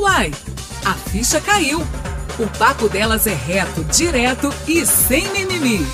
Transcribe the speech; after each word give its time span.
Uai, 0.00 0.30
a 0.82 0.94
ficha 0.94 1.38
caiu. 1.42 1.80
O 2.38 2.58
papo 2.58 2.88
delas 2.88 3.26
é 3.26 3.34
reto, 3.34 3.84
direto 3.84 4.48
e 4.66 4.86
sem 4.86 5.28
mimimi. 5.28 5.86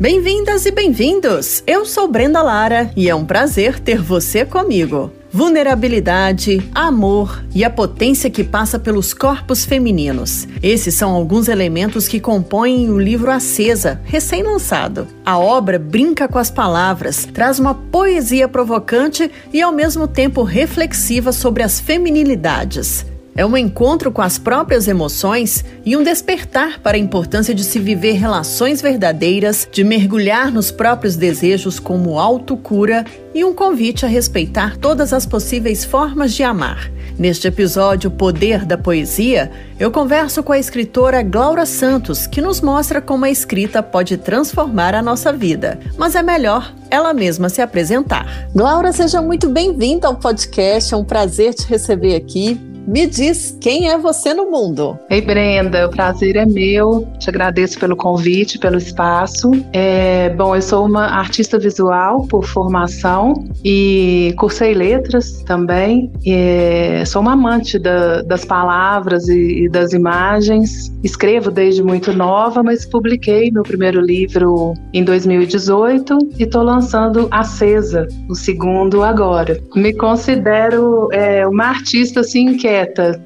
Bem-vindas 0.00 0.64
e 0.64 0.70
bem-vindos! 0.70 1.62
Eu 1.66 1.84
sou 1.84 2.08
Brenda 2.08 2.40
Lara 2.40 2.90
e 2.96 3.10
é 3.10 3.14
um 3.14 3.26
prazer 3.26 3.78
ter 3.78 4.00
você 4.00 4.42
comigo. 4.42 5.12
Vulnerabilidade, 5.32 6.62
amor 6.74 7.42
e 7.54 7.64
a 7.64 7.70
potência 7.70 8.28
que 8.28 8.44
passa 8.44 8.78
pelos 8.78 9.14
corpos 9.14 9.64
femininos. 9.64 10.46
Esses 10.62 10.94
são 10.94 11.10
alguns 11.10 11.48
elementos 11.48 12.06
que 12.06 12.20
compõem 12.20 12.90
o 12.90 12.98
livro 12.98 13.30
Acesa, 13.30 13.98
recém-lançado. 14.04 15.08
A 15.24 15.38
obra 15.38 15.78
brinca 15.78 16.28
com 16.28 16.38
as 16.38 16.50
palavras, 16.50 17.24
traz 17.32 17.58
uma 17.58 17.74
poesia 17.74 18.46
provocante 18.46 19.30
e 19.50 19.62
ao 19.62 19.72
mesmo 19.72 20.06
tempo 20.06 20.42
reflexiva 20.42 21.32
sobre 21.32 21.62
as 21.62 21.80
feminilidades. 21.80 23.06
É 23.34 23.46
um 23.46 23.56
encontro 23.56 24.12
com 24.12 24.20
as 24.20 24.38
próprias 24.38 24.86
emoções 24.86 25.64
e 25.86 25.96
um 25.96 26.02
despertar 26.02 26.80
para 26.80 26.98
a 26.98 27.00
importância 27.00 27.54
de 27.54 27.64
se 27.64 27.78
viver 27.78 28.12
relações 28.12 28.82
verdadeiras, 28.82 29.66
de 29.72 29.82
mergulhar 29.82 30.52
nos 30.52 30.70
próprios 30.70 31.16
desejos 31.16 31.80
como 31.80 32.18
autocura 32.18 33.06
e 33.34 33.42
um 33.42 33.54
convite 33.54 34.04
a 34.04 34.08
respeitar 34.08 34.76
todas 34.76 35.14
as 35.14 35.24
possíveis 35.24 35.82
formas 35.82 36.34
de 36.34 36.42
amar. 36.42 36.90
Neste 37.18 37.48
episódio 37.48 38.10
Poder 38.10 38.66
da 38.66 38.76
Poesia, 38.76 39.50
eu 39.80 39.90
converso 39.90 40.42
com 40.42 40.52
a 40.52 40.58
escritora 40.58 41.22
Glaura 41.22 41.64
Santos, 41.64 42.26
que 42.26 42.42
nos 42.42 42.60
mostra 42.60 43.00
como 43.00 43.24
a 43.24 43.30
escrita 43.30 43.82
pode 43.82 44.18
transformar 44.18 44.94
a 44.94 45.02
nossa 45.02 45.32
vida. 45.32 45.78
Mas 45.96 46.14
é 46.14 46.22
melhor 46.22 46.74
ela 46.90 47.14
mesma 47.14 47.48
se 47.48 47.62
apresentar. 47.62 48.48
Glaura, 48.54 48.92
seja 48.92 49.22
muito 49.22 49.48
bem-vinda 49.48 50.06
ao 50.06 50.16
podcast, 50.16 50.92
é 50.92 50.96
um 50.96 51.04
prazer 51.04 51.54
te 51.54 51.66
receber 51.66 52.14
aqui. 52.14 52.71
Me 52.86 53.06
diz 53.06 53.56
quem 53.60 53.88
é 53.88 53.96
você 53.96 54.34
no 54.34 54.50
mundo. 54.50 54.98
Ei, 55.08 55.20
Brenda, 55.20 55.86
o 55.86 55.90
prazer 55.90 56.36
é 56.36 56.44
meu. 56.44 57.06
Te 57.18 57.30
agradeço 57.30 57.78
pelo 57.78 57.96
convite, 57.96 58.58
pelo 58.58 58.76
espaço. 58.76 59.52
É, 59.72 60.30
bom, 60.30 60.56
eu 60.56 60.62
sou 60.62 60.86
uma 60.86 61.06
artista 61.06 61.58
visual 61.58 62.26
por 62.26 62.44
formação 62.44 63.46
e 63.64 64.34
cursei 64.36 64.74
letras 64.74 65.42
também. 65.44 66.10
É, 66.26 67.04
sou 67.06 67.22
uma 67.22 67.32
amante 67.32 67.78
da, 67.78 68.22
das 68.22 68.44
palavras 68.44 69.28
e, 69.28 69.64
e, 69.64 69.68
das 69.68 69.92
imagens. 69.92 70.92
Escrevo 71.04 71.50
desde 71.50 71.82
muito 71.82 72.12
nova, 72.12 72.62
mas 72.62 72.84
publiquei 72.84 73.50
meu 73.50 73.62
primeiro 73.62 74.00
livro 74.00 74.74
em 74.92 75.04
2018 75.04 76.18
e 76.38 76.42
estou 76.42 76.62
lançando 76.62 77.28
Acesa, 77.30 78.08
o 78.28 78.34
segundo 78.34 79.02
agora. 79.02 79.58
Me 79.74 79.92
considero 79.94 81.08
é, 81.12 81.46
uma 81.46 81.66
artista 81.66 82.20
assim 82.20 82.56
que 82.56 82.71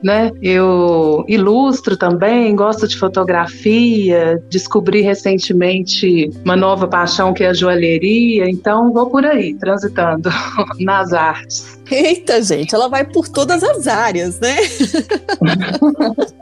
né? 0.02 0.30
Eu 0.42 1.24
ilustro 1.28 1.96
também, 1.96 2.54
gosto 2.54 2.86
de 2.86 2.96
fotografia, 2.96 4.42
descobri 4.50 5.00
recentemente 5.00 6.30
uma 6.44 6.56
nova 6.56 6.86
paixão 6.86 7.32
que 7.32 7.44
é 7.44 7.48
a 7.48 7.54
joalheria, 7.54 8.48
então 8.48 8.92
vou 8.92 9.10
por 9.10 9.24
aí, 9.24 9.54
transitando 9.54 10.28
nas 10.80 11.12
artes. 11.12 11.80
Eita, 11.90 12.42
gente, 12.42 12.74
ela 12.74 12.88
vai 12.88 13.04
por 13.04 13.28
todas 13.28 13.62
as 13.62 13.86
áreas, 13.86 14.40
né? 14.40 14.56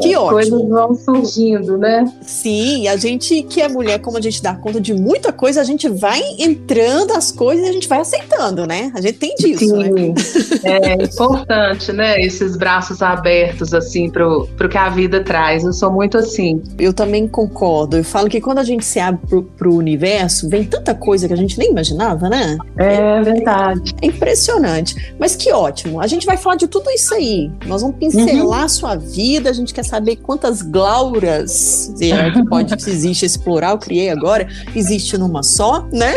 que 0.00 0.16
ótimo. 0.16 0.30
Coisas 0.30 0.68
vão 0.68 0.94
surgindo, 0.94 1.76
né? 1.76 2.10
Sim, 2.22 2.86
a 2.88 2.96
gente 2.96 3.42
que 3.42 3.60
é 3.60 3.68
mulher, 3.68 3.98
como 4.00 4.16
a 4.16 4.20
gente 4.20 4.42
dá 4.42 4.54
conta 4.54 4.80
de 4.80 4.94
muita 4.94 5.32
coisa, 5.32 5.60
a 5.60 5.64
gente 5.64 5.88
vai 5.88 6.20
entrando 6.38 7.12
as 7.12 7.32
coisas 7.32 7.66
e 7.66 7.68
a 7.68 7.72
gente 7.72 7.88
vai 7.88 8.00
aceitando, 8.00 8.66
né? 8.66 8.92
A 8.94 9.00
gente 9.00 9.18
tem 9.18 9.34
disso, 9.34 9.66
Sim, 9.66 9.76
né? 9.76 10.14
É 10.62 10.94
importante, 10.94 11.92
né? 11.92 12.20
Esses 12.20 12.56
braços 12.56 13.02
abertos, 13.02 13.74
assim, 13.74 14.08
pro, 14.08 14.46
pro 14.56 14.68
que 14.68 14.78
a 14.78 14.88
vida 14.88 15.22
traz. 15.22 15.64
Eu 15.64 15.72
sou 15.72 15.90
muito 15.90 16.16
assim. 16.16 16.62
Eu 16.78 16.92
também 16.92 17.26
concordo. 17.26 17.96
Eu 17.96 18.04
falo 18.04 18.28
que 18.28 18.40
quando 18.40 18.58
a 18.58 18.64
gente 18.64 18.84
se 18.84 19.00
abre 19.00 19.20
pro, 19.26 19.42
pro 19.42 19.74
universo, 19.74 20.48
vem 20.48 20.64
tanta 20.64 20.94
coisa 20.94 21.26
que 21.26 21.34
a 21.34 21.36
gente 21.36 21.58
nem 21.58 21.70
imaginava, 21.70 22.28
né? 22.28 22.56
É 22.76 23.20
verdade. 23.22 23.94
É 24.00 24.06
impressionante. 24.28 25.14
Mas 25.18 25.34
que 25.34 25.52
ótimo. 25.52 26.00
A 26.00 26.06
gente 26.06 26.26
vai 26.26 26.36
falar 26.36 26.56
de 26.56 26.66
tudo 26.66 26.90
isso 26.90 27.14
aí. 27.14 27.50
Nós 27.66 27.82
vamos 27.82 27.96
pincelar 27.96 28.36
uhum. 28.36 28.52
a 28.52 28.68
sua 28.68 28.96
vida. 28.96 29.50
A 29.50 29.52
gente 29.52 29.72
quer 29.72 29.84
saber 29.84 30.16
quantas 30.16 30.60
glauras 30.62 31.92
é, 32.00 32.30
que 32.30 32.44
pode 32.44 32.76
que 32.76 32.90
existe 32.90 33.24
esse 33.24 33.38
plural, 33.38 33.78
criei 33.78 34.10
agora. 34.10 34.46
Existe 34.74 35.16
numa 35.16 35.42
só, 35.42 35.86
né? 35.92 36.14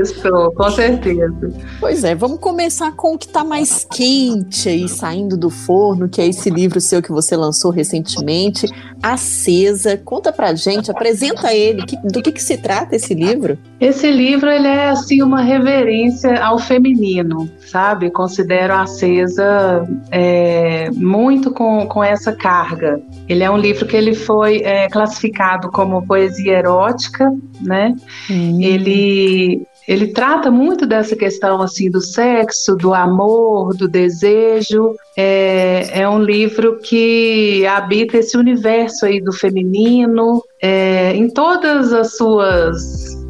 Isso, 0.00 0.52
com 0.54 0.70
certeza. 0.70 1.52
Pois 1.80 2.04
é, 2.04 2.14
vamos 2.14 2.38
começar 2.38 2.92
com 2.92 3.14
o 3.14 3.18
que 3.18 3.26
está 3.26 3.42
mais 3.42 3.86
quente 3.90 4.68
aí 4.68 4.88
saindo 4.88 5.36
do 5.36 5.50
forno, 5.50 6.08
que 6.08 6.20
é 6.20 6.26
esse 6.26 6.48
livro 6.50 6.80
seu 6.80 7.02
que 7.02 7.10
você 7.10 7.36
lançou 7.36 7.70
recentemente, 7.70 8.66
Acesa. 9.02 9.96
Conta 9.96 10.32
pra 10.32 10.54
gente, 10.54 10.90
apresenta 10.90 11.52
ele, 11.54 11.84
que, 11.84 11.96
do 11.96 12.22
que, 12.22 12.32
que 12.32 12.42
se 12.42 12.56
trata 12.56 12.96
esse 12.96 13.14
livro? 13.14 13.58
Esse 13.80 14.10
livro 14.10 14.50
ele 14.50 14.68
é 14.68 14.90
assim 14.90 15.22
uma 15.22 15.40
reverência 15.40 16.38
ao 16.42 16.58
feminino, 17.00 17.50
sabe? 17.58 18.10
Considero 18.10 18.74
Acesa 18.74 19.88
é, 20.10 20.90
muito 20.92 21.50
com, 21.50 21.86
com 21.86 22.04
essa 22.04 22.32
carga. 22.32 23.00
Ele 23.28 23.42
é 23.42 23.50
um 23.50 23.56
livro 23.56 23.86
que 23.86 23.96
ele 23.96 24.14
foi 24.14 24.58
é, 24.58 24.88
classificado 24.88 25.70
como 25.70 26.06
poesia 26.06 26.58
erótica, 26.58 27.32
né? 27.60 27.94
Hum. 28.30 28.60
Ele 28.60 29.66
ele 29.88 30.08
trata 30.08 30.52
muito 30.52 30.86
dessa 30.86 31.16
questão 31.16 31.60
assim 31.60 31.90
do 31.90 32.00
sexo, 32.00 32.76
do 32.76 32.94
amor, 32.94 33.74
do 33.76 33.88
desejo. 33.88 34.94
É, 35.16 36.02
é 36.02 36.08
um 36.08 36.22
livro 36.22 36.78
que 36.78 37.66
habita 37.66 38.18
esse 38.18 38.36
universo 38.36 39.06
aí 39.06 39.20
do 39.20 39.32
feminino 39.32 40.44
é, 40.62 41.12
em 41.16 41.28
todas 41.28 41.92
as 41.92 42.16
suas 42.16 42.78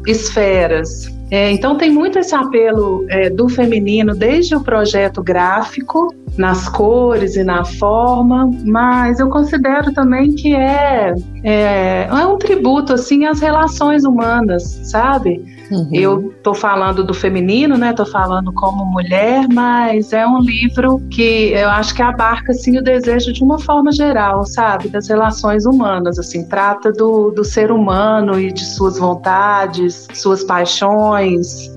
esferas. 0.05 1.09
É, 1.31 1.49
então 1.49 1.77
tem 1.77 1.89
muito 1.89 2.19
esse 2.19 2.35
apelo 2.35 3.05
é, 3.09 3.29
do 3.29 3.47
feminino 3.47 4.13
desde 4.13 4.53
o 4.53 4.61
projeto 4.61 5.23
gráfico, 5.23 6.13
nas 6.37 6.67
cores 6.67 7.35
e 7.35 7.43
na 7.43 7.63
forma, 7.63 8.51
mas 8.65 9.19
eu 9.19 9.29
considero 9.29 9.93
também 9.93 10.33
que 10.33 10.53
é, 10.53 11.13
é, 11.43 12.07
é 12.09 12.25
um 12.25 12.37
tributo 12.37 12.93
assim 12.93 13.25
às 13.25 13.39
relações 13.39 14.03
humanas, 14.03 14.63
sabe? 14.83 15.41
Uhum. 15.71 15.89
Eu 15.93 16.33
tô 16.43 16.53
falando 16.53 17.01
do 17.03 17.13
feminino, 17.13 17.77
né? 17.77 17.93
Tô 17.93 18.05
falando 18.05 18.51
como 18.51 18.85
mulher, 18.85 19.47
mas 19.53 20.11
é 20.11 20.27
um 20.27 20.39
livro 20.39 20.99
que 21.09 21.53
eu 21.53 21.69
acho 21.69 21.95
que 21.95 22.01
abarca 22.01 22.51
assim 22.51 22.77
o 22.77 22.83
desejo 22.83 23.31
de 23.31 23.41
uma 23.41 23.57
forma 23.57 23.89
geral, 23.91 24.45
sabe? 24.45 24.89
Das 24.89 25.07
relações 25.07 25.65
humanas, 25.65 26.19
assim, 26.19 26.45
trata 26.45 26.91
do, 26.91 27.31
do 27.31 27.45
ser 27.45 27.71
humano 27.71 28.37
e 28.37 28.51
de 28.51 28.65
suas 28.65 28.99
vontades, 28.99 30.07
suas 30.13 30.43
paixões, 30.43 31.20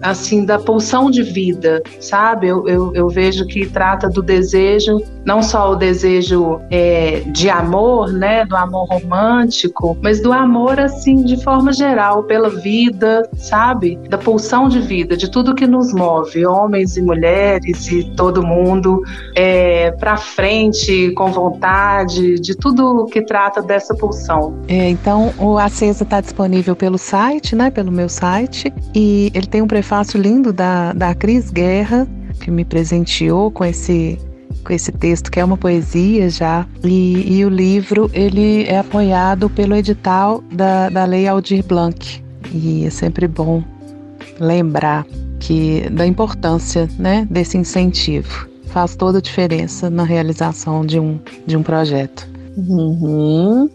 assim, 0.03 0.44
da 0.44 0.59
pulsão 0.59 1.10
de 1.10 1.22
vida, 1.22 1.82
sabe? 2.00 2.49
Eu, 2.49 2.69
eu, 2.69 2.94
eu 2.94 3.09
vejo 3.09 3.47
que 3.47 3.66
trata 3.66 4.09
do 4.09 4.22
desejo, 4.22 5.00
não 5.25 5.43
só 5.43 5.72
o 5.72 5.77
desejo 5.77 6.60
é, 6.71 7.21
de 7.27 7.49
amor, 7.49 8.12
né? 8.12 8.44
Do 8.44 8.56
amor 8.56 8.87
romântico, 8.88 9.97
mas 10.03 10.21
do 10.21 10.32
amor, 10.32 10.78
assim, 10.78 11.22
de 11.22 11.43
forma 11.43 11.72
geral, 11.72 12.25
pela 12.25 12.50
vida, 12.50 13.28
sabe? 13.37 13.75
sabe? 13.75 13.99
Da 14.09 14.19
pulsão 14.19 14.69
de 14.69 14.81
vida, 14.81 15.16
de 15.16 15.31
tudo 15.31 15.55
que 15.55 15.66
nos 15.66 15.93
move, 15.93 16.47
homens 16.47 16.97
e 16.97 17.03
mulheres 17.03 17.91
e 17.91 18.05
todo 18.16 18.43
mundo, 18.43 19.03
é, 19.34 19.91
para 19.93 20.16
frente, 20.16 21.12
com 21.12 21.31
vontade, 21.32 22.38
de 22.41 22.55
tudo 22.56 23.06
que 23.06 23.22
trata 23.22 23.62
dessa 23.62 23.94
pulsão. 23.94 24.55
É, 24.69 24.88
então, 24.88 25.32
o 25.38 25.59
Acesa 25.59 26.05
está 26.05 26.21
disponível 26.21 26.76
pelo 26.76 26.99
site, 26.99 27.56
né? 27.56 27.71
Pelo 27.71 27.91
meu 27.91 28.09
site, 28.09 28.72
e 28.94 29.31
ele 29.34 29.46
tem 29.46 29.60
um 29.60 29.66
prefácio 29.66 30.20
lindo 30.20 30.52
da, 30.52 30.92
da 30.92 31.14
Cris 31.14 31.50
Guerra, 31.50 32.06
que 32.40 32.50
me 32.50 32.64
presenteou 32.64 33.50
com 33.50 33.64
esse 33.64 34.18
com 34.64 34.72
esse 34.72 34.90
texto 34.92 35.31
que 35.31 35.38
é 35.38 35.44
uma 35.44 35.58
poesia 35.58 36.31
já 36.31 36.66
e, 36.82 37.36
e, 37.38 37.44
o 37.44 37.50
livro 37.50 38.10
ele 38.14 38.64
é 38.64 38.78
apoiado 38.78 39.50
pelo 39.50 39.75
edital 39.75 40.42
da, 40.50 40.88
da 40.88 41.04
Lei 41.04 41.28
Aldir 41.28 41.62
Blanc 41.66 42.25
e 42.50 42.86
é 42.86 42.90
sempre 42.90 43.28
bom 43.28 43.62
lembrar 44.40 45.04
que 45.38 45.88
da 45.90 46.06
importância 46.06 46.88
né, 46.98 47.26
desse 47.30 47.58
incentivo. 47.58 48.48
Faz 48.66 48.96
toda 48.96 49.19
a 49.19 49.20
diferença 49.20 49.90
na 49.90 50.02
realização 50.02 50.84
de 50.84 50.98
um, 50.98 51.19
de 51.46 51.56
um 51.56 51.62
projeto. 51.62 52.26
Uhum. 52.56 53.69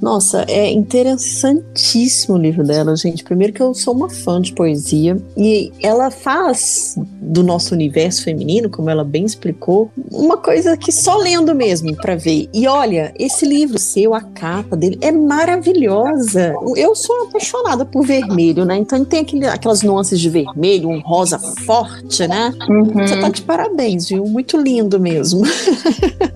Nossa, 0.00 0.44
é 0.48 0.70
interessantíssimo 0.70 2.36
o 2.36 2.38
livro 2.38 2.64
dela, 2.64 2.96
gente. 2.96 3.24
Primeiro 3.24 3.52
que 3.52 3.62
eu 3.62 3.72
sou 3.74 3.94
uma 3.94 4.10
fã 4.10 4.40
de 4.40 4.52
poesia 4.52 5.16
e 5.36 5.72
ela 5.82 6.10
faz 6.10 6.94
do 7.20 7.42
nosso 7.42 7.74
universo 7.74 8.24
feminino, 8.24 8.68
como 8.68 8.90
ela 8.90 9.04
bem 9.04 9.24
explicou, 9.24 9.90
uma 10.10 10.36
coisa 10.36 10.76
que 10.76 10.92
só 10.92 11.16
lendo 11.16 11.54
mesmo 11.54 11.94
para 11.96 12.16
ver. 12.16 12.48
E 12.52 12.66
olha, 12.66 13.14
esse 13.18 13.46
livro 13.46 13.78
seu, 13.78 14.14
a 14.14 14.20
capa 14.20 14.76
dele 14.76 14.98
é 15.00 15.10
maravilhosa. 15.10 16.54
Eu 16.76 16.94
sou 16.94 17.24
apaixonada 17.24 17.84
por 17.84 18.04
vermelho, 18.04 18.64
né? 18.64 18.76
Então 18.76 19.04
tem 19.04 19.20
aquele, 19.20 19.46
aquelas 19.46 19.82
nuances 19.82 20.20
de 20.20 20.28
vermelho, 20.28 20.88
um 20.88 21.00
rosa 21.00 21.38
forte, 21.38 22.26
né? 22.26 22.52
Uhum. 22.68 23.06
Você 23.06 23.18
tá 23.18 23.28
de 23.28 23.42
parabéns, 23.42 24.08
viu? 24.08 24.24
Muito 24.26 24.56
lindo 24.56 24.98
mesmo. 25.00 25.42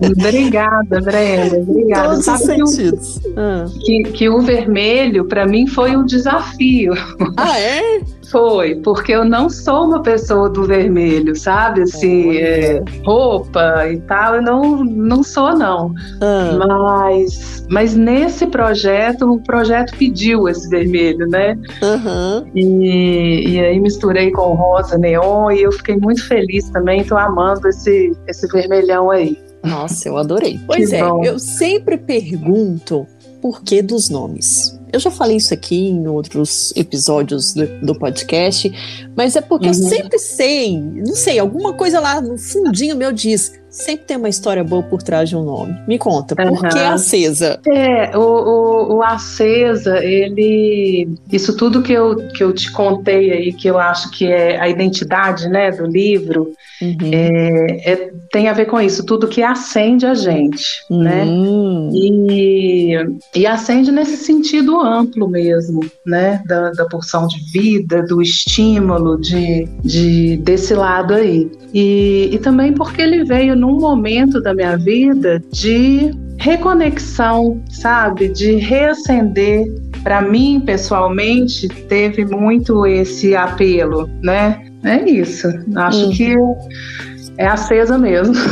Obrigada, 0.01 1.01
Brenda. 1.01 1.57
Obrigada. 1.57 2.09
Todos 2.09 2.27
os 2.27 2.39
sentidos. 2.41 3.19
Ah. 3.49 3.65
que, 3.83 4.03
que 4.03 4.29
o 4.29 4.41
vermelho, 4.41 5.25
para 5.25 5.45
mim, 5.45 5.65
foi 5.65 5.95
um 5.95 6.05
desafio. 6.05 6.93
Ah, 7.37 7.59
é? 7.59 8.01
Foi, 8.29 8.75
porque 8.75 9.11
eu 9.11 9.25
não 9.25 9.49
sou 9.49 9.85
uma 9.85 10.03
pessoa 10.03 10.49
do 10.49 10.63
vermelho, 10.63 11.35
sabe? 11.35 11.81
Assim, 11.81 12.37
é, 12.37 12.83
roupa 13.03 13.87
e 13.87 13.97
tal, 14.01 14.35
eu 14.35 14.41
não, 14.43 14.83
não 14.83 15.23
sou, 15.23 15.57
não. 15.57 15.91
Ah. 16.21 16.55
Mas, 16.55 17.65
mas 17.69 17.95
nesse 17.95 18.45
projeto, 18.45 19.33
o 19.33 19.41
projeto 19.41 19.97
pediu 19.97 20.47
esse 20.47 20.69
vermelho, 20.69 21.27
né? 21.27 21.57
Uhum. 21.81 22.51
E, 22.53 23.49
e 23.49 23.59
aí 23.59 23.79
misturei 23.79 24.31
com 24.31 24.53
rosa 24.53 24.95
neon 24.95 25.49
e 25.49 25.63
eu 25.63 25.71
fiquei 25.71 25.97
muito 25.97 26.23
feliz 26.27 26.69
também, 26.69 27.03
tô 27.03 27.17
amando 27.17 27.67
esse, 27.67 28.11
esse 28.27 28.47
vermelhão 28.47 29.09
aí. 29.09 29.35
Nossa, 29.63 30.07
eu 30.07 30.17
adorei. 30.17 30.59
Pois 30.65 30.89
que 30.89 30.95
é, 30.95 31.03
bom. 31.03 31.23
eu 31.23 31.37
sempre 31.37 31.97
pergunto 31.97 33.05
por 33.41 33.61
que 33.63 33.81
dos 33.81 34.09
nomes. 34.09 34.77
Eu 34.91 34.99
já 34.99 35.11
falei 35.11 35.37
isso 35.37 35.53
aqui 35.53 35.89
em 35.89 36.07
outros 36.07 36.73
episódios 36.75 37.53
do, 37.53 37.67
do 37.85 37.95
podcast, 37.95 38.71
mas 39.15 39.35
é 39.35 39.41
porque 39.41 39.67
uhum. 39.67 39.73
eu 39.73 39.89
sempre 39.89 40.17
sei, 40.17 40.79
não 40.79 41.15
sei, 41.15 41.37
alguma 41.37 41.73
coisa 41.73 41.99
lá 41.99 42.19
no 42.19 42.37
fundinho 42.37 42.95
meu 42.95 43.11
diz: 43.11 43.53
sempre 43.69 44.05
tem 44.05 44.17
uma 44.17 44.29
história 44.29 44.63
boa 44.63 44.81
por 44.81 45.03
trás 45.03 45.29
de 45.29 45.35
um 45.35 45.43
nome. 45.43 45.79
Me 45.87 45.99
conta, 45.99 46.35
por 46.35 46.45
uhum. 46.45 46.69
que 46.69 46.79
Acesa? 46.79 47.59
É, 47.67 48.17
o, 48.17 48.21
o, 48.21 48.95
o, 48.95 49.03
Acesa, 49.03 50.03
ele. 50.03 51.07
Isso 51.31 51.55
tudo 51.55 51.83
que 51.83 51.93
eu, 51.93 52.15
que 52.29 52.43
eu 52.43 52.51
te 52.51 52.71
contei 52.71 53.31
aí, 53.31 53.53
que 53.53 53.67
eu 53.67 53.77
acho 53.77 54.09
que 54.11 54.25
é 54.25 54.59
a 54.59 54.67
identidade 54.67 55.47
né, 55.49 55.71
do 55.71 55.85
livro, 55.85 56.51
uhum. 56.81 56.97
é, 57.11 57.91
é, 57.91 58.11
tem 58.31 58.47
a 58.47 58.53
ver 58.53 58.65
com 58.65 58.79
isso, 58.79 59.05
tudo 59.05 59.27
que 59.27 59.41
acende 59.41 60.05
a 60.05 60.13
gente, 60.13 60.83
uhum. 60.89 61.03
né? 61.03 61.25
E, 61.93 62.93
e 63.35 63.47
acende 63.47 63.91
nesse 63.91 64.17
sentido 64.17 64.79
amplo 64.79 65.27
mesmo, 65.27 65.81
né? 66.05 66.41
Da, 66.47 66.71
da 66.71 66.85
porção 66.85 67.27
de 67.27 67.39
vida, 67.51 68.03
do 68.03 68.21
estímulo, 68.21 69.19
de, 69.19 69.67
de 69.83 70.37
desse 70.37 70.73
lado 70.73 71.13
aí. 71.13 71.49
E, 71.73 72.29
e 72.31 72.37
também 72.39 72.73
porque 72.73 73.01
ele 73.01 73.23
veio 73.23 73.55
num 73.55 73.79
momento 73.79 74.41
da 74.41 74.53
minha 74.53 74.77
vida 74.77 75.41
de 75.51 76.11
reconexão, 76.37 77.61
sabe? 77.69 78.29
De 78.29 78.55
reacender. 78.55 79.67
Para 80.03 80.21
mim, 80.21 80.61
pessoalmente, 80.65 81.67
teve 81.67 82.25
muito 82.25 82.85
esse 82.85 83.35
apelo, 83.35 84.09
né? 84.23 84.68
É 84.83 85.09
isso. 85.09 85.47
Acho 85.75 86.05
uhum. 86.05 86.11
que 86.11 86.35
é 87.37 87.47
acesa 87.47 87.97
mesmo. 87.97 88.35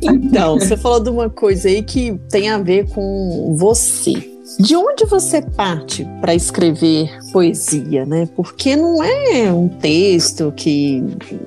então, 0.00 0.58
você 0.58 0.76
falou 0.76 1.00
de 1.00 1.10
uma 1.10 1.30
coisa 1.30 1.68
aí 1.68 1.82
que 1.82 2.18
tem 2.30 2.50
a 2.50 2.58
ver 2.58 2.88
com 2.90 3.56
você. 3.56 4.30
De 4.58 4.76
onde 4.76 5.06
você 5.06 5.40
parte 5.40 6.06
para 6.20 6.34
escrever 6.34 7.10
poesia, 7.32 8.04
né? 8.04 8.28
Porque 8.36 8.76
não 8.76 9.02
é 9.02 9.50
um 9.50 9.66
texto 9.66 10.52
que, 10.54 11.02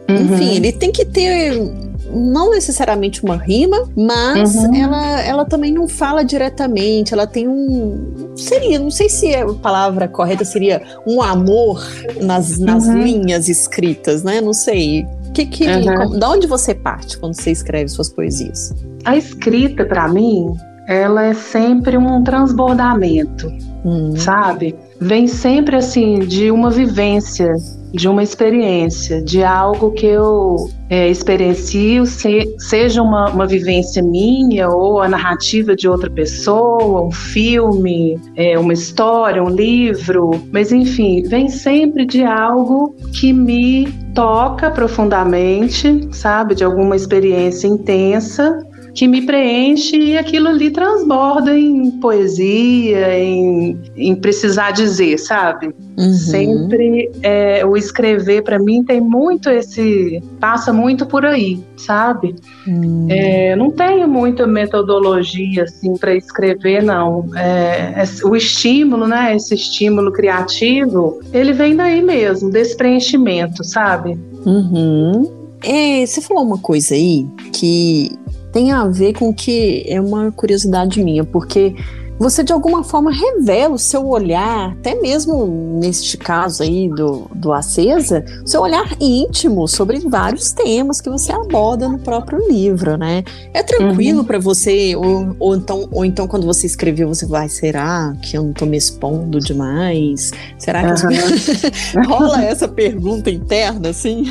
enfim, 0.09 0.50
uhum. 0.50 0.56
ele 0.56 0.71
tem 0.71 0.91
que 0.91 1.06
ter 1.06 1.71
não 2.15 2.51
necessariamente 2.51 3.23
uma 3.23 3.35
rima, 3.35 3.88
mas 3.95 4.56
uhum. 4.56 4.75
ela, 4.75 5.21
ela 5.21 5.45
também 5.45 5.71
não 5.71 5.88
fala 5.88 6.23
diretamente, 6.23 7.13
ela 7.13 7.27
tem 7.27 7.47
um. 7.47 8.33
Seria, 8.35 8.79
não 8.79 8.89
sei 8.89 9.09
se 9.09 9.35
a 9.35 9.45
palavra 9.53 10.07
correta 10.07 10.45
seria 10.45 10.81
um 11.06 11.21
amor 11.21 11.85
nas, 12.21 12.57
nas 12.57 12.85
uhum. 12.88 13.03
linhas 13.03 13.50
escritas, 13.50 14.23
né? 14.23 14.39
Não 14.39 14.53
sei. 14.53 15.06
Que, 15.33 15.45
que, 15.45 15.67
uhum. 15.67 16.17
Da 16.17 16.29
onde 16.29 16.47
você 16.47 16.73
parte 16.73 17.17
quando 17.17 17.33
você 17.33 17.51
escreve 17.51 17.89
suas 17.89 18.09
poesias? 18.09 18.73
A 19.03 19.17
escrita, 19.17 19.85
para 19.85 20.07
mim, 20.07 20.56
ela 20.88 21.25
é 21.25 21.33
sempre 21.33 21.97
um 21.97 22.23
transbordamento, 22.23 23.51
hum. 23.83 24.15
sabe? 24.15 24.75
Vem 25.00 25.27
sempre 25.27 25.75
assim 25.75 26.19
de 26.19 26.50
uma 26.50 26.69
vivência, 26.69 27.53
de 27.92 28.07
uma 28.07 28.24
experiência, 28.24 29.21
de 29.21 29.44
algo 29.44 29.92
que 29.92 30.06
eu 30.06 30.69
é, 30.89 31.09
experiencio, 31.09 32.06
se, 32.06 32.56
seja 32.57 33.01
uma, 33.01 33.30
uma 33.30 33.45
vivência 33.45 34.01
minha 34.01 34.69
ou 34.69 35.01
a 35.01 35.07
narrativa 35.07 35.75
de 35.75 35.88
outra 35.88 36.09
pessoa, 36.09 37.07
um 37.07 37.12
filme, 37.12 38.19
é, 38.36 38.57
uma 38.57 38.74
história, 38.74 39.44
um 39.44 39.50
livro, 39.50 40.31
mas 40.51 40.71
enfim, 40.71 41.24
vem 41.24 41.50
sempre 41.50 42.06
de 42.06 42.24
algo 42.24 42.95
que 43.19 43.33
me 43.33 43.88
toca 44.13 44.71
profundamente, 44.71 46.07
sabe? 46.12 46.56
De 46.56 46.63
alguma 46.63 46.95
experiência 46.95 47.68
intensa 47.68 48.64
que 48.95 49.09
me 49.09 49.25
preenche 49.25 49.97
e 49.97 50.18
aquilo 50.18 50.47
ali 50.47 50.71
transborda 50.71 51.53
em 51.59 51.92
poesia, 52.00 53.19
em, 53.19 53.77
em 53.97 54.15
precisar 54.15 54.71
dizer, 54.71 55.19
sabe? 55.19 55.75
Uhum. 55.97 56.13
Sempre 56.13 57.12
é, 57.21 57.65
o 57.65 57.75
escrever 57.75 58.42
para 58.44 58.57
mim 58.57 58.83
tem 58.86 59.01
muito 59.01 59.50
esse 59.50 60.24
passa 60.39 60.71
muito 60.71 61.06
por 61.06 61.25
aí, 61.25 61.62
sabe? 61.75 62.36
Uhum. 62.65 63.07
É, 63.09 63.53
não 63.57 63.69
tenho 63.69 64.07
muita 64.07 64.47
metodologia 64.47 65.63
assim 65.63 65.98
para 65.98 66.15
escrever, 66.15 66.81
não. 66.81 67.25
É, 67.36 68.01
é, 68.01 68.03
o 68.24 68.33
estímulo, 68.33 69.07
né? 69.07 69.36
Esse 69.36 69.56
estímulo 69.56 70.09
criativo, 70.13 71.19
ele 71.33 71.51
vem 71.51 71.75
daí 71.75 72.01
mesmo, 72.01 72.50
desse 72.50 72.77
preenchimento, 72.77 73.62
sabe? 73.62 74.18
Uhum. 74.45 75.45
É, 75.62 76.06
você 76.06 76.21
falou 76.21 76.44
uma 76.44 76.59
coisa 76.59 76.94
aí 76.94 77.27
que 77.51 78.12
tem 78.56 78.72
a 78.72 78.88
ver 78.88 79.12
com 79.12 79.34
que 79.34 79.84
é 79.86 80.00
uma 80.00 80.31
curiosidade 80.31 81.04
minha, 81.04 81.25
porque 81.25 81.75
você 82.18 82.42
de 82.42 82.54
alguma 82.54 82.86
forma 82.86 83.12
revela 83.12 83.75
o 83.75 83.78
seu 83.78 84.07
olhar, 84.07 84.72
até 84.72 84.96
mesmo 84.96 85.78
neste 85.78 86.18
caso 86.18 86.63
aí 86.63 86.88
do, 86.88 87.30
do 87.36 87.52
Acesa, 87.52 88.24
seu 88.46 88.62
olhar 88.62 88.86
íntimo 88.98 89.68
sobre 89.68 90.00
vários 90.00 90.54
temas 90.54 91.02
que 91.02 91.10
você 91.10 91.34
aborda 91.34 91.90
no 91.90 92.00
próprio 92.00 92.48
livro, 92.48 92.96
né? 92.96 93.25
É 93.54 93.62
tranquilo 93.62 94.19
uhum. 94.19 94.25
para 94.25 94.40
você, 94.40 94.96
ou, 94.96 95.36
ou, 95.38 95.56
então, 95.58 95.90
ou 95.92 96.06
então 96.06 96.25
quando 96.25 96.46
você 96.46 96.66
escreveu, 96.66 97.10
você 97.10 97.25
vai, 97.25 97.50
será 97.50 98.16
que 98.22 98.38
eu 98.38 98.44
não 98.44 98.54
tô 98.54 98.66
me 98.66 98.78
expondo 98.78 99.42
demais? 99.42 100.31
Será 100.58 100.94
que 100.94 101.06
uhum. 101.06 102.08
rola 102.08 102.42
essa 102.42 102.69
pergunta 102.69 103.30
interna, 103.30 103.90
assim? 103.90 104.24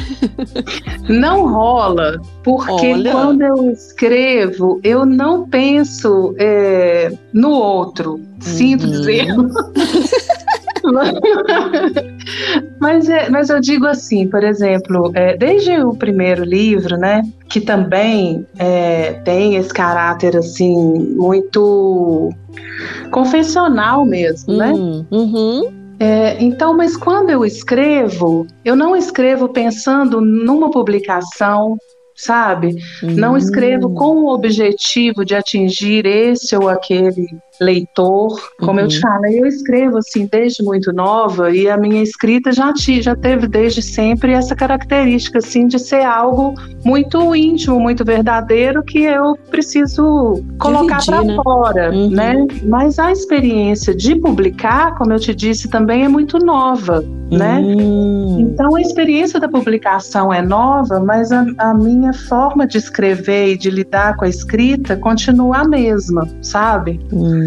Não 1.11 1.47
rola, 1.53 2.19
porque 2.45 2.93
Olha. 2.93 3.11
quando 3.11 3.43
eu 3.43 3.71
escrevo, 3.71 4.79
eu 4.85 5.07
não 5.07 5.49
penso 5.49 6.35
é, 6.39 7.11
no 7.33 7.51
outro. 7.51 8.21
Sinto 8.39 8.85
uhum. 8.85 8.91
dizer. 8.91 9.27
mas, 12.79 13.09
é, 13.09 13.31
mas 13.31 13.49
eu 13.49 13.59
digo 13.61 13.87
assim, 13.87 14.29
por 14.29 14.45
exemplo, 14.45 15.11
é, 15.15 15.35
desde 15.39 15.79
o 15.79 15.95
primeiro 15.95 16.45
livro, 16.45 16.99
né, 16.99 17.23
que 17.49 17.63
também 17.63 18.47
é, 18.59 19.15
tem 19.25 19.57
esse 19.57 19.73
caráter 19.73 20.37
assim 20.37 20.77
muito 21.17 22.31
confessional 23.11 24.05
mesmo, 24.05 24.55
né? 24.55 24.71
Uhum. 24.71 25.07
uhum. 25.11 25.85
É, 25.99 26.43
então, 26.43 26.77
mas 26.77 26.97
quando 26.97 27.31
eu 27.31 27.45
escrevo, 27.45 28.47
eu 28.65 28.75
não 28.75 28.97
escrevo 28.97 29.49
pensando 29.49 30.21
numa 30.21 30.71
publicação, 30.71 31.79
sabe? 32.15 32.77
Uhum. 33.03 33.11
Não 33.11 33.37
escrevo 33.37 33.93
com 33.95 34.25
o 34.25 34.33
objetivo 34.33 35.25
de 35.25 35.35
atingir 35.35 36.07
esse 36.07 36.57
ou 36.57 36.69
aquele 36.69 37.27
leitor. 37.61 38.39
Como 38.59 38.79
uhum. 38.79 38.81
eu 38.81 38.89
te 38.89 39.01
falei, 39.01 39.41
eu 39.41 39.47
escrevo 39.47 39.99
assim 39.99 40.27
desde 40.31 40.63
muito 40.63 40.93
nova 40.93 41.51
e 41.51 41.69
a 41.69 41.77
minha 41.77 42.03
escrita 42.03 42.53
já, 42.53 42.73
te, 42.73 43.03
já 43.03 43.15
teve 43.15 43.47
desde 43.47 43.83
sempre 43.83 44.33
essa 44.33 44.55
característica 44.55 45.39
assim 45.39 45.67
de 45.67 45.79
ser 45.79 46.05
algo 46.05 46.55
muito 46.85 47.35
íntimo, 47.35 47.79
muito 47.79 48.05
verdadeiro 48.05 48.83
que 48.83 49.01
eu 49.01 49.37
preciso 49.51 50.43
colocar 50.59 51.05
para 51.05 51.23
né? 51.23 51.37
fora, 51.43 51.91
uhum. 51.91 52.11
né? 52.11 52.47
Mas 52.65 52.99
a 52.99 53.13
experiência 53.13 53.95
de 53.95 54.17
publicar, 54.17 54.97
como 54.97 55.13
eu 55.13 55.19
te 55.19 55.35
disse, 55.35 55.69
também 55.69 56.05
é 56.05 56.09
muito 56.09 56.39
nova, 56.39 57.05
né? 57.31 57.59
Hum. 57.59 58.39
Então 58.41 58.77
a 58.77 58.81
experiência 58.81 59.41
da 59.41 59.49
publicação 59.49 60.33
é 60.33 60.43
nova, 60.43 61.01
mas 61.01 61.33
a, 61.33 61.45
a 61.59 61.75
minha 61.75 62.13
forma 62.13 62.67
de 62.67 62.79
escrever 62.79 63.53
e 63.53 63.59
de 63.59 63.71
lidar 63.71 64.17
com 64.17 64.25
a 64.25 64.29
escrita 64.29 64.97
continua 64.97 65.59
a 65.59 65.69
mesma, 65.69 66.29
sabe? 66.43 67.01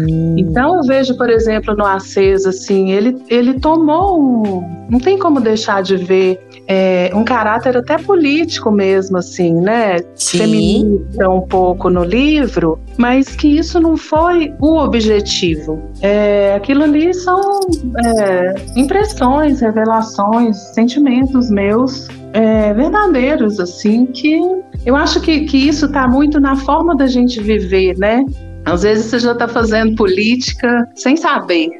Hum. 0.08 0.34
Então 0.38 0.76
eu 0.76 0.82
vejo, 0.82 1.16
por 1.16 1.30
exemplo, 1.30 1.74
no 1.74 1.84
Acesa, 1.84 2.50
assim, 2.50 2.92
ele, 2.92 3.16
ele 3.28 3.54
tomou 3.54 4.20
um. 4.20 4.78
Não 4.90 4.98
tem 4.98 5.18
como 5.18 5.40
deixar 5.40 5.82
de 5.82 5.96
ver 5.96 6.40
é, 6.66 7.10
um 7.14 7.24
caráter 7.24 7.76
até 7.76 7.98
político 7.98 8.70
mesmo, 8.70 9.18
assim, 9.18 9.54
né? 9.54 9.98
Sim. 10.14 10.38
Feminista 10.38 11.28
um 11.28 11.40
pouco 11.40 11.90
no 11.90 12.04
livro, 12.04 12.78
mas 12.96 13.34
que 13.34 13.58
isso 13.58 13.80
não 13.80 13.96
foi 13.96 14.54
o 14.60 14.78
objetivo. 14.78 15.80
É, 16.00 16.54
aquilo 16.54 16.84
ali 16.84 17.12
são 17.12 17.60
é, 18.04 18.54
impressões, 18.76 19.60
revelações, 19.60 20.56
sentimentos 20.74 21.50
meus 21.50 22.08
é, 22.32 22.72
verdadeiros, 22.72 23.58
assim, 23.58 24.06
que 24.06 24.40
eu 24.84 24.94
acho 24.96 25.20
que, 25.20 25.40
que 25.40 25.56
isso 25.56 25.86
está 25.86 26.06
muito 26.06 26.40
na 26.40 26.56
forma 26.56 26.94
da 26.96 27.06
gente 27.06 27.40
viver, 27.40 27.96
né? 27.98 28.24
Às 28.72 28.82
vezes 28.82 29.06
você 29.06 29.18
já 29.18 29.32
está 29.32 29.48
fazendo 29.48 29.94
política 29.96 30.88
sem 30.94 31.16
saber. 31.16 31.70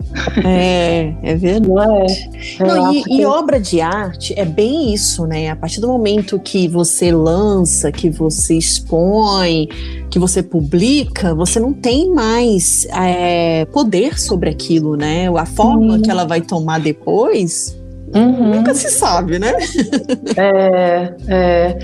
É, 0.45 1.15
é 1.23 1.37
verdade. 1.37 2.31
É, 2.59 2.65
Não, 2.65 2.93
e, 2.93 3.03
e, 3.09 3.25
obra 3.25 3.61
de 3.61 3.81
arte 3.81 4.35
é 4.37 4.45
bem 4.45 4.93
isso, 4.93 5.27
né? 5.27 5.51
A 5.51 5.57
partir 5.57 5.81
do 5.81 5.89
momento 5.89 6.39
que 6.39 6.69
você 6.69 7.13
lança, 7.13 7.93
que 7.93 8.09
você 8.09 8.55
expõe, 8.55 9.69
que 10.11 10.19
você 10.19 10.43
publica, 10.43 11.35
você 11.35 11.61
não 11.61 11.73
tem 11.73 12.13
mais 12.13 12.87
é, 12.87 13.65
poder 13.67 14.19
sobre 14.19 14.49
aquilo, 14.49 14.97
né? 14.97 15.29
A 15.29 15.47
forma 15.47 15.97
Sim. 15.97 16.03
que 16.03 16.11
ela 16.11 16.25
vai 16.25 16.41
tomar 16.41 16.81
depois 16.81 17.77
Uhum. 18.15 18.57
Nunca 18.57 18.75
se 18.75 18.91
sabe, 18.91 19.39
né? 19.39 19.53
É, 20.37 21.15
é. 21.29 21.79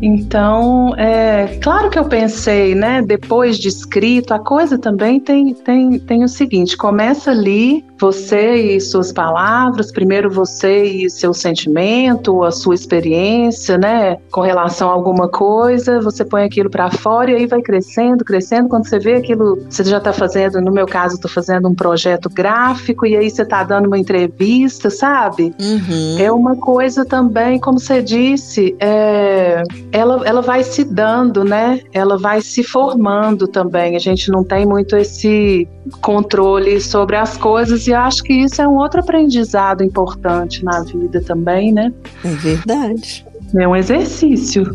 Então, 0.00 0.94
é 0.96 1.58
claro 1.62 1.88
que 1.88 1.98
eu 1.98 2.04
pensei, 2.04 2.74
né? 2.74 3.00
Depois 3.02 3.58
de 3.58 3.68
escrito, 3.68 4.34
a 4.34 4.38
coisa 4.38 4.76
também 4.76 5.20
tem, 5.20 5.54
tem, 5.54 5.98
tem 6.00 6.24
o 6.24 6.28
seguinte: 6.28 6.76
começa 6.76 7.30
ali, 7.30 7.84
você 8.02 8.54
e 8.56 8.80
suas 8.80 9.12
palavras, 9.12 9.92
primeiro 9.92 10.28
você 10.28 10.82
e 10.82 11.08
seu 11.08 11.32
sentimento, 11.32 12.42
a 12.42 12.50
sua 12.50 12.74
experiência, 12.74 13.78
né? 13.78 14.16
Com 14.32 14.40
relação 14.40 14.90
a 14.90 14.92
alguma 14.92 15.28
coisa, 15.28 16.00
você 16.00 16.24
põe 16.24 16.42
aquilo 16.42 16.68
para 16.68 16.90
fora 16.90 17.30
e 17.30 17.36
aí 17.36 17.46
vai 17.46 17.62
crescendo, 17.62 18.24
crescendo. 18.24 18.68
Quando 18.68 18.88
você 18.88 18.98
vê 18.98 19.14
aquilo, 19.14 19.64
você 19.70 19.84
já 19.84 19.98
está 19.98 20.12
fazendo, 20.12 20.60
no 20.60 20.72
meu 20.72 20.84
caso, 20.84 21.14
estou 21.14 21.30
fazendo 21.30 21.68
um 21.68 21.74
projeto 21.76 22.28
gráfico 22.28 23.06
e 23.06 23.16
aí 23.16 23.30
você 23.30 23.42
está 23.42 23.62
dando 23.62 23.86
uma 23.86 23.98
entrevista, 23.98 24.90
sabe? 24.90 25.54
Uhum. 25.60 26.18
É 26.18 26.32
uma 26.32 26.56
coisa 26.56 27.04
também, 27.04 27.60
como 27.60 27.78
você 27.78 28.02
disse, 28.02 28.74
é, 28.80 29.62
ela, 29.92 30.26
ela 30.26 30.42
vai 30.42 30.64
se 30.64 30.82
dando, 30.82 31.44
né? 31.44 31.80
Ela 31.92 32.18
vai 32.18 32.40
se 32.40 32.64
formando 32.64 33.46
também. 33.46 33.94
A 33.94 34.00
gente 34.00 34.28
não 34.28 34.42
tem 34.42 34.66
muito 34.66 34.96
esse 34.96 35.68
controle 36.00 36.80
sobre 36.80 37.16
as 37.16 37.36
coisas 37.36 37.86
e 37.86 37.91
acho 38.00 38.22
que 38.22 38.32
isso 38.32 38.60
é 38.60 38.68
um 38.68 38.76
outro 38.76 39.00
aprendizado 39.00 39.82
importante 39.82 40.64
na 40.64 40.82
vida 40.82 41.20
também, 41.20 41.72
né? 41.72 41.92
É 42.24 42.28
verdade. 42.28 43.26
É 43.58 43.68
um 43.68 43.76
exercício. 43.76 44.62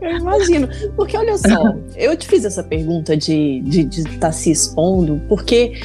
eu 0.00 0.16
imagino. 0.18 0.68
Porque 0.94 1.16
olha 1.16 1.36
só, 1.36 1.74
eu 1.96 2.16
te 2.16 2.28
fiz 2.28 2.44
essa 2.44 2.62
pergunta 2.62 3.16
de 3.16 3.58
estar 3.58 3.70
de, 3.70 3.84
de 3.84 4.18
tá 4.18 4.30
se 4.30 4.50
expondo, 4.50 5.20
porque 5.28 5.80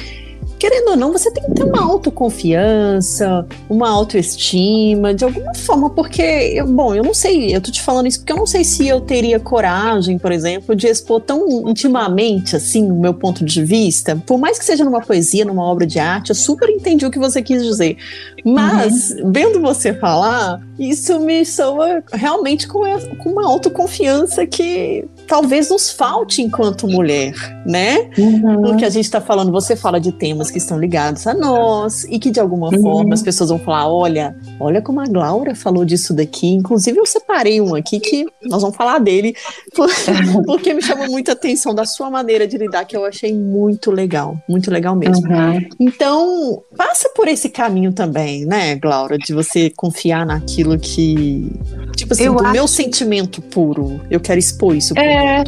querendo 0.68 0.88
ou 0.88 0.96
não, 0.96 1.12
você 1.12 1.30
tem 1.30 1.44
que 1.44 1.54
ter 1.54 1.62
uma 1.62 1.80
autoconfiança, 1.80 3.46
uma 3.70 3.88
autoestima, 3.88 5.14
de 5.14 5.24
alguma 5.24 5.54
forma, 5.54 5.88
porque, 5.90 6.22
eu, 6.22 6.66
bom, 6.66 6.92
eu 6.92 7.04
não 7.04 7.14
sei, 7.14 7.54
eu 7.54 7.60
tô 7.60 7.70
te 7.70 7.80
falando 7.80 8.08
isso 8.08 8.18
porque 8.18 8.32
eu 8.32 8.36
não 8.36 8.46
sei 8.46 8.64
se 8.64 8.88
eu 8.88 9.00
teria 9.00 9.38
coragem, 9.38 10.18
por 10.18 10.32
exemplo, 10.32 10.74
de 10.74 10.88
expor 10.88 11.20
tão 11.20 11.70
intimamente, 11.70 12.56
assim, 12.56 12.90
o 12.90 12.96
meu 12.96 13.14
ponto 13.14 13.44
de 13.44 13.64
vista, 13.64 14.20
por 14.26 14.38
mais 14.38 14.58
que 14.58 14.64
seja 14.64 14.84
numa 14.84 15.00
poesia, 15.00 15.44
numa 15.44 15.62
obra 15.62 15.86
de 15.86 16.00
arte, 16.00 16.30
eu 16.30 16.34
super 16.34 16.68
entendi 16.68 17.06
o 17.06 17.12
que 17.12 17.18
você 17.18 17.40
quis 17.40 17.62
dizer. 17.62 17.96
Mas, 18.44 19.10
uhum. 19.10 19.30
vendo 19.30 19.60
você 19.60 19.94
falar, 19.94 20.60
isso 20.76 21.20
me 21.20 21.44
soa 21.44 22.02
realmente 22.12 22.66
com, 22.66 22.80
com 23.22 23.30
uma 23.30 23.46
autoconfiança 23.46 24.44
que 24.46 25.04
talvez 25.26 25.70
nos 25.70 25.90
falte 25.90 26.42
enquanto 26.42 26.86
mulher, 26.86 27.34
né? 27.66 28.10
Uhum. 28.16 28.62
Porque 28.62 28.84
a 28.84 28.90
gente 28.90 29.04
está 29.04 29.20
falando, 29.20 29.50
você 29.50 29.74
fala 29.74 30.00
de 30.00 30.12
temas 30.12 30.50
que 30.50 30.58
estão 30.58 30.78
ligados 30.78 31.26
a 31.26 31.34
nós 31.34 32.04
e 32.04 32.18
que 32.18 32.30
de 32.30 32.40
alguma 32.40 32.68
uhum. 32.68 32.82
forma 32.82 33.14
as 33.14 33.22
pessoas 33.22 33.50
vão 33.50 33.58
falar, 33.58 33.88
olha, 33.88 34.36
olha 34.60 34.80
como 34.80 35.00
a 35.00 35.06
Glaura 35.06 35.54
falou 35.54 35.84
disso 35.84 36.14
daqui. 36.14 36.48
Inclusive 36.48 36.98
eu 36.98 37.06
separei 37.06 37.60
um 37.60 37.74
aqui 37.74 37.98
que 37.98 38.26
nós 38.44 38.62
vamos 38.62 38.76
falar 38.76 38.98
dele 38.98 39.34
porque 40.46 40.72
me 40.72 40.82
chama 40.82 41.06
muita 41.06 41.32
atenção 41.32 41.74
da 41.74 41.84
sua 41.84 42.10
maneira 42.10 42.46
de 42.46 42.56
lidar 42.56 42.84
que 42.84 42.96
eu 42.96 43.04
achei 43.04 43.34
muito 43.34 43.90
legal, 43.90 44.36
muito 44.48 44.70
legal 44.70 44.94
mesmo. 44.94 45.28
Uhum. 45.28 45.60
Então 45.80 46.62
passa 46.76 47.10
por 47.14 47.26
esse 47.28 47.48
caminho 47.48 47.92
também, 47.92 48.44
né, 48.44 48.76
Glaura, 48.76 49.18
de 49.18 49.32
você 49.32 49.70
confiar 49.70 50.24
naquilo 50.24 50.78
que 50.78 51.50
tipo 51.96 52.12
assim, 52.12 52.24
eu 52.24 52.34
do 52.34 52.48
meu 52.48 52.68
sentimento 52.68 53.40
puro, 53.40 54.00
eu 54.10 54.20
quero 54.20 54.38
expor 54.38 54.76
isso. 54.76 54.96
É, 54.96 55.15
é, 55.16 55.44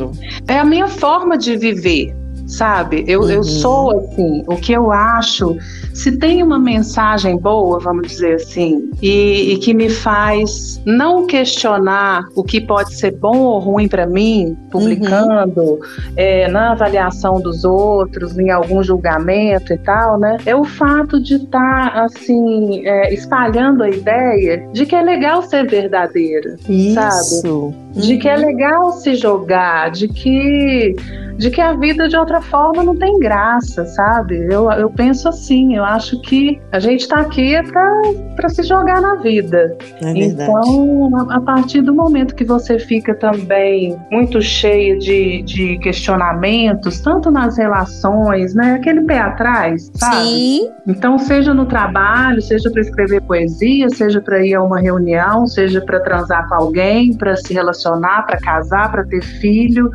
é 0.48 0.58
a 0.58 0.64
minha 0.64 0.88
forma 0.88 1.37
de 1.37 1.56
viver, 1.56 2.14
sabe? 2.48 3.04
Eu, 3.06 3.20
uhum. 3.20 3.30
eu 3.30 3.44
sou 3.44 3.98
assim, 3.98 4.42
o 4.46 4.56
que 4.56 4.72
eu 4.72 4.90
acho. 4.90 5.56
Se 5.92 6.16
tem 6.16 6.42
uma 6.42 6.58
mensagem 6.58 7.36
boa, 7.36 7.78
vamos 7.78 8.08
dizer 8.08 8.36
assim, 8.36 8.90
e, 9.02 9.52
e 9.52 9.58
que 9.58 9.74
me 9.74 9.90
faz 9.90 10.80
não 10.86 11.26
questionar 11.26 12.24
o 12.34 12.42
que 12.42 12.60
pode 12.60 12.94
ser 12.94 13.12
bom 13.12 13.38
ou 13.38 13.58
ruim 13.58 13.86
para 13.86 14.06
mim, 14.06 14.56
publicando, 14.70 15.60
uhum. 15.60 15.78
é, 16.16 16.48
na 16.48 16.72
avaliação 16.72 17.40
dos 17.40 17.64
outros, 17.64 18.38
em 18.38 18.50
algum 18.50 18.82
julgamento 18.82 19.72
e 19.72 19.78
tal, 19.78 20.18
né? 20.18 20.38
É 20.46 20.56
o 20.56 20.64
fato 20.64 21.20
de 21.20 21.34
estar, 21.34 21.92
tá, 21.92 22.04
assim, 22.04 22.86
é, 22.86 23.12
espalhando 23.12 23.82
a 23.82 23.90
ideia 23.90 24.66
de 24.72 24.86
que 24.86 24.94
é 24.94 25.02
legal 25.02 25.42
ser 25.42 25.66
verdadeira, 25.68 26.56
Isso. 26.68 26.94
sabe? 26.94 27.48
Uhum. 27.48 27.74
De 27.94 28.16
que 28.16 28.28
é 28.28 28.36
legal 28.36 28.92
se 28.92 29.14
jogar, 29.16 29.90
de 29.90 30.08
que 30.08 30.96
de 31.38 31.50
que 31.50 31.60
a 31.60 31.72
vida 31.72 32.08
de 32.08 32.16
outra 32.16 32.38
forma 32.42 32.83
não 32.83 32.97
tem 32.97 33.18
graça, 33.18 33.85
sabe? 33.87 34.37
Eu, 34.50 34.71
eu 34.73 34.90
penso 34.90 35.28
assim, 35.28 35.76
eu 35.76 35.85
acho 35.85 36.21
que 36.23 36.61
a 36.73 36.80
gente 36.80 37.02
está 37.02 37.21
aqui 37.21 37.54
é 37.54 37.62
para 37.62 38.49
se 38.49 38.62
jogar 38.62 39.00
na 39.00 39.16
vida. 39.16 39.76
É 40.02 40.11
então, 40.11 41.11
a, 41.16 41.37
a, 41.37 41.40
partir 41.40 41.80
do 41.83 41.95
momento 41.95 42.35
que 42.35 42.45
você 42.45 42.78
fica 42.78 43.14
também 43.14 43.97
muito 44.11 44.40
cheia 44.40 44.99
de, 44.99 45.42
de 45.42 45.78
questionamentos, 45.78 47.00
tanto 47.00 47.30
nas 47.30 47.57
relações, 47.57 48.54
né? 48.54 48.75
Aquele 48.75 49.02
pé 49.02 49.18
atrás, 49.18 49.90
sabe? 49.95 50.26
Sim. 50.26 50.71
Então, 50.87 51.18
seja 51.18 51.52
no 51.52 51.66
trabalho, 51.66 52.40
seja 52.40 52.71
para 52.71 52.80
escrever 52.80 53.21
poesia, 53.23 53.88
seja 53.90 54.21
para 54.21 54.45
ir 54.45 54.54
a 54.54 54.62
uma 54.62 54.80
reunião, 54.80 55.47
seja 55.47 55.80
para 55.80 56.00
transar 56.00 56.49
com 56.49 56.54
alguém, 56.54 57.14
para 57.14 57.37
se 57.37 57.52
relacionar, 57.52 58.23
para 58.26 58.38
casar, 58.38 58.90
para 58.90 59.04
ter 59.04 59.23
filho 59.23 59.90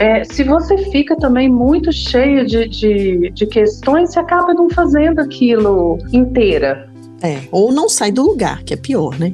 é, 0.00 0.24
se 0.24 0.42
você 0.42 0.78
fica 0.90 1.14
também 1.14 1.46
muito 1.46 1.92
cheio 1.92 2.46
de, 2.46 2.66
de, 2.66 3.30
de 3.34 3.46
questões, 3.46 4.10
você 4.10 4.18
acaba 4.18 4.54
não 4.54 4.70
fazendo 4.70 5.20
aquilo 5.20 5.98
inteira. 6.10 6.90
É, 7.22 7.40
ou 7.52 7.70
não 7.70 7.86
sai 7.86 8.10
do 8.10 8.22
lugar, 8.22 8.62
que 8.64 8.72
é 8.72 8.78
pior, 8.78 9.18
né? 9.20 9.30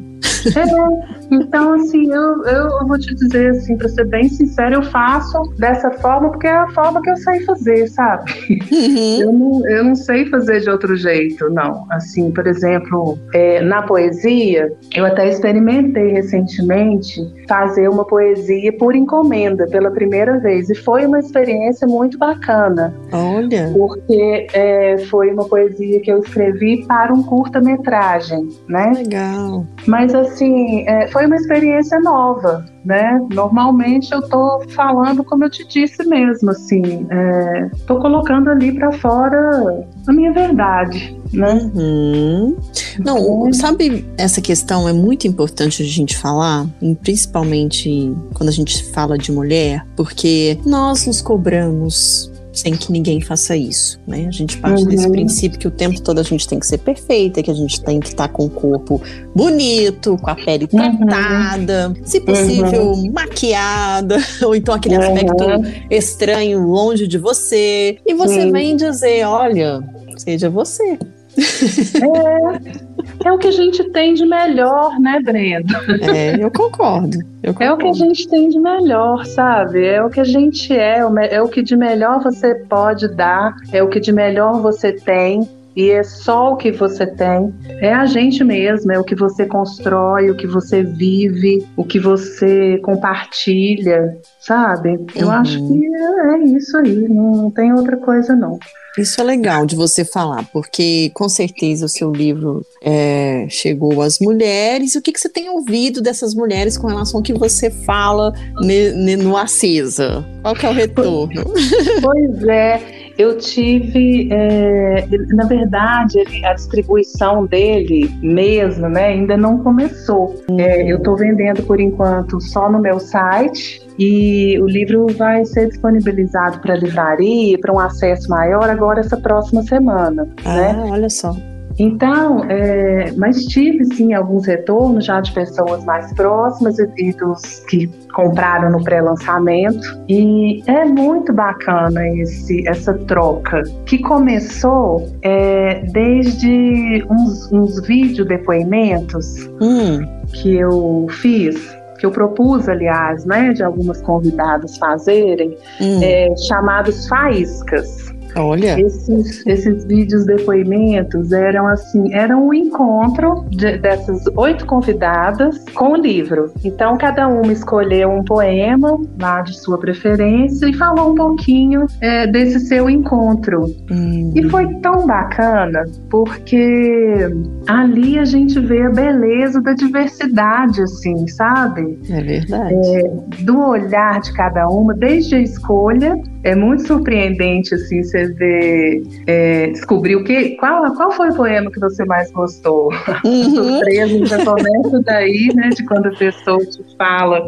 É, 0.54 1.34
então, 1.34 1.74
assim, 1.74 2.12
eu, 2.12 2.44
eu 2.44 2.86
vou 2.86 2.98
te 2.98 3.14
dizer, 3.14 3.50
assim, 3.50 3.76
pra 3.76 3.88
ser 3.88 4.06
bem 4.06 4.28
sincero, 4.28 4.76
eu 4.76 4.82
faço 4.84 5.42
dessa 5.58 5.90
forma 5.92 6.30
porque 6.30 6.46
é 6.46 6.56
a 6.56 6.68
forma 6.68 7.02
que 7.02 7.10
eu 7.10 7.16
sei 7.16 7.40
fazer, 7.44 7.88
sabe? 7.88 8.32
Uhum. 8.70 9.20
Eu, 9.20 9.32
não, 9.32 9.68
eu 9.68 9.84
não 9.84 9.94
sei 9.94 10.26
fazer 10.26 10.60
de 10.60 10.70
outro 10.70 10.96
jeito, 10.96 11.48
não. 11.50 11.86
Assim, 11.90 12.30
por 12.30 12.46
exemplo, 12.46 13.18
é, 13.34 13.60
na 13.62 13.82
poesia, 13.82 14.72
eu 14.94 15.04
até 15.04 15.28
experimentei 15.28 16.12
recentemente 16.12 17.20
fazer 17.48 17.88
uma 17.88 18.04
poesia 18.04 18.72
por 18.76 18.94
encomenda 18.94 19.66
pela 19.68 19.90
primeira 19.90 20.38
vez. 20.38 20.70
E 20.70 20.74
foi 20.74 21.06
uma 21.06 21.18
experiência 21.18 21.86
muito 21.86 22.18
bacana. 22.18 22.94
Olha! 23.12 23.70
Porque 23.72 24.46
é, 24.52 24.98
foi 25.10 25.32
uma 25.32 25.44
poesia 25.44 26.00
que 26.00 26.10
eu 26.10 26.18
escrevi 26.20 26.84
para 26.86 27.12
um 27.12 27.22
curta-metragem, 27.22 28.48
né? 28.68 28.92
Legal. 28.96 29.66
Mas 29.86 30.05
assim, 30.14 30.46
assim, 30.46 30.84
é, 30.86 31.08
foi 31.08 31.26
uma 31.26 31.36
experiência 31.36 31.98
nova, 32.00 32.64
né? 32.84 33.20
Normalmente 33.32 34.12
eu 34.12 34.22
tô 34.22 34.62
falando 34.74 35.24
como 35.24 35.44
eu 35.44 35.50
te 35.50 35.66
disse 35.66 36.04
mesmo, 36.06 36.50
assim, 36.50 37.06
é, 37.10 37.70
tô 37.86 37.98
colocando 37.98 38.50
ali 38.50 38.72
para 38.72 38.92
fora 38.92 39.86
a 40.06 40.12
minha 40.12 40.32
verdade, 40.32 41.18
né? 41.32 41.70
Uhum. 41.74 42.56
Não, 43.04 43.52
sabe, 43.52 44.06
essa 44.16 44.40
questão 44.40 44.88
é 44.88 44.92
muito 44.92 45.26
importante 45.26 45.82
a 45.82 45.86
gente 45.86 46.16
falar, 46.16 46.66
principalmente 47.02 48.14
quando 48.34 48.48
a 48.48 48.52
gente 48.52 48.84
fala 48.92 49.18
de 49.18 49.32
mulher, 49.32 49.84
porque 49.96 50.58
nós 50.64 51.06
nos 51.06 51.20
cobramos 51.20 52.30
sem 52.56 52.74
que 52.74 52.90
ninguém 52.90 53.20
faça 53.20 53.54
isso, 53.54 54.00
né? 54.06 54.26
A 54.26 54.30
gente 54.30 54.56
parte 54.56 54.82
uhum. 54.82 54.88
desse 54.88 55.10
princípio 55.10 55.58
que 55.58 55.68
o 55.68 55.70
tempo 55.70 56.00
todo 56.00 56.18
a 56.18 56.22
gente 56.22 56.48
tem 56.48 56.58
que 56.58 56.66
ser 56.66 56.78
perfeita, 56.78 57.42
que 57.42 57.50
a 57.50 57.54
gente 57.54 57.82
tem 57.82 58.00
que 58.00 58.08
estar 58.08 58.28
tá 58.28 58.32
com 58.32 58.46
o 58.46 58.50
corpo 58.50 59.00
bonito, 59.34 60.16
com 60.16 60.30
a 60.30 60.34
pele 60.34 60.66
uhum. 60.72 60.96
tratada, 60.96 61.88
uhum. 61.88 62.06
se 62.06 62.20
possível 62.20 62.92
uhum. 62.92 63.12
maquiada, 63.12 64.16
ou 64.42 64.56
então 64.56 64.74
aquele 64.74 64.96
aspecto 64.96 65.44
uhum. 65.44 65.72
estranho 65.90 66.66
longe 66.66 67.06
de 67.06 67.18
você. 67.18 67.98
E 68.06 68.14
você 68.14 68.50
vem 68.50 68.74
dizer, 68.74 69.26
olha, 69.26 69.82
seja 70.16 70.48
você. 70.48 70.98
É, 71.36 72.86
é 73.24 73.32
o 73.32 73.38
que 73.38 73.48
a 73.48 73.52
gente 73.52 73.82
tem 73.90 74.14
de 74.14 74.24
melhor, 74.24 74.98
né, 75.00 75.20
Brenda? 75.20 75.80
É, 76.14 76.42
eu 76.42 76.50
concordo, 76.50 77.18
eu 77.42 77.52
concordo. 77.52 77.64
É 77.64 77.72
o 77.72 77.76
que 77.78 77.88
a 77.88 77.92
gente 77.92 78.28
tem 78.28 78.48
de 78.48 78.58
melhor, 78.58 79.24
sabe? 79.26 79.84
É 79.84 80.02
o 80.02 80.10
que 80.10 80.20
a 80.20 80.24
gente 80.24 80.72
é, 80.72 81.00
é 81.30 81.42
o 81.42 81.48
que 81.48 81.62
de 81.62 81.76
melhor 81.76 82.22
você 82.22 82.54
pode 82.54 83.08
dar, 83.08 83.54
é 83.72 83.82
o 83.82 83.88
que 83.88 84.00
de 84.00 84.12
melhor 84.12 84.60
você 84.60 84.92
tem. 84.92 85.48
E 85.76 85.90
é 85.90 86.02
só 86.02 86.54
o 86.54 86.56
que 86.56 86.72
você 86.72 87.06
tem. 87.06 87.54
É 87.80 87.92
a 87.92 88.06
gente 88.06 88.42
mesmo, 88.42 88.90
é 88.92 88.98
o 88.98 89.04
que 89.04 89.14
você 89.14 89.44
constrói, 89.44 90.30
o 90.30 90.36
que 90.36 90.46
você 90.46 90.82
vive, 90.82 91.66
o 91.76 91.84
que 91.84 92.00
você 92.00 92.78
compartilha, 92.78 94.16
sabe? 94.40 94.98
Eu 95.14 95.26
uhum. 95.26 95.32
acho 95.32 95.58
que 95.68 95.86
é, 95.86 96.38
isso 96.56 96.76
aí, 96.78 97.08
não 97.08 97.50
tem 97.50 97.72
outra 97.74 97.96
coisa 97.98 98.34
não. 98.34 98.58
Isso 98.96 99.20
é 99.20 99.24
legal 99.24 99.66
de 99.66 99.76
você 99.76 100.06
falar, 100.06 100.48
porque 100.50 101.10
com 101.12 101.28
certeza 101.28 101.84
o 101.84 101.88
seu 101.88 102.10
livro 102.10 102.64
é, 102.82 103.46
chegou 103.50 104.00
às 104.00 104.18
mulheres. 104.18 104.94
E 104.94 104.98
o 104.98 105.02
que, 105.02 105.12
que 105.12 105.20
você 105.20 105.28
tem 105.28 105.50
ouvido 105.50 106.00
dessas 106.00 106.34
mulheres 106.34 106.78
com 106.78 106.86
relação 106.86 107.18
ao 107.18 107.22
que 107.22 107.34
você 107.34 107.70
fala 107.70 108.32
ne, 108.62 108.92
ne, 108.92 109.16
no 109.16 109.36
Acesa? 109.36 110.24
Qual 110.40 110.54
que 110.54 110.64
é 110.64 110.70
o 110.70 110.72
retorno? 110.72 111.44
Pois 112.00 112.42
é, 112.44 113.05
eu 113.18 113.38
tive, 113.38 114.28
é, 114.30 115.06
na 115.28 115.46
verdade, 115.46 116.18
a 116.44 116.52
distribuição 116.52 117.46
dele 117.46 118.10
mesmo, 118.20 118.88
né, 118.88 119.06
ainda 119.06 119.36
não 119.36 119.58
começou. 119.58 120.34
É, 120.58 120.90
eu 120.90 120.98
estou 120.98 121.16
vendendo 121.16 121.62
por 121.62 121.80
enquanto 121.80 122.40
só 122.40 122.70
no 122.70 122.78
meu 122.78 123.00
site 123.00 123.86
e 123.98 124.58
o 124.60 124.66
livro 124.66 125.06
vai 125.16 125.44
ser 125.46 125.68
disponibilizado 125.68 126.60
para 126.60 126.76
livraria, 126.76 127.58
para 127.58 127.72
um 127.72 127.78
acesso 127.78 128.28
maior 128.28 128.68
agora 128.68 129.00
essa 129.00 129.16
próxima 129.16 129.62
semana. 129.62 130.28
Ah, 130.44 130.54
né? 130.54 130.86
olha 130.90 131.08
só. 131.08 131.34
Então, 131.78 132.44
é, 132.44 133.12
mas 133.16 133.44
tive 133.44 133.84
sim 133.94 134.14
alguns 134.14 134.46
retornos 134.46 135.04
já 135.04 135.20
de 135.20 135.32
pessoas 135.32 135.84
mais 135.84 136.12
próximas 136.14 136.78
e, 136.78 136.88
e 136.96 137.12
dos 137.12 137.60
que 137.68 137.86
compraram 138.14 138.70
no 138.70 138.82
pré-lançamento 138.82 140.02
e 140.08 140.62
é 140.66 140.84
muito 140.86 141.32
bacana 141.32 142.08
esse, 142.08 142.66
essa 142.66 142.94
troca 142.94 143.62
que 143.84 143.98
começou 143.98 145.06
é, 145.22 145.82
desde 145.92 147.04
uns, 147.10 147.52
uns 147.52 147.86
vídeo 147.86 148.24
depoimentos 148.24 149.46
hum. 149.60 150.00
que 150.32 150.56
eu 150.56 151.06
fiz 151.10 151.76
que 151.98 152.04
eu 152.04 152.10
propus, 152.10 152.68
aliás, 152.68 153.24
né, 153.24 153.52
de 153.52 153.62
algumas 153.62 154.00
convidadas 154.02 154.76
fazerem, 154.76 155.56
hum. 155.80 156.00
é, 156.02 156.34
chamados 156.36 157.08
faíscas. 157.08 158.05
Olha. 158.36 158.78
Esses, 158.80 159.46
esses 159.46 159.84
vídeos 159.84 160.26
depoimentos 160.26 161.32
eram 161.32 161.66
assim, 161.66 162.12
eram 162.14 162.48
um 162.48 162.54
encontro 162.54 163.44
de, 163.50 163.78
dessas 163.78 164.24
oito 164.36 164.66
convidadas 164.66 165.64
com 165.74 165.92
o 165.92 165.96
livro. 165.96 166.52
Então 166.64 166.96
cada 166.98 167.28
uma 167.28 167.52
escolheu 167.52 168.10
um 168.10 168.22
poema 168.22 169.00
lá 169.20 169.40
de 169.42 169.58
sua 169.58 169.78
preferência 169.78 170.66
e 170.66 170.74
falou 170.74 171.12
um 171.12 171.14
pouquinho 171.14 171.86
é, 172.00 172.26
desse 172.26 172.60
seu 172.60 172.90
encontro. 172.90 173.64
Hum. 173.90 174.32
E 174.34 174.48
foi 174.48 174.66
tão 174.80 175.06
bacana 175.06 175.84
porque 176.10 177.28
ali 177.66 178.18
a 178.18 178.24
gente 178.24 178.58
vê 178.60 178.82
a 178.82 178.90
beleza 178.90 179.60
da 179.60 179.72
diversidade, 179.72 180.82
assim, 180.82 181.26
sabe? 181.28 181.98
É 182.10 182.20
verdade. 182.20 182.74
É, 182.74 183.42
do 183.42 183.60
olhar 183.60 184.20
de 184.20 184.32
cada 184.32 184.68
uma, 184.68 184.94
desde 184.94 185.36
a 185.36 185.40
escolha 185.40 186.20
é 186.44 186.54
muito 186.54 186.86
surpreendente 186.86 187.74
assim 187.74 188.02
você 188.02 188.26
ver 188.34 189.02
é, 189.26 189.68
descobrir 189.68 190.16
o 190.16 190.24
que 190.24 190.50
qual 190.56 190.94
qual 190.94 191.10
foi 191.12 191.30
o 191.30 191.34
poema 191.34 191.70
que 191.70 191.80
você 191.80 192.04
mais 192.04 192.30
gostou 192.30 192.90
uhum. 193.24 193.54
surpresa 193.54 194.26
já 194.26 194.44
começa 194.44 195.02
daí 195.04 195.50
né 195.54 195.70
de 195.70 195.84
quando 195.84 196.06
a 196.06 196.12
pessoa 196.12 196.64
te 196.64 196.82
fala 196.96 197.46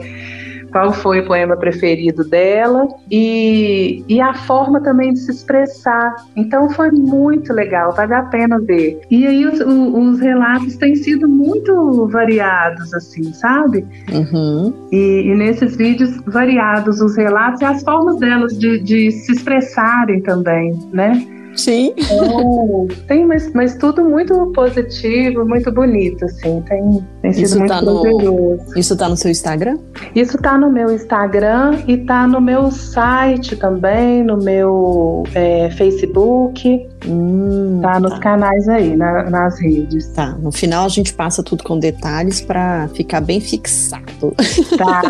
qual 0.70 0.92
foi 0.92 1.20
o 1.20 1.26
poema 1.26 1.56
preferido 1.56 2.24
dela 2.24 2.86
e, 3.10 4.04
e 4.08 4.20
a 4.20 4.34
forma 4.34 4.80
também 4.82 5.12
de 5.12 5.20
se 5.20 5.30
expressar. 5.30 6.14
Então 6.36 6.70
foi 6.70 6.90
muito 6.90 7.52
legal, 7.52 7.92
vale 7.92 8.14
a 8.14 8.22
pena 8.24 8.58
ver. 8.60 9.00
E 9.10 9.26
aí 9.26 9.46
os, 9.46 9.60
os 9.60 10.20
relatos 10.20 10.76
têm 10.76 10.94
sido 10.96 11.28
muito 11.28 12.06
variados, 12.08 12.92
assim, 12.94 13.32
sabe? 13.32 13.86
Uhum. 14.12 14.72
E, 14.92 15.30
e, 15.30 15.34
nesses 15.34 15.76
vídeos 15.76 16.20
variados 16.26 17.00
os 17.00 17.16
relatos 17.16 17.60
e 17.60 17.64
as 17.64 17.82
formas 17.82 18.18
delas 18.18 18.58
de, 18.58 18.78
de 18.80 19.10
se 19.10 19.32
expressarem 19.32 20.20
também, 20.20 20.78
né? 20.92 21.26
Sim. 21.58 21.92
Então, 21.96 22.86
tem, 23.08 23.26
mas, 23.26 23.52
mas 23.52 23.74
tudo 23.74 24.04
muito 24.04 24.52
positivo, 24.54 25.44
muito 25.44 25.72
bonito, 25.72 26.24
assim. 26.24 26.62
Tem, 26.62 27.04
tem 27.20 27.32
sido 27.32 27.44
isso 27.44 27.58
muito 27.58 27.68
tá 27.68 27.82
No, 27.82 28.58
isso 28.76 28.96
tá 28.96 29.08
no 29.08 29.16
seu 29.16 29.30
Instagram? 29.30 29.76
Isso 30.14 30.38
tá 30.38 30.56
no 30.56 30.70
meu 30.70 30.94
Instagram 30.94 31.80
e 31.88 31.98
tá 31.98 32.28
no 32.28 32.40
meu 32.40 32.70
site 32.70 33.56
também, 33.56 34.22
no 34.22 34.36
meu 34.36 35.24
é, 35.34 35.68
Facebook. 35.70 36.88
Hum, 37.06 37.80
tá 37.82 37.98
nos 37.98 38.12
tá. 38.12 38.20
canais 38.20 38.68
aí, 38.68 38.96
na, 38.96 39.28
nas 39.28 39.60
redes. 39.60 40.06
Tá. 40.08 40.36
No 40.40 40.52
final 40.52 40.86
a 40.86 40.88
gente 40.88 41.12
passa 41.12 41.42
tudo 41.42 41.64
com 41.64 41.76
detalhes 41.76 42.40
para 42.40 42.86
ficar 42.94 43.20
bem 43.20 43.40
fixado. 43.40 44.32
Tá, 44.78 45.02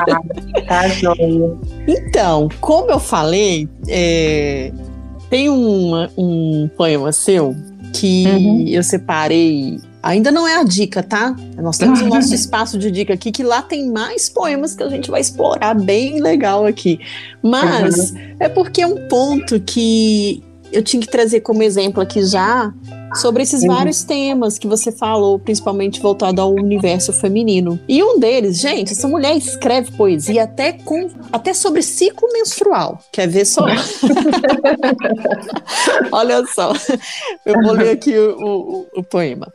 tá 0.67 0.89
joia. 0.89 1.57
Então, 1.89 2.49
como 2.61 2.91
eu 2.91 3.01
falei, 3.01 3.67
é, 3.89 4.71
tem 5.29 5.51
um, 5.51 6.09
um 6.17 6.71
poema 6.77 7.13
seu 7.13 7.55
que 7.93 8.25
uhum. 8.27 8.65
eu 8.67 8.83
separei. 8.83 9.81
Ainda 10.03 10.31
não 10.31 10.47
é 10.47 10.57
a 10.57 10.65
dica, 10.65 11.03
tá? 11.03 11.35
Nós 11.57 11.77
temos 11.77 12.01
o 12.01 12.07
nosso 12.09 12.35
espaço 12.35 12.79
de 12.79 12.91
dica 12.91 13.15
aqui, 13.15 13.33
que 13.33 13.43
lá 13.43 13.63
tem 13.63 13.91
mais 13.91 14.29
poemas 14.29 14.75
que 14.75 14.83
a 14.83 14.89
gente 14.89 15.11
vai 15.11 15.21
explorar 15.21 15.75
bem 15.75 16.21
legal 16.21 16.67
aqui. 16.67 17.01
Mas 17.43 18.11
uhum. 18.11 18.37
é 18.41 18.49
porque 18.49 18.83
é 18.83 18.87
um 18.87 19.09
ponto 19.09 19.61
que 19.61 20.43
eu 20.73 20.83
tinha 20.83 21.01
que 21.01 21.09
trazer 21.09 21.41
como 21.41 21.63
exemplo 21.63 22.03
aqui 22.03 22.25
já 22.25 22.73
sobre 23.15 23.43
esses 23.43 23.63
uhum. 23.63 23.69
vários 23.69 24.05
temas 24.05 24.59
que 24.59 24.67
você 24.67 24.93
falou, 24.93 25.39
principalmente 25.39 26.01
voltado 26.01 26.41
ao 26.41 26.53
universo 26.53 27.13
feminino. 27.13 27.79
E 27.89 28.03
um 28.03 28.19
deles, 28.19 28.59
gente, 28.59 28.93
essa 28.93 29.09
mulher 29.09 29.37
escreve 29.37 29.93
poesia 29.93 30.45
até 30.45 30.73
com 30.73 31.09
até 31.33 31.55
sobre 31.55 31.83
ciclo 31.83 32.29
menstrual. 32.33 32.99
Quer 33.13 33.29
ver 33.29 33.47
só? 33.47 33.65
Olha 36.13 36.45
só. 36.47 36.73
Eu 37.47 37.63
vou 37.63 37.73
ler 37.73 37.91
aqui 37.91 38.17
o, 38.17 38.37
o, 38.39 38.87
o 39.01 39.03
poema. 39.03 39.51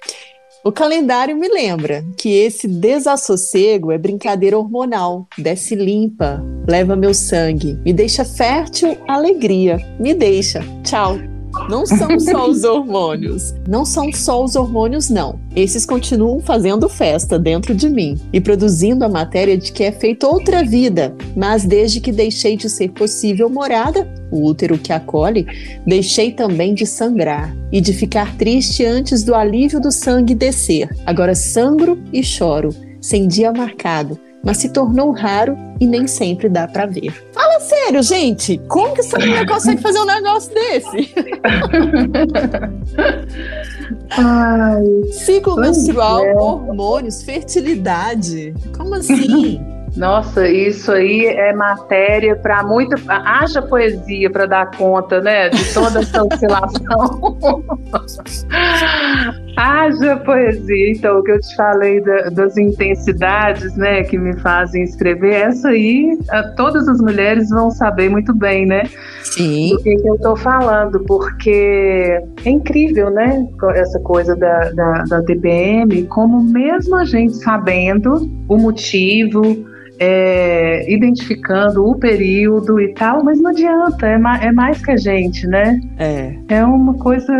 O 0.66 0.72
calendário 0.72 1.36
me 1.36 1.50
lembra 1.50 2.06
que 2.18 2.30
esse 2.30 2.70
desassossego 2.70 3.92
é 3.92 3.98
brincadeira 3.98 4.58
hormonal. 4.58 5.28
Desce 5.38 5.76
limpa, 5.76 6.42
leva 6.66 6.96
meu 6.96 7.14
sangue, 7.14 7.78
me 7.84 7.92
deixa 7.92 8.24
fértil 8.24 8.98
alegria. 9.06 9.78
Me 10.00 10.14
deixa. 10.14 10.64
Tchau. 10.82 11.33
Não 11.70 11.86
são 11.86 12.18
só 12.20 12.50
os 12.50 12.64
hormônios. 12.64 13.54
Não 13.68 13.86
são 13.86 14.12
só 14.12 14.44
os 14.44 14.56
hormônios, 14.56 15.10
não. 15.10 15.40
Esses 15.56 15.86
continuam 15.86 16.40
fazendo 16.40 16.90
festa 16.90 17.38
dentro 17.38 17.74
de 17.74 17.90
mim 17.90 18.20
e 18.32 18.42
produzindo 18.42 19.06
a 19.06 19.10
matéria 19.10 19.58
de 19.58 19.72
que 19.72 19.84
é 19.84 19.92
feita 19.92 20.28
outra 20.28 20.64
vida. 20.64 21.16
Mas 21.36 21.64
desde 21.66 22.00
que 22.00 22.12
deixei 22.12 22.58
de 22.58 22.70
ser 22.70 22.90
possível 22.92 23.50
morada, 23.50 24.12
o 24.32 24.46
útero 24.46 24.78
que 24.78 24.92
acolhe, 24.92 25.46
deixei 25.86 26.32
também 26.32 26.74
de 26.74 26.86
sangrar 26.86 27.56
e 27.72 27.80
de 27.80 27.94
ficar 27.94 28.36
triste 28.36 28.84
antes 28.86 29.24
do 29.24 29.36
alívio 29.36 29.80
do 29.80 29.92
sangue 29.92 30.36
descer. 30.36 30.90
Agora 31.06 31.36
sangro 31.36 32.02
e 32.12 32.24
choro, 32.24 32.70
sem 33.00 33.28
dia 33.28 33.52
marcado, 33.52 34.20
mas 34.44 34.58
se 34.58 34.70
tornou 34.70 35.12
raro 35.12 35.58
e 35.80 35.88
nem 35.88 36.06
sempre 36.06 36.50
dá 36.50 36.68
para 36.68 36.86
ver. 36.86 37.12
Fala 37.32 37.60
sério! 37.62 38.04
gente, 38.04 38.58
como 38.68 38.94
que 38.94 39.00
essa 39.00 39.18
mulher 39.18 39.48
consegue 39.48 39.82
fazer 39.82 40.00
um 40.00 40.06
negócio 40.06 40.54
desse? 40.54 41.14
Ai, 44.12 44.84
Ciclo 45.12 45.56
menstrual, 45.56 46.24
é. 46.24 46.34
hormônios, 46.36 47.24
fertilidade. 47.24 48.54
Como 48.76 48.96
assim? 48.96 49.62
Nossa, 49.96 50.50
isso 50.50 50.92
aí 50.92 51.28
é 51.28 51.54
matéria 51.54 52.36
para 52.36 52.64
muita. 52.64 52.96
Haja 53.08 53.62
poesia 53.62 54.30
para 54.30 54.48
dar 54.48 54.72
conta, 54.76 55.22
né? 55.22 55.50
De 55.50 55.74
toda 55.74 56.00
essa 56.00 56.24
oscilação. 56.24 57.36
Haja 59.56 60.18
poesia. 60.18 60.92
Então, 60.92 61.20
o 61.20 61.24
que 61.24 61.32
eu 61.32 61.40
te 61.40 61.56
falei 61.56 62.02
da, 62.02 62.30
das 62.30 62.58
intensidades, 62.58 63.76
né, 63.76 64.04
que 64.04 64.18
me 64.18 64.38
fazem 64.40 64.84
escrever, 64.84 65.34
essa 65.34 65.70
aí, 65.70 66.18
todas 66.56 66.88
as 66.88 67.00
mulheres 67.00 67.50
vão 67.50 67.70
saber 67.70 68.10
muito 68.10 68.34
bem, 68.34 68.66
né? 68.66 68.84
Sim. 69.24 69.70
Do 69.70 69.84
que, 69.84 69.96
que 69.96 70.10
eu 70.10 70.16
estou 70.16 70.36
falando, 70.36 71.00
porque 71.02 72.20
é 72.46 72.50
incrível, 72.50 73.10
né? 73.10 73.48
Essa 73.76 74.00
coisa 74.00 74.36
da, 74.36 74.72
da, 74.72 75.04
da 75.04 75.24
TPM, 75.24 76.04
como 76.08 76.44
mesmo 76.44 76.96
a 76.96 77.06
gente 77.06 77.34
sabendo 77.36 78.30
o 78.48 78.58
motivo, 78.58 79.42
é, 80.06 80.92
identificando 80.92 81.86
o 81.88 81.96
período 81.96 82.80
e 82.82 82.94
tal, 82.94 83.24
mas 83.24 83.40
não 83.40 83.52
adianta, 83.52 84.06
é, 84.06 84.18
ma 84.18 84.38
é, 84.38 84.52
mais 84.52 84.84
que 84.84 84.92
a 84.92 84.98
gente, 84.98 85.48
né? 85.48 85.80
É. 85.98 86.36
É 86.50 86.66
uma 86.66 86.94
coisa 86.96 87.34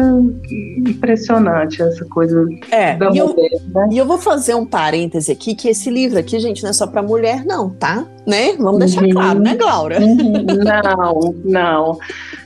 impressionante, 0.88 1.82
essa 1.82 2.06
coisa 2.06 2.46
é, 2.72 2.96
da 2.96 3.08
e 3.08 3.22
mulher, 3.22 3.50
eu, 3.52 3.60
né? 3.74 3.90
E 3.92 3.98
eu 3.98 4.06
vou 4.06 4.18
fazer 4.18 4.56
um 4.56 4.66
parêntese 4.66 5.30
aqui, 5.30 5.56
que 5.56 5.68
esse 5.68 5.90
livro 5.90 6.18
aqui, 6.18 6.40
gente, 6.40 6.64
não 6.64 6.70
é 6.70 6.74
só 6.74 6.88
para 6.88 7.04
mulher, 7.04 7.44
não, 7.46 7.70
tá? 7.70 8.06
Né? 8.26 8.54
Vamos 8.58 8.80
deixar 8.80 9.04
uhum. 9.04 9.10
claro, 9.10 9.40
né, 9.40 9.56
Glaura? 9.56 10.00
Uhum. 10.00 10.46
Não, 10.64 11.36
não. 11.44 11.98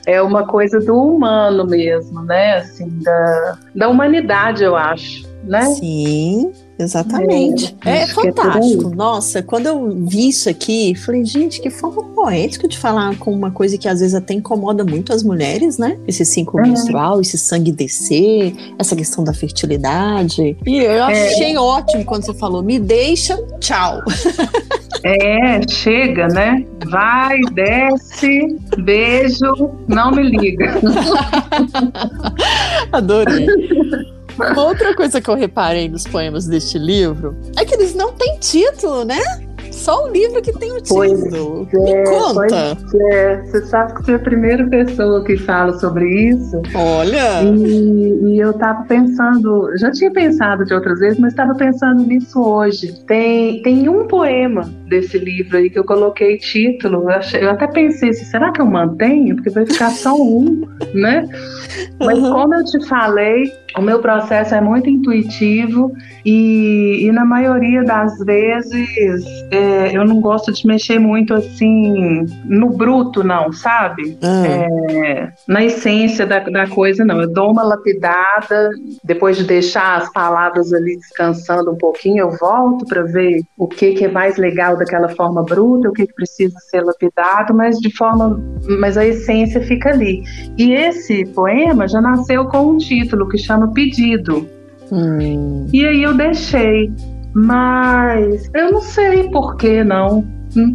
É 0.04 0.20
uma 0.20 0.44
coisa 0.44 0.80
do 0.80 0.96
humano 0.96 1.64
mesmo, 1.64 2.22
né? 2.22 2.56
Assim, 2.56 2.88
da, 3.02 3.58
da 3.72 3.88
humanidade, 3.88 4.64
eu 4.64 4.74
acho. 4.74 5.28
Né? 5.44 5.62
Sim. 5.66 6.52
Exatamente. 6.78 7.76
É, 7.84 8.02
é 8.02 8.06
fantástico. 8.06 8.92
É 8.92 8.94
Nossa, 8.94 9.42
quando 9.42 9.66
eu 9.66 9.90
vi 10.06 10.28
isso 10.28 10.48
aqui, 10.48 10.94
falei, 10.94 11.24
gente, 11.24 11.60
que 11.60 11.70
forma 11.70 12.04
poética 12.14 12.68
de 12.68 12.78
falar 12.78 13.16
com 13.18 13.32
uma 13.32 13.50
coisa 13.50 13.76
que 13.76 13.88
às 13.88 14.00
vezes 14.00 14.14
até 14.14 14.34
incomoda 14.34 14.84
muito 14.84 15.12
as 15.12 15.22
mulheres, 15.22 15.76
né? 15.76 15.98
Esse 16.06 16.24
ciclo 16.24 16.60
uhum. 16.60 16.68
menstrual, 16.68 17.20
esse 17.20 17.36
sangue 17.36 17.72
descer, 17.72 18.54
essa 18.78 18.94
questão 18.94 19.24
da 19.24 19.34
fertilidade. 19.34 20.56
E 20.64 20.78
eu 20.78 21.04
é. 21.04 21.28
achei 21.28 21.54
é. 21.54 21.58
ótimo 21.58 22.04
quando 22.04 22.24
você 22.24 22.34
falou, 22.34 22.62
me 22.62 22.78
deixa, 22.78 23.36
tchau. 23.58 24.00
É, 25.04 25.60
chega, 25.68 26.28
né? 26.28 26.64
Vai, 26.90 27.40
desce, 27.52 28.56
beijo, 28.78 29.70
não 29.86 30.10
me 30.10 30.22
liga. 30.22 30.74
Adorei. 32.92 33.46
Uma 34.38 34.64
outra 34.64 34.94
coisa 34.94 35.20
que 35.20 35.28
eu 35.28 35.34
reparei 35.34 35.88
nos 35.88 36.04
poemas 36.04 36.46
deste 36.46 36.78
livro 36.78 37.36
é 37.56 37.64
que 37.64 37.74
eles 37.74 37.94
não 37.94 38.12
têm 38.12 38.38
título, 38.38 39.04
né? 39.04 39.20
Só 39.72 40.04
o 40.04 40.08
livro 40.08 40.40
que 40.42 40.52
tem 40.52 40.72
o 40.72 40.80
título. 40.80 41.66
Pois 41.70 41.84
Me 41.84 41.92
é, 41.92 42.04
conta. 42.04 42.78
É. 43.12 43.36
Você 43.42 43.66
sabe 43.66 43.94
que 43.94 44.04
você 44.04 44.12
é 44.12 44.14
a 44.14 44.18
primeira 44.18 44.66
pessoa 44.66 45.24
que 45.24 45.36
fala 45.36 45.78
sobre 45.78 46.04
isso. 46.30 46.60
Olha! 46.74 47.42
E, 47.42 48.34
e 48.34 48.38
eu 48.38 48.50
estava 48.50 48.82
pensando, 48.84 49.70
já 49.78 49.90
tinha 49.90 50.10
pensado 50.10 50.64
de 50.64 50.74
outras 50.74 50.98
vezes, 50.98 51.18
mas 51.18 51.32
estava 51.32 51.54
pensando 51.54 52.02
nisso 52.02 52.40
hoje. 52.40 52.92
Tem, 53.06 53.62
tem 53.62 53.88
um 53.88 54.06
poema 54.06 54.68
desse 54.88 55.18
livro 55.18 55.58
aí 55.58 55.70
que 55.70 55.78
eu 55.78 55.84
coloquei 55.84 56.38
título. 56.38 57.02
Eu, 57.02 57.10
achei, 57.10 57.42
eu 57.42 57.50
até 57.50 57.66
pensei 57.66 58.10
assim, 58.10 58.24
será 58.24 58.52
que 58.52 58.60
eu 58.60 58.66
mantenho? 58.66 59.36
Porque 59.36 59.50
vai 59.50 59.66
ficar 59.66 59.90
só 59.90 60.14
um, 60.14 60.66
né? 60.94 61.28
Mas 62.00 62.18
uhum. 62.18 62.32
como 62.32 62.54
eu 62.54 62.64
te 62.64 62.86
falei, 62.86 63.52
o 63.76 63.82
meu 63.82 64.00
processo 64.00 64.54
é 64.54 64.60
muito 64.60 64.88
intuitivo 64.88 65.92
e, 66.24 67.06
e 67.06 67.12
na 67.12 67.24
maioria 67.24 67.84
das 67.84 68.18
vezes 68.18 69.26
é, 69.50 69.96
eu 69.96 70.04
não 70.04 70.20
gosto 70.20 70.52
de 70.52 70.66
mexer 70.66 70.98
muito 70.98 71.34
assim 71.34 72.24
no 72.44 72.70
bruto, 72.70 73.22
não, 73.22 73.52
sabe? 73.52 74.18
Uhum. 74.22 75.04
É, 75.04 75.32
na 75.46 75.64
essência 75.64 76.26
da, 76.26 76.40
da 76.40 76.66
coisa, 76.68 77.04
não. 77.04 77.20
Eu 77.20 77.32
dou 77.32 77.50
uma 77.52 77.62
lapidada, 77.62 78.70
depois 79.04 79.36
de 79.36 79.44
deixar 79.44 79.98
as 79.98 80.12
palavras 80.12 80.72
ali 80.72 80.96
descansando 80.96 81.70
um 81.70 81.76
pouquinho, 81.76 82.18
eu 82.18 82.30
volto 82.38 82.86
para 82.86 83.02
ver 83.02 83.42
o 83.56 83.66
que, 83.66 83.92
que 83.92 84.04
é 84.04 84.08
mais 84.08 84.36
legal 84.36 84.76
daquela 84.78 85.08
forma 85.08 85.42
bruta, 85.42 85.88
o 85.88 85.92
que, 85.92 86.06
que 86.06 86.14
precisa 86.14 86.58
ser 86.60 86.82
lapidado, 86.82 87.54
mas 87.54 87.78
de 87.78 87.94
forma. 87.96 88.40
Mas 88.78 88.96
a 88.96 89.04
essência 89.04 89.60
fica 89.60 89.90
ali. 89.90 90.22
E 90.56 90.72
esse 90.72 91.24
poema 91.26 91.88
já 91.88 92.00
nasceu 92.00 92.46
com 92.46 92.70
um 92.70 92.78
título 92.78 93.28
que 93.28 93.38
chama 93.38 93.72
Pedido. 93.72 94.48
Hum. 94.90 95.66
E 95.72 95.86
aí 95.86 96.02
eu 96.02 96.14
deixei. 96.14 96.92
Mas 97.34 98.50
eu 98.54 98.72
não 98.72 98.80
sei 98.80 99.28
por 99.30 99.56
que 99.56 99.84
não. 99.84 100.26
Não, 100.54 100.66
não 100.66 100.74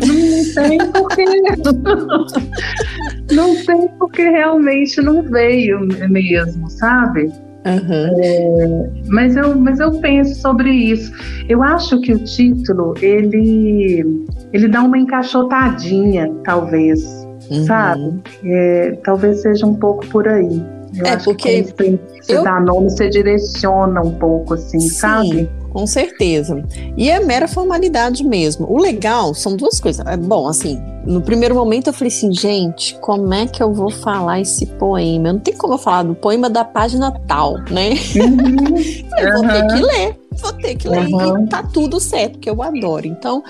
tem 0.53 0.77
porque. 0.91 1.25
não 3.33 3.55
tem 3.65 3.87
porque 3.97 4.29
realmente 4.29 5.01
não 5.01 5.23
veio 5.23 5.79
mesmo, 6.09 6.69
sabe? 6.69 7.31
Uhum. 7.65 8.21
É, 8.21 8.89
mas, 9.07 9.35
eu, 9.35 9.55
mas 9.55 9.79
eu 9.79 9.91
penso 9.99 10.39
sobre 10.41 10.69
isso. 10.69 11.11
Eu 11.47 11.63
acho 11.63 11.99
que 12.01 12.13
o 12.13 12.19
título 12.19 12.93
ele, 13.01 14.25
ele 14.51 14.67
dá 14.67 14.83
uma 14.83 14.97
encaixotadinha, 14.97 16.29
talvez, 16.43 17.03
uhum. 17.49 17.65
sabe? 17.65 18.21
É, 18.43 18.97
talvez 19.03 19.41
seja 19.41 19.65
um 19.65 19.75
pouco 19.75 20.05
por 20.07 20.27
aí. 20.27 20.61
Eu 20.95 21.05
é 21.05 21.17
porque 21.17 21.63
que 21.63 21.99
você 22.21 22.37
eu... 22.37 22.43
dá 22.43 22.59
nome, 22.59 22.89
você 22.89 23.09
direciona 23.09 24.01
um 24.01 24.11
pouco, 24.11 24.53
assim, 24.53 24.79
Sim. 24.79 24.89
sabe? 24.89 25.49
Com 25.73 25.87
certeza. 25.87 26.63
E 26.95 27.09
é 27.09 27.19
mera 27.19 27.47
formalidade 27.47 28.23
mesmo. 28.23 28.71
O 28.71 28.79
legal 28.79 29.33
são 29.33 29.57
duas 29.57 29.79
coisas. 29.79 30.05
É, 30.05 30.15
bom, 30.15 30.47
assim, 30.47 30.79
no 31.03 31.21
primeiro 31.21 31.55
momento 31.55 31.87
eu 31.87 31.93
falei 31.93 32.09
assim, 32.09 32.31
gente, 32.31 32.95
como 33.01 33.33
é 33.33 33.47
que 33.47 33.61
eu 33.61 33.73
vou 33.73 33.89
falar 33.89 34.39
esse 34.39 34.65
poema? 34.65 35.33
Não 35.33 35.39
tem 35.39 35.55
como 35.55 35.73
eu 35.73 35.77
falar 35.79 36.03
do 36.03 36.13
poema 36.13 36.49
da 36.49 36.63
página 36.63 37.11
tal, 37.27 37.57
né? 37.71 37.93
Uhum. 38.15 38.77
eu 39.17 39.33
vou 39.33 39.47
ter 39.47 39.67
que 39.67 39.81
ler 39.81 40.22
vou 40.37 40.53
ter 40.53 40.75
que 40.75 40.87
ler 40.87 41.07
uhum. 41.07 41.45
e 41.45 41.47
tá 41.47 41.63
tudo 41.63 41.99
certo, 41.99 42.39
que 42.39 42.49
eu 42.49 42.61
adoro. 42.61 43.07
Então, 43.07 43.43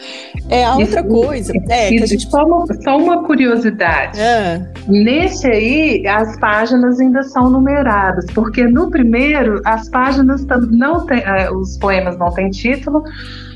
é 0.50 0.66
a 0.66 0.76
outra 0.76 1.04
coisa. 1.04 1.54
É, 1.70 1.90
que 1.90 2.04
a 2.04 2.06
gente... 2.06 2.30
só, 2.30 2.44
uma, 2.44 2.66
só 2.82 2.98
uma 2.98 3.24
curiosidade. 3.24 4.20
É. 4.20 4.66
Nesse 4.88 5.48
aí, 5.48 6.08
as 6.08 6.38
páginas 6.40 7.00
ainda 7.00 7.24
são 7.24 7.50
numeradas, 7.50 8.26
porque 8.34 8.64
no 8.68 8.90
primeiro, 8.90 9.62
as 9.66 9.90
páginas 9.90 10.46
não 10.70 11.06
tem, 11.06 11.20
é, 11.20 11.52
os 11.52 11.78
poemas 11.78 12.18
não 12.18 12.32
têm 12.32 12.50
título. 12.50 13.04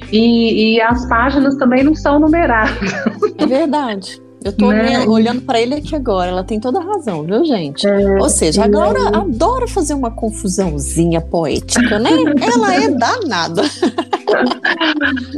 E, 0.10 0.76
e 0.76 0.82
as 0.82 1.06
páginas 1.08 1.58
também 1.58 1.84
não 1.84 1.94
são 1.94 2.18
numeradas. 2.18 2.94
É 3.38 3.46
verdade. 3.46 4.22
Eu 4.43 4.54
tô 4.54 4.71
né? 4.71 5.06
olhando 5.08 5.41
para 5.41 5.60
ele 5.60 5.76
aqui 5.76 5.95
agora, 5.95 6.30
ela 6.30 6.43
tem 6.43 6.60
toda 6.60 6.80
a 6.80 6.84
razão, 6.84 7.23
viu, 7.23 7.43
gente? 7.43 7.88
É, 7.88 8.17
Ou 8.17 8.30
seja, 8.30 8.63
a 8.63 8.67
Glaura 8.67 9.00
é. 9.00 9.17
adora 9.17 9.67
fazer 9.67 9.93
uma 9.93 10.12
confusãozinha 10.12 11.19
poética, 11.19 12.00
né? 12.00 12.12
ela 12.41 12.76
é 12.76 12.89
danada. 12.89 13.63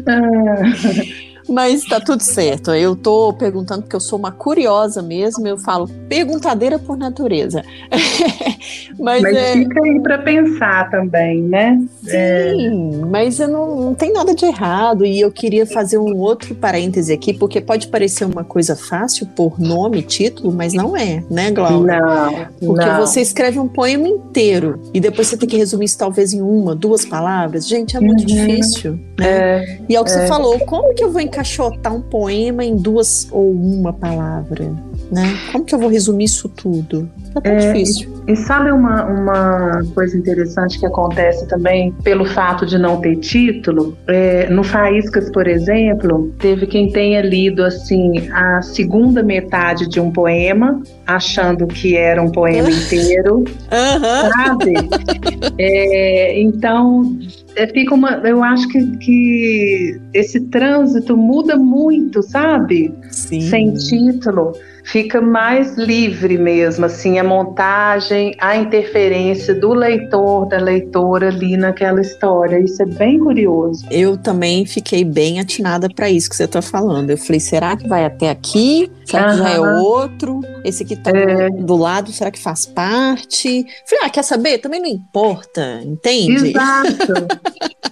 É. 0.07 1.28
Mas 1.49 1.83
tá 1.83 1.99
tudo 1.99 2.21
certo. 2.21 2.71
Eu 2.71 2.95
tô 2.95 3.33
perguntando 3.33 3.81
porque 3.81 3.95
eu 3.95 3.99
sou 3.99 4.17
uma 4.17 4.31
curiosa 4.31 5.01
mesmo. 5.01 5.47
Eu 5.47 5.57
falo 5.57 5.87
perguntadeira 6.07 6.77
por 6.77 6.97
natureza. 6.97 7.63
mas, 8.99 9.21
mas 9.21 9.35
é... 9.35 9.53
fica 9.53 9.83
aí 9.83 9.99
para 9.99 10.17
pensar 10.19 10.89
também, 10.89 11.41
né? 11.41 11.81
Sim, 12.03 12.11
é... 12.11 13.05
mas 13.05 13.39
eu 13.39 13.47
não, 13.47 13.75
não 13.81 13.95
tem 13.95 14.13
nada 14.13 14.33
de 14.33 14.45
errado. 14.45 15.05
E 15.05 15.19
eu 15.19 15.31
queria 15.31 15.65
fazer 15.65 15.97
um 15.97 16.17
outro 16.17 16.53
parêntese 16.55 17.11
aqui, 17.11 17.33
porque 17.33 17.59
pode 17.59 17.87
parecer 17.87 18.25
uma 18.25 18.43
coisa 18.43 18.75
fácil 18.75 19.25
por 19.27 19.59
nome, 19.59 20.01
título, 20.01 20.51
mas 20.51 20.73
não 20.73 20.95
é, 20.95 21.23
né, 21.29 21.51
Glaucia? 21.51 21.99
Não. 21.99 22.47
Porque 22.59 22.85
não. 22.85 23.05
você 23.05 23.21
escreve 23.21 23.59
um 23.59 23.67
poema 23.67 24.07
inteiro 24.07 24.79
e 24.93 24.99
depois 24.99 25.27
você 25.27 25.37
tem 25.37 25.49
que 25.49 25.57
resumir 25.57 25.85
isso 25.85 25.97
talvez 25.97 26.33
em 26.33 26.41
uma, 26.41 26.75
duas 26.75 27.05
palavras. 27.05 27.67
Gente, 27.67 27.97
é 27.97 27.99
muito 27.99 28.21
uhum. 28.21 28.25
difícil. 28.25 28.99
Né? 29.17 29.27
É, 29.27 29.79
e 29.89 29.95
é 29.95 29.99
o 29.99 30.03
que 30.03 30.11
é. 30.11 30.13
você 30.13 30.27
falou. 30.27 30.59
Como 30.59 30.93
que 30.93 31.03
eu 31.03 31.11
vou 31.11 31.21
encaixar 31.21 31.38
encaixotar 31.39 31.95
um 31.95 32.01
poema 32.01 32.63
em 32.63 32.75
duas 32.75 33.27
ou 33.31 33.51
uma 33.51 33.93
palavra, 33.93 34.71
né? 35.11 35.37
Como 35.51 35.63
que 35.63 35.73
eu 35.73 35.79
vou 35.79 35.89
resumir 35.89 36.25
isso 36.25 36.49
tudo? 36.49 37.09
Tá 37.33 37.41
tão 37.41 37.53
é, 37.53 37.71
difícil. 37.71 38.09
E, 38.27 38.33
e 38.33 38.35
sabe 38.35 38.71
uma, 38.71 39.05
uma 39.05 39.81
coisa 39.93 40.17
interessante 40.17 40.79
que 40.79 40.85
acontece 40.85 41.47
também 41.47 41.91
pelo 42.03 42.25
fato 42.25 42.65
de 42.65 42.77
não 42.77 42.99
ter 42.99 43.15
título? 43.17 43.97
É, 44.07 44.49
no 44.49 44.63
Faíscas, 44.63 45.31
por 45.31 45.47
exemplo, 45.47 46.33
teve 46.39 46.67
quem 46.67 46.91
tenha 46.91 47.21
lido 47.21 47.63
assim 47.63 48.29
a 48.31 48.61
segunda 48.61 49.23
metade 49.23 49.87
de 49.87 49.99
um 49.99 50.11
poema, 50.11 50.81
achando 51.07 51.65
que 51.67 51.95
era 51.95 52.21
um 52.21 52.31
poema 52.31 52.69
inteiro, 52.69 53.37
uhum. 53.37 54.31
sabe? 54.31 54.73
É, 55.61 56.41
então 56.41 57.17
é, 57.55 57.67
fica 57.67 57.93
uma. 57.93 58.11
Eu 58.25 58.43
acho 58.43 58.67
que, 58.67 58.97
que 58.97 60.01
esse 60.13 60.39
trânsito 60.47 61.15
muda 61.17 61.57
muito, 61.57 62.21
sabe? 62.21 62.93
Sim. 63.11 63.41
Sem 63.41 63.73
título 63.73 64.53
fica 64.91 65.21
mais 65.21 65.77
livre 65.77 66.37
mesmo, 66.37 66.85
assim, 66.85 67.19
a 67.19 67.23
montagem, 67.23 68.35
a 68.39 68.57
interferência 68.57 69.53
do 69.53 69.73
leitor, 69.73 70.47
da 70.47 70.57
leitora 70.57 71.27
ali 71.27 71.55
naquela 71.55 72.01
história. 72.01 72.59
Isso 72.59 72.81
é 72.81 72.85
bem 72.85 73.19
curioso. 73.19 73.85
Eu 73.91 74.17
também 74.17 74.65
fiquei 74.65 75.03
bem 75.03 75.39
atinada 75.39 75.87
para 75.89 76.09
isso 76.09 76.29
que 76.29 76.35
você 76.35 76.45
está 76.45 76.61
falando. 76.61 77.11
Eu 77.11 77.17
falei, 77.17 77.39
será 77.39 77.77
que 77.77 77.87
vai 77.87 78.03
até 78.03 78.29
aqui? 78.29 78.91
Será 79.09 79.31
que 79.31 79.37
já 79.37 79.49
é 79.49 79.59
outro? 79.59 80.41
Esse 80.63 80.85
que 80.85 80.95
tá 80.95 81.11
é. 81.11 81.49
do 81.49 81.75
lado, 81.75 82.11
será 82.11 82.31
que 82.31 82.39
faz 82.39 82.65
parte? 82.65 83.65
Falei, 83.87 84.05
ah, 84.05 84.09
quer 84.09 84.23
saber? 84.23 84.59
Também 84.59 84.81
não 84.81 84.89
importa, 84.89 85.81
entende? 85.83 86.49
Exato. 86.49 87.13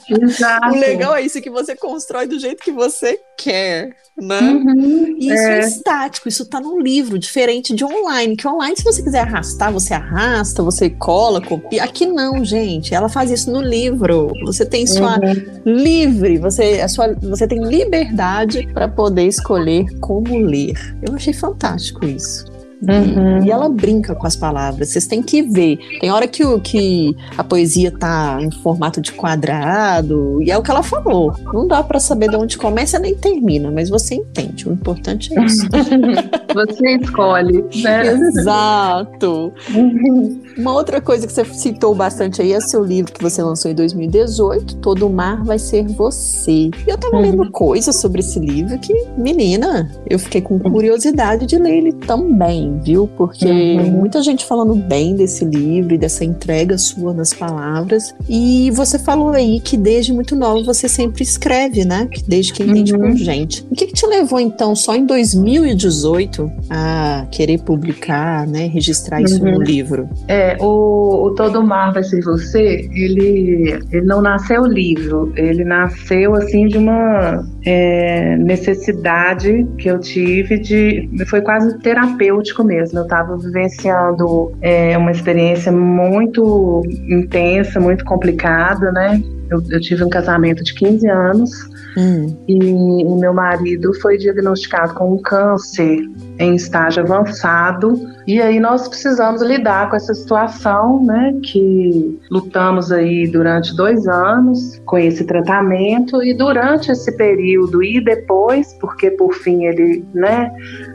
Exato. 0.21 0.73
O 0.73 0.79
legal 0.79 1.15
é 1.15 1.21
isso 1.21 1.41
que 1.41 1.49
você 1.49 1.75
constrói 1.75 2.27
do 2.27 2.39
jeito 2.39 2.63
que 2.63 2.71
você 2.71 3.19
quer 3.37 3.93
né? 4.19 4.41
Uhum, 4.41 5.15
e 5.19 5.31
isso 5.31 5.47
é. 5.47 5.57
é. 5.57 5.59
estático, 5.59 6.27
isso 6.27 6.45
tá 6.45 6.59
no 6.59 6.79
livro, 6.79 7.19
diferente 7.19 7.73
de 7.73 7.85
online, 7.85 8.35
que 8.35 8.47
online, 8.47 8.75
se 8.75 8.83
você 8.83 9.03
quiser 9.03 9.19
arrastar, 9.19 9.71
você 9.71 9.93
arrasta, 9.93 10.63
você 10.63 10.89
cola, 10.89 11.39
copia. 11.39 11.83
Aqui 11.83 12.07
não, 12.07 12.43
gente. 12.43 12.95
Ela 12.95 13.09
faz 13.09 13.29
isso 13.29 13.51
no 13.51 13.61
livro. 13.61 14.31
Você 14.45 14.65
tem 14.65 14.87
sua 14.87 15.19
uhum. 15.19 15.61
livre, 15.65 16.39
você, 16.39 16.81
a 16.81 16.87
sua, 16.87 17.13
você 17.21 17.47
tem 17.47 17.63
liberdade 17.63 18.67
para 18.73 18.87
poder 18.87 19.27
escolher 19.27 19.85
como 19.99 20.37
ler. 20.37 20.73
Eu 21.07 21.15
achei 21.15 21.31
fantástico 21.31 22.05
isso. 22.05 22.45
Uhum. 22.81 23.43
E 23.43 23.51
ela 23.51 23.69
brinca 23.69 24.13
com 24.13 24.27
as 24.27 24.35
palavras, 24.35 24.89
vocês 24.89 25.07
têm 25.07 25.21
que 25.21 25.41
ver. 25.41 25.77
Tem 25.99 26.11
hora 26.11 26.27
que, 26.27 26.45
o, 26.45 26.59
que 26.59 27.15
a 27.37 27.43
poesia 27.43 27.91
tá 27.91 28.37
em 28.41 28.51
formato 28.51 29.01
de 29.01 29.11
quadrado, 29.11 30.41
e 30.41 30.51
é 30.51 30.57
o 30.57 30.61
que 30.61 30.69
ela 30.69 30.83
falou. 30.83 31.33
Não 31.53 31.67
dá 31.67 31.81
para 31.81 31.99
saber 31.99 32.29
de 32.29 32.35
onde 32.35 32.57
começa 32.57 32.99
nem 32.99 33.15
termina, 33.15 33.71
mas 33.71 33.89
você 33.89 34.15
entende. 34.15 34.67
O 34.69 34.73
importante 34.73 35.37
é 35.37 35.45
isso. 35.45 35.67
você 36.53 36.97
escolhe, 36.97 37.65
né? 37.81 38.07
Exato. 38.07 39.53
Uhum. 39.73 40.41
Uma 40.57 40.73
outra 40.73 41.01
coisa 41.01 41.25
que 41.25 41.33
você 41.33 41.45
citou 41.45 41.95
bastante 41.95 42.41
aí 42.41 42.53
é 42.53 42.59
seu 42.59 42.83
livro 42.83 43.11
que 43.11 43.21
você 43.21 43.41
lançou 43.41 43.71
em 43.71 43.75
2018, 43.75 44.77
Todo 44.77 45.09
Mar 45.09 45.43
Vai 45.43 45.57
Ser 45.59 45.87
Você. 45.87 46.51
E 46.51 46.71
eu 46.87 46.97
tava 46.97 47.17
uhum. 47.17 47.21
lendo 47.21 47.51
coisas 47.51 47.95
sobre 47.95 48.19
esse 48.19 48.39
livro 48.39 48.77
que, 48.79 48.93
menina, 49.17 49.89
eu 50.07 50.19
fiquei 50.19 50.41
com 50.41 50.59
curiosidade 50.59 51.45
de 51.45 51.57
ler 51.57 51.77
ele 51.77 51.93
também 51.93 52.66
viu? 52.83 53.09
Porque 53.17 53.45
uhum. 53.45 53.91
muita 53.91 54.21
gente 54.21 54.45
falando 54.45 54.75
bem 54.75 55.15
desse 55.15 55.45
livro 55.45 55.93
e 55.93 55.97
dessa 55.97 56.23
entrega 56.23 56.77
sua 56.77 57.13
nas 57.13 57.33
palavras. 57.33 58.13
E 58.27 58.71
você 58.71 58.99
falou 58.99 59.29
aí 59.29 59.59
que 59.59 59.77
desde 59.77 60.13
muito 60.13 60.35
novo 60.35 60.63
você 60.65 60.87
sempre 60.87 61.23
escreve, 61.23 61.85
né? 61.85 62.07
Desde 62.27 62.53
que 62.53 62.63
entende 62.63 62.93
uhum. 62.93 63.01
por 63.01 63.15
gente. 63.15 63.65
O 63.69 63.75
que, 63.75 63.87
que, 63.87 63.93
te 63.93 64.05
levou 64.05 64.39
então 64.39 64.75
só 64.75 64.95
em 64.95 65.05
2018 65.05 66.51
a 66.69 67.25
querer 67.31 67.61
publicar, 67.61 68.47
né? 68.47 68.67
Registrar 68.67 69.21
isso 69.21 69.43
uhum. 69.43 69.53
no 69.53 69.61
livro? 69.61 70.09
É, 70.27 70.57
o, 70.59 71.25
o 71.25 71.35
Todo 71.35 71.63
Mar 71.63 71.93
Vai 71.93 72.03
Ser 72.03 72.21
Você, 72.21 72.89
ele, 72.93 73.79
ele 73.91 74.05
não 74.05 74.21
nasceu 74.21 74.65
livro, 74.65 75.31
ele 75.35 75.63
nasceu 75.63 76.35
assim 76.35 76.67
de 76.67 76.77
uma 76.77 77.45
é, 77.65 78.37
necessidade 78.37 79.67
que 79.77 79.89
eu 79.89 79.99
tive 79.99 80.57
de. 80.59 81.09
Foi 81.27 81.41
quase 81.41 81.77
terapêutico 81.79 82.56
mesmo. 82.63 82.99
Eu 82.99 83.03
estava 83.03 83.37
vivenciando 83.37 84.53
é, 84.61 84.97
uma 84.97 85.11
experiência 85.11 85.71
muito 85.71 86.83
intensa, 87.07 87.79
muito 87.79 88.03
complicada, 88.05 88.91
né? 88.91 89.21
Eu, 89.49 89.63
eu, 89.69 89.79
tive 89.79 90.03
um 90.03 90.09
casamento 90.09 90.63
de 90.63 90.73
15 90.73 91.07
anos 91.07 91.51
hum. 91.97 92.35
e, 92.47 92.57
e 93.01 93.15
meu 93.15 93.33
marido 93.33 93.93
foi 94.01 94.17
diagnosticado 94.17 94.93
com 94.93 95.13
um 95.13 95.21
câncer 95.21 96.01
em 96.39 96.55
estágio 96.55 97.03
avançado. 97.03 97.99
E 98.25 98.41
aí 98.41 98.59
nós 98.59 98.87
precisamos 98.87 99.41
lidar 99.41 99.89
com 99.89 99.95
essa 99.95 100.13
situação, 100.13 101.03
né? 101.03 101.33
Que 101.43 102.19
lutamos 102.29 102.91
aí 102.91 103.27
durante 103.27 103.75
dois 103.75 104.07
anos 104.07 104.79
com 104.85 104.97
esse 104.97 105.25
tratamento 105.25 106.23
e 106.23 106.33
durante 106.33 106.91
esse 106.91 107.11
período 107.17 107.83
e 107.83 108.03
depois, 108.03 108.73
porque 108.79 109.11
por 109.11 109.33
fim 109.33 109.65
ele, 109.65 110.05
né? 110.13 110.51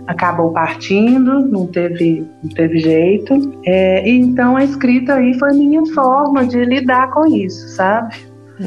Acabou 0.06 0.52
partindo, 0.52 1.40
não 1.46 1.66
teve, 1.66 2.26
não 2.42 2.50
teve 2.50 2.78
jeito. 2.78 3.34
É, 3.66 4.08
então 4.08 4.56
a 4.56 4.64
escrita 4.64 5.14
aí 5.14 5.38
foi 5.38 5.52
minha 5.54 5.84
forma 5.94 6.46
de 6.46 6.64
lidar 6.64 7.10
com 7.10 7.26
isso, 7.26 7.68
sabe? 7.68 8.14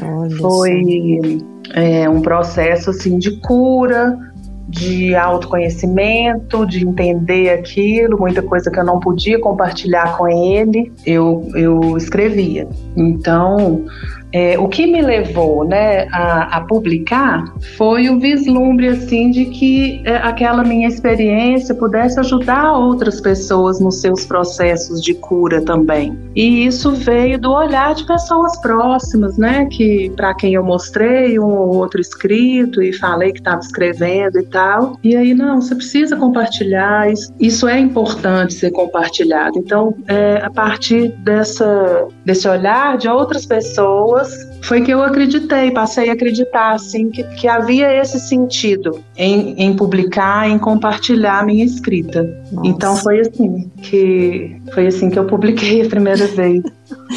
Olha 0.02 0.36
foi 0.36 0.82
é, 1.74 2.08
um 2.08 2.20
processo 2.20 2.90
assim 2.90 3.18
de 3.18 3.40
cura, 3.40 4.16
de 4.68 5.14
autoconhecimento, 5.14 6.66
de 6.66 6.86
entender 6.86 7.50
aquilo, 7.50 8.18
muita 8.18 8.42
coisa 8.42 8.70
que 8.70 8.78
eu 8.78 8.84
não 8.84 8.98
podia 8.98 9.40
compartilhar 9.40 10.16
com 10.16 10.28
ele, 10.28 10.92
eu, 11.04 11.48
eu 11.54 11.96
escrevia. 11.96 12.68
Então, 12.96 13.84
é, 14.32 14.58
o 14.58 14.68
que 14.68 14.86
me 14.86 15.00
levou 15.00 15.64
né, 15.64 16.08
a, 16.12 16.58
a, 16.58 16.60
publicar 16.62 17.44
foi 17.76 18.08
o 18.08 18.18
vislumbre 18.18 18.88
assim 18.88 19.30
de 19.30 19.46
que 19.46 20.02
é, 20.04 20.16
aquela 20.16 20.64
minha 20.64 20.88
experiência 20.88 21.74
pudesse 21.74 22.18
ajudar 22.20 22.72
outras 22.72 23.20
pessoas 23.20 23.80
nos 23.80 24.00
seus 24.00 24.24
processos 24.24 25.02
de 25.02 25.14
cura 25.14 25.62
também. 25.62 26.18
E 26.34 26.66
isso 26.66 26.92
veio 26.92 27.38
do 27.38 27.52
olhar 27.52 27.94
de 27.94 28.06
pessoas 28.06 28.60
próximas, 28.60 29.38
né, 29.38 29.66
que 29.66 30.10
para 30.16 30.34
quem 30.34 30.54
eu 30.54 30.64
mostrei 30.64 31.38
um 31.38 31.44
ou 31.44 31.76
outro 31.76 32.00
escrito 32.00 32.82
e 32.82 32.92
falei 32.92 33.32
que 33.32 33.38
estava 33.38 33.60
escrevendo 33.60 34.38
e 34.38 34.44
tal. 34.46 34.98
E 35.02 35.16
aí 35.16 35.34
não, 35.34 35.60
você 35.60 35.74
precisa 35.74 36.16
compartilhar. 36.16 37.06
Isso, 37.40 37.66
é 37.66 37.78
importante 37.78 38.54
ser 38.54 38.70
compartilhado. 38.70 39.58
Então, 39.58 39.94
é, 40.06 40.40
a 40.42 40.50
partir 40.50 41.08
dessa 41.18 42.06
desse 42.24 42.48
olhar 42.48 42.96
de 42.98 43.08
outras 43.08 43.46
pessoas 43.46 44.15
pessoas, 44.16 44.48
foi 44.62 44.82
que 44.82 44.90
eu 44.90 45.02
acreditei, 45.02 45.70
passei 45.70 46.10
a 46.10 46.14
acreditar, 46.14 46.72
assim, 46.72 47.10
que, 47.10 47.22
que 47.22 47.46
havia 47.46 47.94
esse 48.00 48.18
sentido 48.18 49.02
em, 49.16 49.54
em 49.62 49.76
publicar, 49.76 50.48
em 50.48 50.58
compartilhar 50.58 51.44
minha 51.44 51.64
escrita. 51.64 52.26
Nossa. 52.52 52.68
Então 52.68 52.96
foi 52.96 53.20
assim 53.20 53.70
que 53.82 54.60
foi 54.72 54.86
assim 54.86 55.10
que 55.10 55.18
eu 55.18 55.26
publiquei 55.26 55.82
a 55.86 55.88
primeira 55.88 56.26
vez 56.28 56.62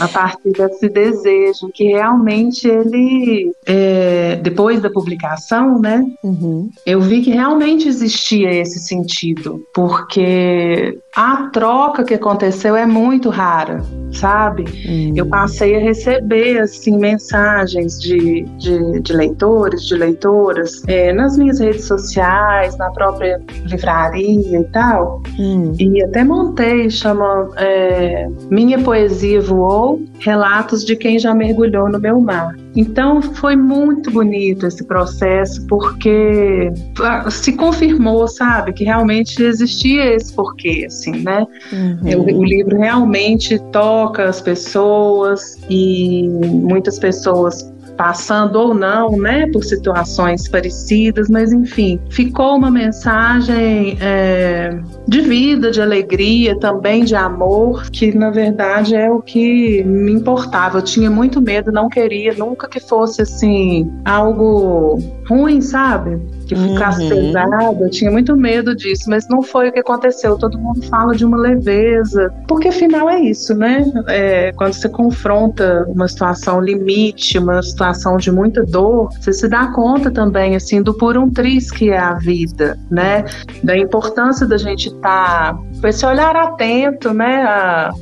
a 0.02 0.08
partir 0.08 0.52
desse 0.52 0.90
desejo 0.90 1.70
que 1.74 1.86
realmente 1.86 2.68
ele 2.68 3.52
é, 3.66 4.38
depois 4.38 4.82
da 4.82 4.90
publicação 4.90 5.80
né 5.80 6.04
uhum. 6.24 6.70
eu 6.86 7.02
vi 7.02 7.22
que 7.22 7.32
realmente 7.32 7.88
existia 7.88 8.52
esse 8.52 8.80
sentido 8.80 9.62
porque 9.74 10.98
a 11.16 11.50
troca 11.52 12.04
que 12.04 12.14
aconteceu 12.14 12.76
é 12.76 12.86
muito 12.86 13.30
rara 13.30 13.84
sabe 14.12 14.64
uhum. 14.88 15.14
eu 15.16 15.28
passei 15.28 15.76
a 15.76 15.80
receber 15.80 16.60
assim 16.60 16.98
mensagens 16.98 18.00
de, 18.00 18.44
de, 18.58 19.02
de 19.02 19.14
leitores 19.14 19.86
de 19.86 19.96
leitoras 19.96 20.82
é, 20.88 21.14
nas 21.14 21.38
minhas 21.38 21.60
redes 21.60 21.86
sociais 21.86 22.78
na 22.78 22.90
própria 22.92 23.42
livraria 23.66 24.60
e 24.60 24.64
tal 24.66 25.19
uhum. 25.38 25.74
e 25.80 26.04
até 26.04 26.24
montei 26.24 26.90
chama 26.90 27.50
é, 27.58 28.28
minha 28.50 28.80
poesia 28.80 29.42
voou 29.42 30.02
relatos 30.20 30.86
de 30.86 30.96
quem 30.96 31.18
já 31.18 31.34
mergulhou 31.34 31.90
no 31.90 32.00
meu 32.00 32.20
mar. 32.20 32.56
Então 32.76 33.22
foi 33.22 33.56
muito 33.56 34.12
bonito 34.12 34.68
esse 34.68 34.84
processo 34.86 35.66
porque 35.68 36.72
ah, 37.02 37.30
se 37.30 37.54
confirmou, 37.54 38.28
sabe, 38.28 38.74
que 38.74 38.84
realmente 38.84 39.42
existia 39.42 40.14
esse 40.14 40.34
porquê, 40.34 40.86
assim, 40.88 41.24
né? 41.24 41.46
Uhum. 41.72 42.36
O, 42.36 42.40
o 42.40 42.44
livro 42.44 42.78
realmente 42.78 43.60
toca 43.72 44.26
as 44.26 44.42
pessoas 44.42 45.58
e 45.70 46.28
muitas 46.30 47.00
pessoas 47.00 47.70
passando 48.00 48.56
ou 48.56 48.74
não, 48.74 49.18
né, 49.18 49.46
por 49.52 49.62
situações 49.62 50.48
parecidas, 50.48 51.28
mas 51.30 51.52
enfim, 51.52 52.00
ficou 52.10 52.56
uma 52.56 52.72
mensagem 52.72 53.98
é, 54.00 54.80
de 55.10 55.22
vida, 55.22 55.72
de 55.72 55.82
alegria, 55.82 56.58
também 56.60 57.04
de 57.04 57.16
amor, 57.16 57.90
que 57.90 58.16
na 58.16 58.30
verdade 58.30 58.96
é 58.96 59.10
o 59.10 59.22
que 59.22 59.84
me 59.84 60.12
importava. 60.12 60.78
Eu 60.78 60.84
tinha 60.84 61.10
muito 61.10 61.42
medo, 61.42 61.72
não 61.72 61.90
queria 61.90 62.36
nunca 62.36 62.70
que 62.70 62.80
fosse 62.80 63.24
assim 63.24 63.92
algo 64.06 65.00
ruim, 65.28 65.62
sabe? 65.62 66.20
que 66.50 66.56
ficasse 66.56 67.04
uhum. 67.04 67.10
pesado. 67.10 67.84
Eu 67.84 67.90
tinha 67.92 68.10
muito 68.10 68.36
medo 68.36 68.76
disso, 68.76 69.04
mas 69.08 69.28
não 69.30 69.44
foi 69.44 69.70
o 69.70 69.72
que 69.72 69.80
aconteceu. 69.80 70.36
Todo 70.36 70.58
mundo 70.58 70.82
fala 70.88 71.16
de 71.16 71.24
uma 71.24 71.38
leveza, 71.38 72.34
porque 72.48 72.70
afinal 72.70 73.08
é 73.08 73.22
isso, 73.22 73.54
né? 73.54 73.86
É, 74.08 74.52
quando 74.54 74.74
você 74.74 74.90
confronta 74.90 75.86
uma 75.88 76.08
situação 76.08 76.60
limite, 76.60 77.38
uma 77.38 77.62
situação 77.62 78.18
de 78.18 78.32
muita 78.32 78.66
dor, 78.66 79.10
você 79.20 79.32
se 79.32 79.48
dá 79.48 79.68
conta 79.68 80.10
também, 80.10 80.56
assim, 80.56 80.82
do 80.82 80.94
por 80.96 81.16
um 81.18 81.30
triz 81.30 81.70
que 81.70 81.92
é 81.92 82.00
a 82.00 82.16
vida, 82.16 82.78
né? 82.90 83.24
Da 83.64 83.78
importância 83.78 84.48
da 84.48 84.58
gente 84.58 84.92
estar 85.00 85.54
tá 85.54 85.60
com 85.82 85.88
esse 85.88 86.06
olhar 86.06 86.36
atento, 86.36 87.14
né? 87.14 87.44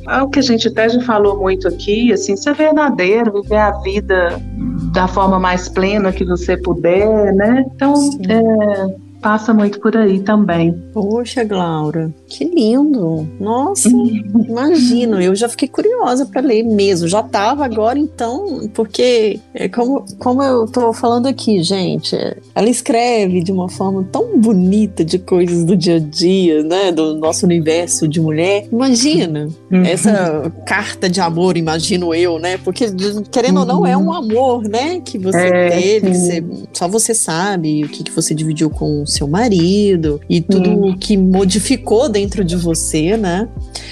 Ao 0.06 0.28
que 0.28 0.38
a 0.38 0.42
gente 0.42 0.68
até 0.68 0.88
já 0.88 1.00
falou 1.00 1.38
muito 1.38 1.66
aqui, 1.66 2.12
assim, 2.12 2.36
ser 2.36 2.54
verdadeiro, 2.54 3.42
viver 3.42 3.56
a 3.56 3.70
vida 3.80 4.40
da 4.92 5.08
forma 5.08 5.38
mais 5.38 5.68
plena 5.68 6.12
que 6.12 6.24
você 6.24 6.56
puder, 6.56 7.32
né? 7.34 7.64
Então, 7.74 7.94
é, 8.28 9.07
passa 9.20 9.52
muito 9.52 9.80
por 9.80 9.96
aí 9.96 10.20
também. 10.20 10.72
Poxa, 10.92 11.44
Glaura, 11.44 12.12
que 12.26 12.44
lindo! 12.44 13.28
Nossa, 13.40 13.88
imagino, 13.88 15.20
eu 15.20 15.34
já 15.34 15.48
fiquei 15.48 15.68
curiosa 15.68 16.26
para 16.26 16.40
ler 16.40 16.62
mesmo. 16.62 17.08
Já 17.08 17.22
tava 17.22 17.64
agora 17.64 17.98
então, 17.98 18.68
porque 18.74 19.40
é 19.54 19.68
como, 19.68 20.04
como 20.18 20.42
eu 20.42 20.66
tô 20.66 20.92
falando 20.92 21.26
aqui, 21.26 21.62
gente, 21.62 22.16
ela 22.54 22.68
escreve 22.68 23.42
de 23.42 23.52
uma 23.52 23.68
forma 23.68 24.06
tão 24.10 24.38
bonita 24.38 25.04
de 25.04 25.18
coisas 25.18 25.64
do 25.64 25.76
dia 25.76 25.96
a 25.96 26.00
dia, 26.00 26.62
né, 26.62 26.92
do 26.92 27.14
nosso 27.14 27.44
universo 27.44 28.06
de 28.06 28.20
mulher. 28.20 28.66
Imagina 28.72 29.48
uhum. 29.70 29.82
essa 29.82 30.52
carta 30.66 31.08
de 31.08 31.20
amor, 31.20 31.56
imagino 31.56 32.14
eu, 32.14 32.38
né? 32.38 32.58
Porque 32.58 32.86
querendo 33.30 33.60
ou 33.60 33.66
não 33.66 33.86
é 33.86 33.96
um 33.96 34.06
uhum. 34.06 34.12
amor, 34.12 34.68
né, 34.68 35.00
que 35.00 35.18
você 35.18 35.46
é, 35.46 35.70
teve, 35.70 36.10
que 36.10 36.16
você, 36.16 36.44
só 36.72 36.88
você 36.88 37.14
sabe 37.14 37.84
o 37.84 37.88
que, 37.88 38.04
que 38.04 38.12
você 38.12 38.34
dividiu 38.34 38.70
com 38.70 39.04
seu 39.10 39.26
marido 39.26 40.20
e 40.28 40.40
tudo 40.40 40.70
uhum. 40.70 40.96
que 40.96 41.16
modificou 41.16 42.08
dentro 42.08 42.44
de 42.44 42.56
você, 42.56 43.16
né? 43.16 43.48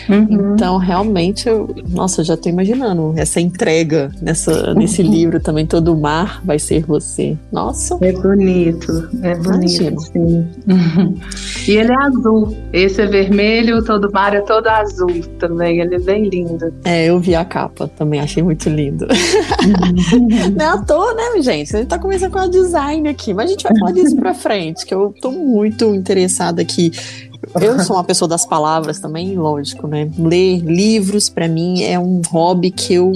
Uhum. 0.08 0.54
Então, 0.54 0.76
realmente, 0.78 1.48
eu, 1.48 1.68
nossa, 1.88 2.20
eu 2.20 2.24
já 2.24 2.36
tô 2.36 2.48
imaginando 2.48 3.14
essa 3.16 3.40
entrega 3.40 4.10
nessa, 4.20 4.74
nesse 4.74 5.02
uhum. 5.02 5.10
livro 5.10 5.40
também. 5.40 5.66
Todo 5.66 5.92
o 5.92 6.00
mar 6.00 6.40
vai 6.44 6.58
ser 6.58 6.84
você. 6.84 7.36
Nossa. 7.50 7.98
É 8.00 8.12
bonito, 8.12 9.08
é 9.22 9.34
bonito, 9.34 10.00
sim. 10.00 10.46
e 11.68 11.72
ele 11.72 11.92
é 11.92 11.96
azul. 11.96 12.56
Esse 12.72 13.02
é 13.02 13.06
vermelho, 13.06 13.82
todo 13.84 14.10
mar 14.12 14.34
é 14.34 14.40
todo 14.40 14.66
azul 14.68 15.22
também. 15.38 15.80
Ele 15.80 15.96
é 15.96 15.98
bem 15.98 16.28
lindo. 16.28 16.72
É, 16.84 17.06
eu 17.06 17.18
vi 17.18 17.34
a 17.34 17.44
capa 17.44 17.88
também, 17.88 18.20
achei 18.20 18.42
muito 18.42 18.68
lindo. 18.68 19.06
Não 20.56 20.64
é 20.64 20.68
à 20.68 20.78
toa, 20.78 21.14
né, 21.14 21.42
gente? 21.42 21.74
A 21.74 21.78
gente 21.80 21.88
tá 21.88 21.98
começando 21.98 22.32
com 22.32 22.38
a 22.38 22.46
design 22.46 23.08
aqui, 23.08 23.34
mas 23.34 23.46
a 23.46 23.48
gente 23.52 23.62
vai 23.62 23.76
falar 23.78 23.92
disso 23.92 24.16
pra 24.16 24.34
frente, 24.34 24.86
que 24.86 24.94
eu 24.94 25.05
tô 25.12 25.30
muito 25.30 25.94
interessada 25.94 26.62
aqui. 26.62 26.92
Eu 27.60 27.78
sou 27.80 27.96
uma 27.96 28.04
pessoa 28.04 28.28
das 28.28 28.44
palavras 28.44 28.98
também, 28.98 29.36
lógico, 29.36 29.86
né? 29.86 30.10
Ler 30.18 30.58
livros 30.58 31.28
para 31.28 31.48
mim 31.48 31.82
é 31.82 31.98
um 31.98 32.20
hobby 32.28 32.70
que 32.70 32.94
eu 32.94 33.12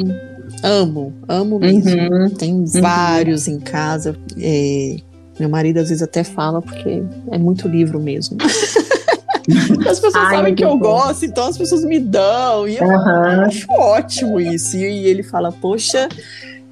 amo, 0.63 1.13
amo 1.29 1.59
mesmo. 1.59 1.91
Uhum, 1.91 2.31
Tem 2.31 2.53
uhum. 2.55 2.65
vários 2.67 3.49
em 3.49 3.59
casa. 3.59 4.17
É, 4.39 4.97
meu 5.39 5.49
marido 5.49 5.79
às 5.79 5.89
vezes 5.89 6.03
até 6.03 6.23
fala 6.23 6.61
porque 6.61 7.03
é 7.31 7.39
muito 7.39 7.67
livro 7.67 7.99
mesmo. 7.99 8.37
as 9.89 9.99
pessoas 9.99 10.15
Ai, 10.15 10.37
sabem 10.37 10.55
que 10.55 10.65
eu 10.65 10.77
gosto, 10.77 11.25
então 11.25 11.49
as 11.49 11.59
pessoas 11.59 11.85
me 11.85 11.99
dão. 11.99 12.69
E 12.69 12.77
eu 12.77 12.87
uhum. 12.87 13.45
acho 13.45 13.71
ótimo 13.73 14.41
isso. 14.41 14.77
E 14.77 15.07
ele 15.07 15.23
fala, 15.23 15.51
poxa, 15.51 16.09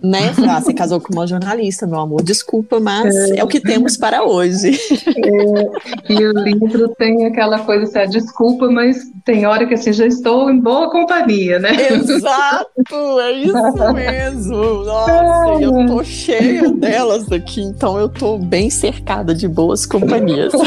né? 0.02 0.32
Ah, 0.48 0.60
você 0.60 0.72
casou 0.72 1.00
com 1.00 1.12
uma 1.12 1.26
jornalista, 1.26 1.86
meu 1.86 1.98
amor. 1.98 2.22
Desculpa, 2.22 2.78
mas 2.80 3.14
é, 3.14 3.38
é 3.38 3.44
o 3.44 3.48
que 3.48 3.60
temos 3.60 3.96
para 3.96 4.24
hoje. 4.24 4.78
É, 5.06 6.12
e 6.12 6.26
o 6.26 6.32
livro 6.32 6.88
tem 6.96 7.26
aquela 7.26 7.58
coisa 7.60 7.84
assim, 7.84 7.98
ah, 7.98 8.06
desculpa, 8.06 8.70
mas 8.70 8.98
tem 9.24 9.46
hora 9.46 9.66
que 9.66 9.74
assim, 9.74 9.92
já 9.92 10.06
estou 10.06 10.50
em 10.50 10.60
boa 10.60 10.90
companhia, 10.90 11.58
né? 11.58 11.70
Exato, 11.92 13.20
é 13.20 13.32
isso 13.32 13.92
mesmo. 13.94 14.84
Nossa, 14.84 15.62
eu 15.62 15.86
tô 15.86 16.04
cheia 16.04 16.70
delas 16.70 17.30
aqui, 17.30 17.60
então 17.60 17.98
eu 17.98 18.08
tô 18.08 18.38
bem 18.38 18.70
cercada 18.70 19.34
de 19.34 19.48
boas 19.48 19.84
companhias. 19.84 20.52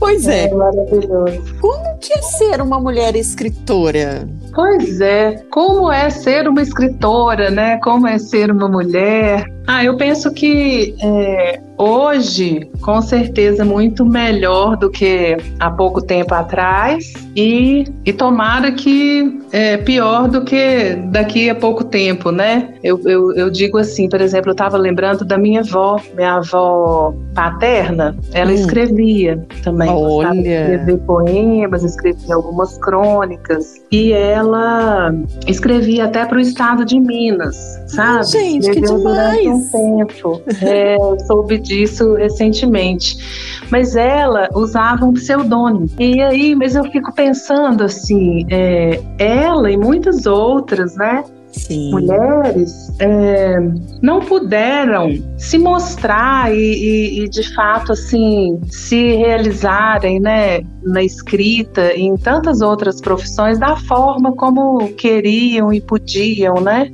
Pois 0.00 0.26
é. 0.26 0.46
é 0.46 0.54
maravilhoso. 0.54 1.42
Como 1.60 1.89
que 2.00 2.12
é 2.12 2.22
ser 2.22 2.60
uma 2.62 2.80
mulher 2.80 3.14
escritora? 3.14 4.28
Pois 4.54 5.00
é, 5.00 5.44
como 5.50 5.92
é 5.92 6.10
ser 6.10 6.48
uma 6.48 6.62
escritora, 6.62 7.50
né? 7.50 7.78
Como 7.78 8.06
é 8.06 8.18
ser 8.18 8.50
uma 8.50 8.68
mulher? 8.68 9.44
Ah, 9.66 9.84
eu 9.84 9.96
penso 9.96 10.32
que 10.32 10.96
é, 11.00 11.60
hoje, 11.78 12.68
com 12.80 13.00
certeza, 13.00 13.64
muito 13.64 14.04
melhor 14.04 14.76
do 14.76 14.90
que 14.90 15.36
há 15.60 15.70
pouco 15.70 16.02
tempo 16.02 16.34
atrás, 16.34 17.12
e, 17.36 17.84
e 18.04 18.12
tomara 18.12 18.72
que 18.72 19.40
é 19.52 19.76
pior 19.76 20.28
do 20.28 20.42
que 20.42 20.96
daqui 21.10 21.48
a 21.48 21.54
pouco 21.54 21.84
tempo, 21.84 22.32
né? 22.32 22.74
Eu, 22.82 23.00
eu, 23.04 23.32
eu 23.36 23.50
digo 23.50 23.78
assim, 23.78 24.08
por 24.08 24.20
exemplo, 24.20 24.50
eu 24.50 24.54
estava 24.54 24.76
lembrando 24.76 25.24
da 25.24 25.38
minha 25.38 25.60
avó, 25.60 26.00
minha 26.16 26.34
avó 26.34 27.14
paterna, 27.32 28.16
ela 28.32 28.50
hum. 28.50 28.54
escrevia 28.54 29.46
também, 29.62 29.88
Olha. 29.88 30.34
escrever 30.34 30.98
poemas, 31.06 31.84
escrevia 31.90 32.34
algumas 32.34 32.78
crônicas, 32.78 33.74
e 33.90 34.12
ela 34.12 35.12
escrevia 35.46 36.04
até 36.04 36.24
para 36.24 36.38
o 36.38 36.40
estado 36.40 36.84
de 36.84 36.98
Minas, 36.98 37.56
sabe? 37.88 38.26
Gente, 38.26 38.68
Escreveu 38.68 38.96
que 38.96 39.08
demais! 39.08 39.72
tempo. 39.72 40.42
É, 40.62 40.96
soube 41.26 41.58
disso 41.58 42.14
recentemente. 42.14 43.60
Mas 43.70 43.96
ela 43.96 44.48
usava 44.54 45.04
um 45.04 45.12
pseudônimo. 45.12 45.88
E 45.98 46.20
aí, 46.22 46.54
mas 46.54 46.74
eu 46.74 46.84
fico 46.84 47.12
pensando 47.14 47.84
assim, 47.84 48.46
é, 48.50 49.00
ela 49.18 49.70
e 49.70 49.76
muitas 49.76 50.26
outras, 50.26 50.96
né? 50.96 51.24
Sim. 51.52 51.90
mulheres 51.90 52.92
é, 53.00 53.58
não 54.00 54.20
puderam 54.20 55.18
se 55.36 55.58
mostrar 55.58 56.54
e, 56.54 56.56
e, 56.56 57.24
e, 57.24 57.28
de 57.28 57.54
fato 57.54 57.92
assim 57.92 58.60
se 58.68 59.16
realizarem 59.16 60.20
né, 60.20 60.60
na 60.82 61.02
escrita 61.02 61.92
e 61.94 62.02
em 62.02 62.16
tantas 62.16 62.60
outras 62.60 63.00
profissões 63.00 63.58
da 63.58 63.76
forma 63.76 64.34
como 64.36 64.92
queriam 64.94 65.72
e 65.72 65.80
podiam, 65.80 66.60
né? 66.60 66.90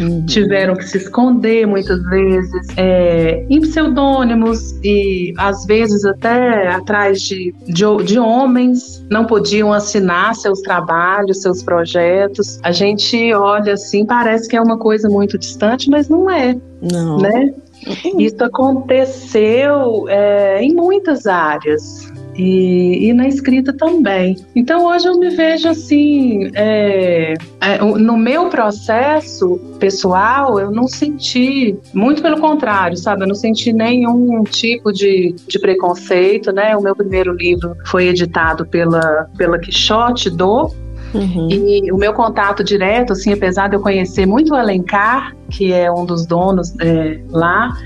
Uhum. 0.00 0.24
Tiveram 0.24 0.74
que 0.74 0.84
se 0.84 0.96
esconder 0.96 1.66
muitas 1.66 2.02
vezes 2.04 2.68
é, 2.76 3.44
em 3.48 3.60
pseudônimos 3.60 4.72
e 4.82 5.32
às 5.36 5.64
vezes 5.66 6.04
até 6.04 6.68
atrás 6.68 7.20
de, 7.20 7.54
de, 7.66 7.84
de 8.04 8.18
homens, 8.18 9.04
não 9.10 9.26
podiam 9.26 9.72
assinar 9.72 10.34
seus 10.34 10.60
trabalhos, 10.62 11.42
seus 11.42 11.62
projetos. 11.62 12.58
A 12.62 12.72
gente 12.72 13.32
olha 13.34 13.74
assim, 13.74 13.99
parece 14.04 14.48
que 14.48 14.56
é 14.56 14.60
uma 14.60 14.78
coisa 14.78 15.08
muito 15.08 15.38
distante, 15.38 15.90
mas 15.90 16.08
não 16.08 16.30
é. 16.30 16.56
Não. 16.80 17.18
Né? 17.18 17.54
Isso 18.18 18.42
aconteceu 18.44 20.08
é, 20.08 20.62
em 20.62 20.74
muitas 20.74 21.26
áreas 21.26 22.10
e, 22.36 23.08
e, 23.08 23.12
na 23.12 23.26
escrita 23.28 23.72
também. 23.72 24.36
Então 24.54 24.86
hoje 24.86 25.06
eu 25.06 25.18
me 25.18 25.30
vejo 25.30 25.68
assim, 25.68 26.50
é, 26.54 27.34
é, 27.60 27.78
no 27.78 28.16
meu 28.16 28.48
processo 28.48 29.58
pessoal, 29.78 30.58
eu 30.58 30.70
não 30.70 30.86
senti, 30.86 31.78
muito 31.92 32.22
pelo 32.22 32.40
contrário, 32.40 32.96
sabe? 32.96 33.24
Eu 33.24 33.28
não 33.28 33.34
senti 33.34 33.72
nenhum 33.72 34.42
tipo 34.44 34.92
de, 34.92 35.34
de 35.46 35.58
preconceito, 35.58 36.52
né? 36.52 36.76
O 36.76 36.82
meu 36.82 36.94
primeiro 36.94 37.32
livro 37.32 37.74
foi 37.86 38.08
editado 38.08 38.66
pela, 38.66 39.28
pela 39.36 39.58
Quixote 39.58 40.30
do 40.30 40.70
Uhum. 41.14 41.48
E 41.50 41.92
o 41.92 41.96
meu 41.96 42.12
contato 42.12 42.62
direto, 42.62 43.12
assim, 43.12 43.32
apesar 43.32 43.68
de 43.68 43.76
eu 43.76 43.80
conhecer 43.80 44.26
muito 44.26 44.52
o 44.52 44.56
Alencar, 44.56 45.34
que 45.50 45.72
é 45.72 45.90
um 45.90 46.04
dos 46.04 46.26
donos 46.26 46.74
é, 46.80 47.20
lá, 47.30 47.76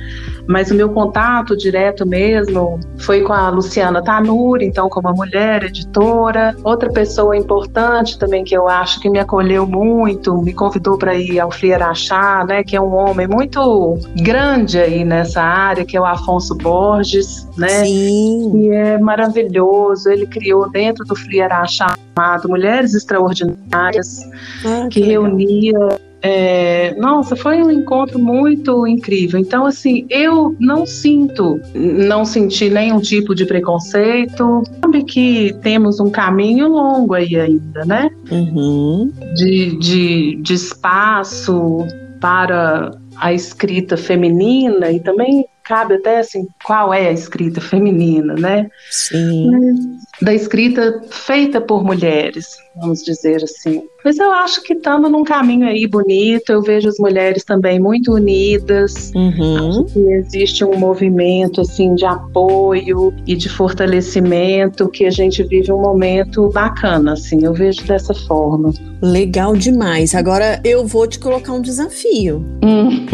mas 0.46 0.70
o 0.70 0.74
meu 0.74 0.88
contato 0.90 1.56
direto 1.56 2.06
mesmo 2.06 2.78
foi 2.98 3.22
com 3.22 3.32
a 3.32 3.48
Luciana 3.50 4.02
Tanuri, 4.02 4.66
então 4.66 4.88
como 4.88 5.08
uma 5.08 5.14
mulher 5.14 5.64
editora. 5.64 6.54
Outra 6.62 6.90
pessoa 6.90 7.36
importante 7.36 8.18
também 8.18 8.44
que 8.44 8.56
eu 8.56 8.68
acho 8.68 9.00
que 9.00 9.08
me 9.08 9.18
acolheu 9.18 9.66
muito, 9.66 10.36
me 10.42 10.52
convidou 10.52 10.98
para 10.98 11.14
ir 11.14 11.38
ao 11.38 11.50
Flieraxá, 11.50 12.44
né, 12.46 12.62
que 12.62 12.76
é 12.76 12.80
um 12.80 12.94
homem 12.94 13.26
muito 13.26 13.98
grande 14.22 14.78
aí 14.78 15.04
nessa 15.04 15.42
área, 15.42 15.84
que 15.84 15.96
é 15.96 16.00
o 16.00 16.04
Afonso 16.04 16.54
Borges, 16.56 17.48
né? 17.56 17.84
Sim. 17.84 18.50
Que 18.52 18.70
é 18.70 18.98
maravilhoso. 18.98 20.08
Ele 20.08 20.26
criou 20.26 20.70
dentro 20.70 21.04
do 21.04 21.14
Flieraxá 21.14 21.94
chamado 22.16 22.48
Mulheres 22.48 22.94
Extraordinárias, 22.94 24.20
ah, 24.64 24.88
que, 24.90 25.00
que 25.00 25.06
reunia 25.06 25.98
é, 26.26 26.94
nossa, 26.94 27.36
foi 27.36 27.62
um 27.62 27.70
encontro 27.70 28.18
muito 28.18 28.86
incrível. 28.86 29.38
Então, 29.38 29.66
assim, 29.66 30.06
eu 30.08 30.56
não 30.58 30.86
sinto, 30.86 31.60
não 31.74 32.24
senti 32.24 32.70
nenhum 32.70 32.98
tipo 32.98 33.34
de 33.34 33.44
preconceito. 33.44 34.62
Sabe 34.80 35.04
que 35.04 35.54
temos 35.60 36.00
um 36.00 36.08
caminho 36.08 36.66
longo 36.68 37.12
aí 37.12 37.38
ainda, 37.38 37.84
né? 37.84 38.08
Uhum. 38.30 39.12
De, 39.34 39.76
de, 39.76 40.36
de 40.36 40.54
espaço 40.54 41.86
para 42.18 42.92
a 43.18 43.34
escrita 43.34 43.98
feminina 43.98 44.90
e 44.90 45.00
também 45.00 45.44
cabe 45.62 45.94
até 45.94 46.20
assim, 46.20 46.46
qual 46.64 46.94
é 46.94 47.08
a 47.08 47.12
escrita 47.12 47.60
feminina, 47.60 48.32
né? 48.32 48.70
Sim. 48.90 49.98
Da 50.22 50.32
escrita 50.32 51.02
feita 51.10 51.60
por 51.60 51.84
mulheres, 51.84 52.56
vamos 52.76 53.02
dizer 53.02 53.42
assim. 53.44 53.82
Mas 54.04 54.18
eu 54.18 54.30
acho 54.32 54.62
que 54.62 54.74
estamos 54.74 55.10
num 55.10 55.24
caminho 55.24 55.66
aí 55.66 55.86
bonito, 55.86 56.50
eu 56.50 56.60
vejo 56.60 56.88
as 56.88 56.98
mulheres 56.98 57.42
também 57.42 57.80
muito 57.80 58.12
unidas, 58.12 59.10
uhum. 59.14 59.70
acho 59.70 59.84
que 59.84 59.98
existe 59.98 60.62
um 60.62 60.76
movimento 60.76 61.62
assim 61.62 61.94
de 61.94 62.04
apoio 62.04 63.14
e 63.26 63.34
de 63.34 63.48
fortalecimento 63.48 64.88
que 64.90 65.06
a 65.06 65.10
gente 65.10 65.42
vive 65.44 65.72
um 65.72 65.80
momento 65.80 66.50
bacana, 66.50 67.14
assim, 67.14 67.44
eu 67.44 67.54
vejo 67.54 67.82
dessa 67.86 68.12
forma. 68.12 68.72
Legal 69.00 69.56
demais. 69.56 70.14
Agora 70.14 70.60
eu 70.62 70.86
vou 70.86 71.06
te 71.06 71.18
colocar 71.18 71.52
um 71.52 71.62
desafio. 71.62 72.44
Hum. 72.62 73.06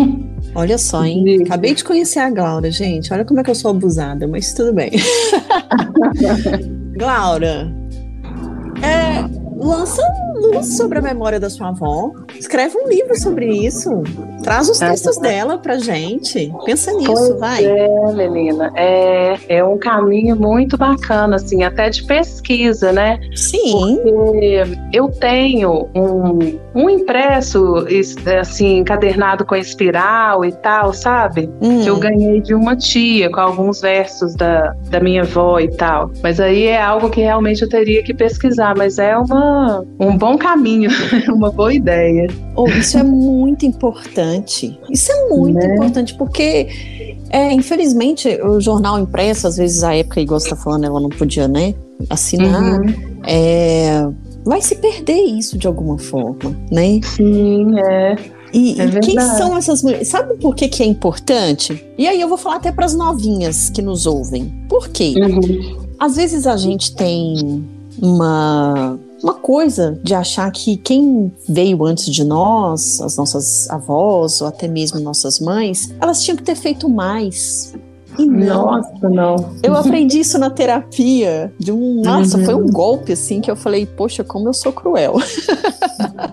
Olha 0.54 0.76
só, 0.76 1.04
hein? 1.04 1.42
Acabei 1.44 1.74
de 1.74 1.84
conhecer 1.84 2.18
a 2.18 2.30
Glaura, 2.30 2.70
gente. 2.70 3.12
Olha 3.12 3.24
como 3.24 3.38
é 3.38 3.44
que 3.44 3.50
eu 3.50 3.54
sou 3.54 3.70
abusada, 3.70 4.26
mas 4.26 4.52
tudo 4.52 4.72
bem. 4.72 4.90
Glaura, 6.98 7.72
é, 8.82 9.24
lança 9.56 10.02
luz 10.40 10.76
sobre 10.76 10.98
a 10.98 11.02
memória 11.02 11.38
da 11.38 11.50
sua 11.50 11.68
avó. 11.68 12.12
Escreve 12.38 12.76
um 12.78 12.88
livro 12.88 13.18
sobre 13.18 13.46
isso. 13.46 14.02
Traz 14.42 14.68
os 14.68 14.80
é. 14.80 14.90
textos 14.90 15.18
é. 15.18 15.20
dela 15.20 15.58
pra 15.58 15.78
gente. 15.78 16.52
Pensa 16.64 16.92
nisso, 16.92 17.12
pois 17.12 17.38
vai. 17.38 17.64
É, 17.64 18.12
menina. 18.12 18.72
É, 18.74 19.38
é 19.48 19.64
um 19.64 19.78
caminho 19.78 20.36
muito 20.36 20.76
bacana, 20.76 21.36
assim, 21.36 21.62
até 21.62 21.90
de 21.90 22.04
pesquisa, 22.04 22.92
né? 22.92 23.18
Sim. 23.34 24.00
Porque 24.02 24.62
eu 24.92 25.08
tenho 25.08 25.88
um, 25.94 26.58
um 26.74 26.90
impresso, 26.90 27.86
assim, 28.40 28.78
encadernado 28.78 29.44
com 29.44 29.54
espiral 29.54 30.44
e 30.44 30.52
tal, 30.52 30.92
sabe? 30.92 31.50
Hum. 31.60 31.82
Que 31.82 31.88
eu 31.88 31.98
ganhei 31.98 32.40
de 32.40 32.54
uma 32.54 32.76
tia, 32.76 33.30
com 33.30 33.40
alguns 33.40 33.80
versos 33.80 34.34
da, 34.34 34.74
da 34.88 35.00
minha 35.00 35.22
avó 35.22 35.58
e 35.60 35.68
tal. 35.68 36.10
Mas 36.22 36.40
aí 36.40 36.64
é 36.64 36.80
algo 36.80 37.10
que 37.10 37.20
realmente 37.20 37.62
eu 37.62 37.68
teria 37.68 38.02
que 38.02 38.14
pesquisar. 38.14 38.74
Mas 38.76 38.98
é 38.98 39.16
uma, 39.16 39.84
um 39.98 40.16
bom 40.16 40.29
bom 40.30 40.38
caminho, 40.38 40.90
uma 41.34 41.50
boa 41.50 41.72
ideia. 41.74 42.28
Oh, 42.54 42.68
isso 42.68 42.96
é 42.96 43.02
muito 43.02 43.66
importante. 43.66 44.78
Isso 44.88 45.10
é 45.10 45.28
muito 45.28 45.58
né? 45.58 45.74
importante, 45.74 46.14
porque 46.14 46.68
é, 47.30 47.52
infelizmente 47.52 48.28
o 48.42 48.60
jornal 48.60 48.98
impresso, 48.98 49.46
às 49.46 49.56
vezes 49.56 49.82
a 49.82 49.94
época, 49.94 50.20
igual 50.20 50.38
você 50.38 50.46
está 50.46 50.56
falando, 50.56 50.84
ela 50.84 51.00
não 51.00 51.08
podia, 51.08 51.48
né? 51.48 51.74
Assinar. 52.08 52.80
Uhum. 52.80 52.94
É, 53.26 54.08
vai 54.44 54.60
se 54.60 54.76
perder 54.76 55.20
isso 55.20 55.58
de 55.58 55.66
alguma 55.66 55.98
forma, 55.98 56.56
né? 56.70 57.00
Sim, 57.02 57.78
é. 57.78 58.16
E, 58.52 58.80
é 58.80 58.84
e 58.84 59.00
quem 59.00 59.20
são 59.20 59.56
essas 59.56 59.82
mulheres? 59.82 60.08
Sabe 60.08 60.36
por 60.38 60.54
que, 60.54 60.68
que 60.68 60.82
é 60.82 60.86
importante? 60.86 61.84
E 61.98 62.06
aí 62.06 62.20
eu 62.20 62.28
vou 62.28 62.38
falar 62.38 62.56
até 62.56 62.72
para 62.72 62.84
as 62.84 62.94
novinhas 62.94 63.70
que 63.70 63.82
nos 63.82 64.06
ouvem. 64.06 64.52
Por 64.68 64.88
quê? 64.88 65.14
Uhum. 65.16 65.86
Às 65.98 66.16
vezes 66.16 66.46
a 66.46 66.56
gente 66.56 66.94
tem 66.94 67.64
uma 68.00 68.98
uma 69.22 69.34
coisa 69.34 69.98
de 70.02 70.14
achar 70.14 70.50
que 70.50 70.76
quem 70.76 71.32
veio 71.48 71.84
antes 71.84 72.06
de 72.06 72.24
nós, 72.24 73.00
as 73.00 73.16
nossas 73.16 73.68
avós 73.70 74.40
ou 74.40 74.46
até 74.46 74.66
mesmo 74.66 74.98
nossas 75.00 75.40
mães, 75.40 75.92
elas 76.00 76.22
tinham 76.22 76.36
que 76.36 76.42
ter 76.42 76.54
feito 76.54 76.88
mais. 76.88 77.74
E 78.18 78.26
não. 78.26 78.66
Nossa, 78.66 79.08
não. 79.08 79.50
Eu 79.62 79.74
aprendi 79.74 80.20
isso 80.20 80.38
na 80.38 80.50
terapia. 80.50 81.52
De 81.58 81.72
um, 81.72 82.02
nossa, 82.02 82.38
uhum. 82.38 82.44
foi 82.44 82.54
um 82.54 82.66
golpe 82.66 83.12
assim 83.12 83.40
que 83.40 83.50
eu 83.50 83.56
falei, 83.56 83.86
poxa, 83.86 84.24
como 84.24 84.48
eu 84.48 84.52
sou 84.52 84.72
cruel. 84.72 85.14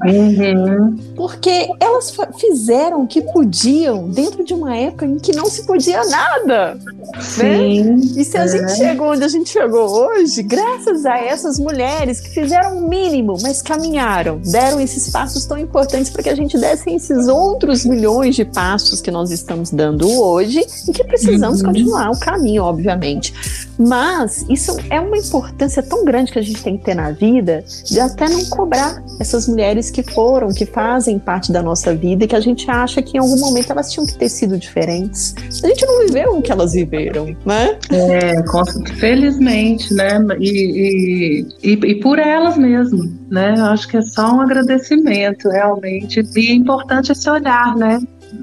Uhum. 0.06 0.98
Porque 1.16 1.70
elas 1.80 2.16
fizeram 2.38 3.04
o 3.04 3.08
que 3.08 3.22
podiam 3.22 4.10
dentro 4.10 4.44
de 4.44 4.54
uma 4.54 4.76
época 4.76 5.06
em 5.06 5.18
que 5.18 5.36
não 5.36 5.46
se 5.46 5.66
podia 5.66 6.04
nada. 6.06 6.76
Né? 6.76 7.22
Sim. 7.22 7.84
Né? 7.84 7.96
E 8.18 8.26
se 8.26 8.38
a 8.38 8.44
é. 8.44 8.48
gente 8.48 8.76
chegou 8.76 9.12
onde 9.12 9.24
a 9.24 9.28
gente 9.28 9.50
chegou 9.50 9.90
hoje, 9.90 10.44
graças 10.44 11.06
a 11.06 11.18
essas 11.18 11.60
mulheres 11.60 12.20
que 12.20 12.30
fizeram 12.30 12.78
o 12.78 12.90
mínimo, 12.90 13.36
mas 13.42 13.62
caminharam, 13.62 14.40
deram 14.44 14.80
esses 14.80 15.10
passos 15.10 15.46
tão 15.46 15.58
importantes 15.58 16.10
para 16.10 16.24
que 16.24 16.30
a 16.30 16.36
gente 16.36 16.58
desse 16.58 16.90
esses 16.90 17.28
outros 17.28 17.86
milhões 17.86 18.36
de 18.36 18.46
passos 18.46 19.02
que 19.02 19.12
nós 19.12 19.32
estamos 19.32 19.72
dando 19.72 20.10
hoje 20.22 20.66
e 20.88 20.92
que 20.92 21.04
precisamos 21.04 21.62
uhum. 21.62 21.67
Continuar 21.68 22.12
o 22.12 22.20
caminho, 22.20 22.64
obviamente. 22.64 23.34
Mas 23.78 24.46
isso 24.50 24.76
é 24.90 25.00
uma 25.00 25.18
importância 25.18 25.84
tão 25.84 26.04
grande 26.04 26.32
que 26.32 26.40
a 26.40 26.42
gente 26.42 26.64
tem 26.64 26.78
que 26.78 26.84
ter 26.84 26.96
na 26.96 27.12
vida 27.12 27.64
de 27.86 28.00
até 28.00 28.28
não 28.28 28.44
cobrar 28.46 29.04
essas 29.20 29.48
mulheres 29.48 29.92
que 29.92 30.02
foram, 30.02 30.50
que 30.50 30.66
fazem 30.66 31.20
parte 31.20 31.52
da 31.52 31.62
nossa 31.62 31.94
vida 31.94 32.26
e 32.26 32.28
que 32.28 32.36
a 32.36 32.40
gente 32.40 32.70
acha 32.70 33.02
que 33.02 33.18
em 33.18 33.20
algum 33.20 33.40
momento 33.40 33.72
elas 33.72 33.92
tinham 33.92 34.06
que 34.06 34.16
ter 34.16 34.30
sido 34.30 34.58
diferentes. 34.58 35.36
A 35.64 35.68
gente 35.68 35.86
não 35.86 36.06
viveu 36.06 36.38
o 36.38 36.42
que 36.42 36.52
elas 36.52 36.74
viveram, 36.74 37.36
né? 37.46 37.78
É, 37.92 38.34
felizmente, 38.96 39.94
né? 39.94 40.20
E, 40.40 41.46
e, 41.64 41.72
e, 41.72 41.74
e 41.74 41.96
por 41.96 42.18
elas 42.18 42.58
mesmo, 42.58 43.04
né? 43.30 43.54
Eu 43.58 43.66
acho 43.66 43.88
que 43.88 43.98
é 43.98 44.02
só 44.02 44.36
um 44.36 44.42
agradecimento, 44.42 45.50
realmente. 45.50 46.24
E 46.36 46.52
é 46.52 46.54
importante 46.54 47.12
esse 47.12 47.30
olhar, 47.30 47.76
né? 47.76 48.00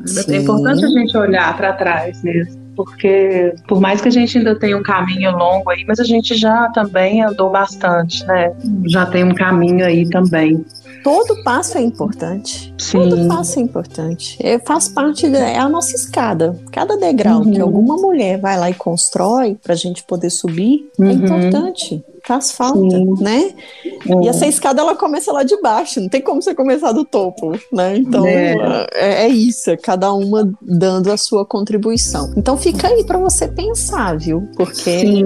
Sim. 0.07 0.33
É 0.33 0.37
importante 0.37 0.85
a 0.85 0.89
gente 0.89 1.17
olhar 1.17 1.57
para 1.57 1.73
trás 1.73 2.23
mesmo 2.23 2.64
porque 2.75 3.55
por 3.67 3.81
mais 3.81 4.01
que 4.01 4.09
a 4.09 4.11
gente 4.11 4.39
ainda 4.39 4.59
tenha 4.59 4.77
um 4.77 4.83
caminho 4.83 5.31
longo 5.37 5.71
aí, 5.71 5.85
mas 5.87 6.01
a 6.01 6.05
gente 6.05 6.35
já 6.35 6.69
também 6.71 7.23
andou 7.23 7.51
bastante, 7.51 8.25
né? 8.27 8.53
Já 8.87 9.07
tem 9.07 9.25
um 9.25 9.35
caminho 9.35 9.85
aí 9.85 10.09
também. 10.09 10.65
Todo 11.03 11.43
passo 11.45 11.77
é 11.77 11.83
importante. 11.83 12.75
Sim. 12.79 12.93
Todo 12.93 13.29
passo 13.29 13.59
é 13.59 13.63
importante. 13.63 14.39
É, 14.41 14.59
faz 14.59 14.89
parte, 14.89 15.29
da, 15.29 15.39
é 15.39 15.59
a 15.59 15.69
nossa 15.69 15.95
escada. 15.95 16.59
Cada 16.73 16.97
degrau 16.97 17.43
uhum. 17.43 17.53
que 17.53 17.61
alguma 17.61 17.97
mulher 17.97 18.39
vai 18.39 18.59
lá 18.59 18.71
e 18.71 18.75
constrói 18.75 19.59
para 19.63 19.75
a 19.75 19.77
gente 19.77 20.03
poder 20.05 20.31
subir 20.31 20.91
é 20.99 21.03
uhum. 21.03 21.11
é 21.11 21.13
importante 21.13 22.05
faz 22.27 22.53
falta, 22.53 22.97
Sim. 22.97 23.15
né? 23.21 23.53
É. 23.85 24.25
E 24.25 24.29
essa 24.29 24.47
escada 24.47 24.81
ela 24.81 24.97
começa 24.97 25.33
lá 25.33 25.43
de 25.43 25.61
baixo, 25.61 26.01
não 26.01 26.09
tem 26.09 26.21
como 26.21 26.43
você 26.43 26.55
começar 26.55 26.93
do 26.93 27.05
topo, 27.05 27.53
né? 27.73 27.97
Então 27.97 28.27
é, 28.27 28.87
é, 28.93 29.25
é 29.25 29.29
isso, 29.29 29.71
é 29.71 29.77
cada 29.77 30.13
uma 30.13 30.51
dando 30.61 31.11
a 31.13 31.17
sua 31.17 31.45
contribuição. 31.45 32.33
Então 32.37 32.57
fica 32.57 32.89
aí 32.89 33.05
para 33.05 33.19
você 33.19 33.49
pensar, 33.49 34.19
viu? 34.19 34.49
Porque 34.57 35.01
Sim, 35.01 35.25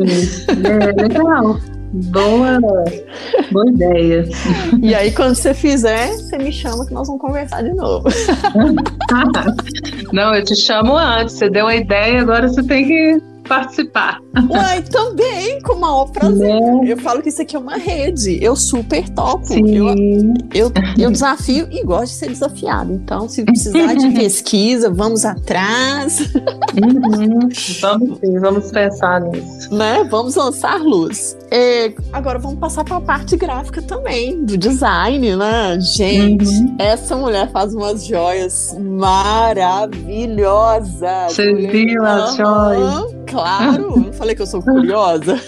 é 0.49 1.03
legal. 1.03 1.59
Boa, 1.93 2.61
boa 3.51 3.71
ideia. 3.71 4.29
E 4.83 4.95
aí, 4.95 5.11
quando 5.11 5.35
você 5.35 5.55
fizer, 5.55 6.09
você 6.09 6.37
me 6.37 6.53
chama 6.53 6.85
que 6.87 6.93
nós 6.93 7.07
vamos 7.09 7.23
conversar 7.23 7.63
de 7.63 7.73
novo. 7.73 8.09
Não, 10.13 10.35
eu 10.35 10.45
te 10.45 10.55
chamo 10.55 10.97
antes. 10.97 11.37
Você 11.37 11.49
deu 11.49 11.67
a 11.67 11.75
ideia, 11.75 12.21
agora 12.21 12.47
você 12.47 12.63
tem 12.63 12.87
que 12.87 13.23
participar. 13.49 14.21
Uai, 14.51 14.83
também, 14.83 15.61
com 15.63 15.75
o 15.75 15.81
maior 15.81 16.11
prazer. 16.11 16.51
É. 16.51 16.93
Eu 16.93 16.97
falo 16.99 17.23
que 17.23 17.29
isso 17.29 17.43
aqui 17.43 17.57
é 17.57 17.59
uma 17.59 17.77
rede. 17.77 18.39
Eu 18.43 18.55
super 18.55 19.09
topo. 19.09 19.47
Sim. 19.47 19.75
Eu, 19.75 19.89
eu, 20.55 20.73
eu 20.99 21.11
desafio 21.11 21.67
e 21.71 21.83
gosto 21.85 22.13
de 22.13 22.19
ser 22.19 22.29
desafiado. 22.29 22.93
Então, 22.93 23.29
se 23.29 23.45
precisar 23.45 23.95
de 23.95 24.11
pesquisa, 24.13 24.91
vamos 24.91 25.25
atrás. 25.25 26.33
Uhum. 26.75 27.49
Vamos 27.81 28.19
sim, 28.19 28.39
vamos 28.39 28.71
pensar 28.71 29.21
nisso. 29.21 29.75
Né? 29.75 30.05
Vamos 30.11 30.35
lançar 30.35 30.81
luz. 30.81 31.37
É, 31.51 31.93
agora 32.13 32.39
vamos 32.39 32.59
passar 32.59 32.85
para 32.85 32.97
a 32.97 33.01
parte 33.01 33.35
gráfica 33.37 33.81
também, 33.83 34.45
do 34.45 34.59
design, 34.59 35.37
né? 35.37 35.79
Gente, 35.81 36.47
uhum. 36.47 36.77
essa 36.79 37.17
mulher 37.17 37.51
faz 37.51 37.75
umas 37.75 38.07
joias 38.07 38.77
maravilhosas. 38.79 41.33
Você 41.33 41.55
viu 41.55 42.05
as 42.05 42.37
joias? 42.37 43.17
Claro, 43.27 44.11
falei 44.29 44.35
que 44.35 44.43
eu 44.43 44.47
sou 44.47 44.63
curiosa. 44.63 45.41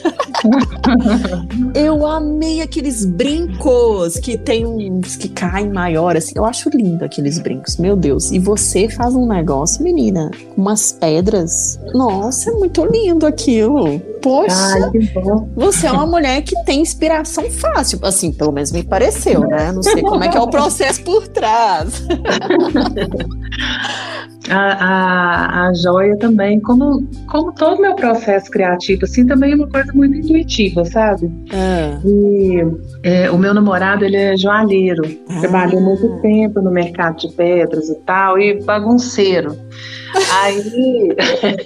eu 1.74 2.06
amei 2.06 2.62
aqueles 2.62 3.04
brincos 3.04 4.18
que 4.18 4.38
tem 4.38 4.66
uns 4.66 5.16
que 5.16 5.28
caem 5.28 5.70
maior, 5.70 6.16
assim. 6.16 6.32
Eu 6.34 6.46
acho 6.46 6.70
lindo 6.70 7.04
aqueles 7.04 7.38
brincos, 7.38 7.76
meu 7.76 7.96
Deus. 7.96 8.30
E 8.30 8.38
você 8.38 8.88
faz 8.88 9.14
um 9.14 9.26
negócio, 9.26 9.82
menina, 9.82 10.30
com 10.54 10.62
umas 10.62 10.92
pedras. 10.92 11.78
Nossa, 11.92 12.50
é 12.50 12.52
muito 12.54 12.84
lindo 12.86 13.26
aquilo. 13.26 14.00
Poxa, 14.22 14.54
Ai, 14.54 14.80
você 15.54 15.86
é 15.86 15.92
uma 15.92 16.06
mulher 16.06 16.42
que 16.42 16.54
tem 16.64 16.80
inspiração 16.80 17.50
fácil. 17.50 17.98
Assim, 18.02 18.32
pelo 18.32 18.52
menos 18.52 18.70
me 18.70 18.82
pareceu, 18.82 19.40
né? 19.40 19.72
Não 19.72 19.82
sei 19.82 20.02
como 20.02 20.22
é 20.22 20.28
que 20.28 20.36
é 20.36 20.40
o 20.40 20.48
processo 20.48 21.02
por 21.02 21.26
trás. 21.28 22.04
a, 24.48 24.56
a, 24.56 25.68
a 25.68 25.74
joia 25.74 26.16
também, 26.16 26.60
como, 26.60 27.06
como 27.26 27.52
todo 27.52 27.80
meu 27.80 27.94
processo 27.94 28.50
criativo, 28.50 29.04
assim, 29.04 29.26
também 29.26 29.52
é 29.52 29.56
uma 29.56 29.68
coisa 29.68 29.92
muito 29.92 30.16
intuitiva, 30.16 30.84
sabe? 30.84 31.30
Ah. 31.52 32.00
E 32.04 32.64
é, 33.02 33.30
o 33.30 33.36
meu 33.36 33.52
namorado, 33.52 34.04
ele 34.04 34.16
é 34.16 34.36
joalheiro, 34.36 35.02
ah. 35.28 35.40
trabalhou 35.40 35.80
muito 35.80 36.20
tempo 36.22 36.60
no 36.62 36.70
mercado 36.70 37.18
de 37.18 37.32
pedras 37.34 37.88
e 37.90 37.94
tal, 38.00 38.38
e 38.38 38.62
bagunceiro. 38.62 39.56
Aí 40.42 41.16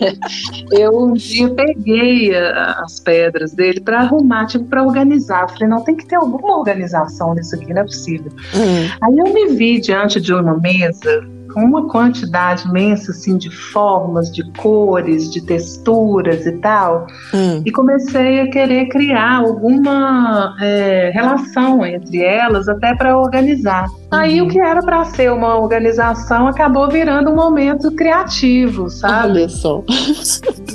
eu 0.72 0.98
um 0.98 1.14
dia 1.14 1.48
peguei 1.50 2.34
as 2.34 3.00
pedras 3.00 3.54
dele 3.54 3.80
para 3.80 4.00
arrumar, 4.00 4.46
tipo, 4.46 4.64
para 4.66 4.82
organizar. 4.82 5.48
Falei, 5.48 5.68
não, 5.68 5.82
tem 5.82 5.96
que 5.96 6.06
ter 6.06 6.16
alguma 6.16 6.58
organização 6.58 7.34
nisso 7.34 7.54
aqui, 7.54 7.72
não 7.72 7.82
é 7.82 7.84
possível. 7.84 8.30
Uhum. 8.54 8.88
Aí 9.02 9.18
eu 9.18 9.32
me 9.32 9.54
vi 9.54 9.80
diante 9.80 10.20
de 10.20 10.34
uma 10.34 10.58
mesa 10.58 11.24
uma 11.56 11.88
quantidade 11.88 12.66
imensa 12.68 13.12
assim 13.12 13.36
de 13.36 13.50
formas, 13.50 14.30
de 14.32 14.42
cores, 14.52 15.30
de 15.32 15.40
texturas 15.40 16.46
e 16.46 16.52
tal, 16.58 17.06
hum. 17.32 17.62
e 17.64 17.70
comecei 17.70 18.40
a 18.40 18.50
querer 18.50 18.86
criar 18.88 19.36
alguma 19.36 20.56
é, 20.60 21.10
relação 21.12 21.84
entre 21.84 22.22
elas 22.22 22.68
até 22.68 22.94
para 22.94 23.18
organizar. 23.18 23.86
Aí 24.10 24.40
o 24.40 24.48
que 24.48 24.58
era 24.58 24.80
para 24.80 25.04
ser 25.04 25.32
uma 25.32 25.58
organização 25.58 26.46
acabou 26.46 26.88
virando 26.88 27.30
um 27.30 27.34
momento 27.34 27.90
criativo, 27.92 28.88
sabe? 28.88 29.30
Olha 29.30 29.48
só. 29.48 29.82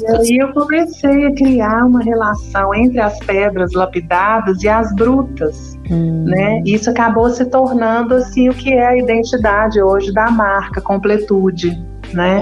E 0.02 0.08
aí 0.16 0.38
eu 0.38 0.54
comecei 0.54 1.26
a 1.26 1.34
criar 1.34 1.86
uma 1.86 2.02
relação 2.02 2.74
entre 2.74 3.00
as 3.00 3.18
pedras 3.20 3.74
lapidadas 3.74 4.62
e 4.64 4.70
as 4.70 4.94
brutas. 4.96 5.78
Hum. 5.90 6.26
Né? 6.26 6.62
E 6.66 6.74
isso 6.74 6.90
acabou 6.90 7.30
se 7.30 7.46
tornando 7.46 8.16
assim 8.16 8.50
o 8.50 8.54
que 8.54 8.74
é 8.74 8.88
a 8.88 8.98
identidade 8.98 9.82
hoje 9.82 10.14
da 10.14 10.30
marca 10.30 10.82
Completude. 10.82 11.78
Né? 12.14 12.42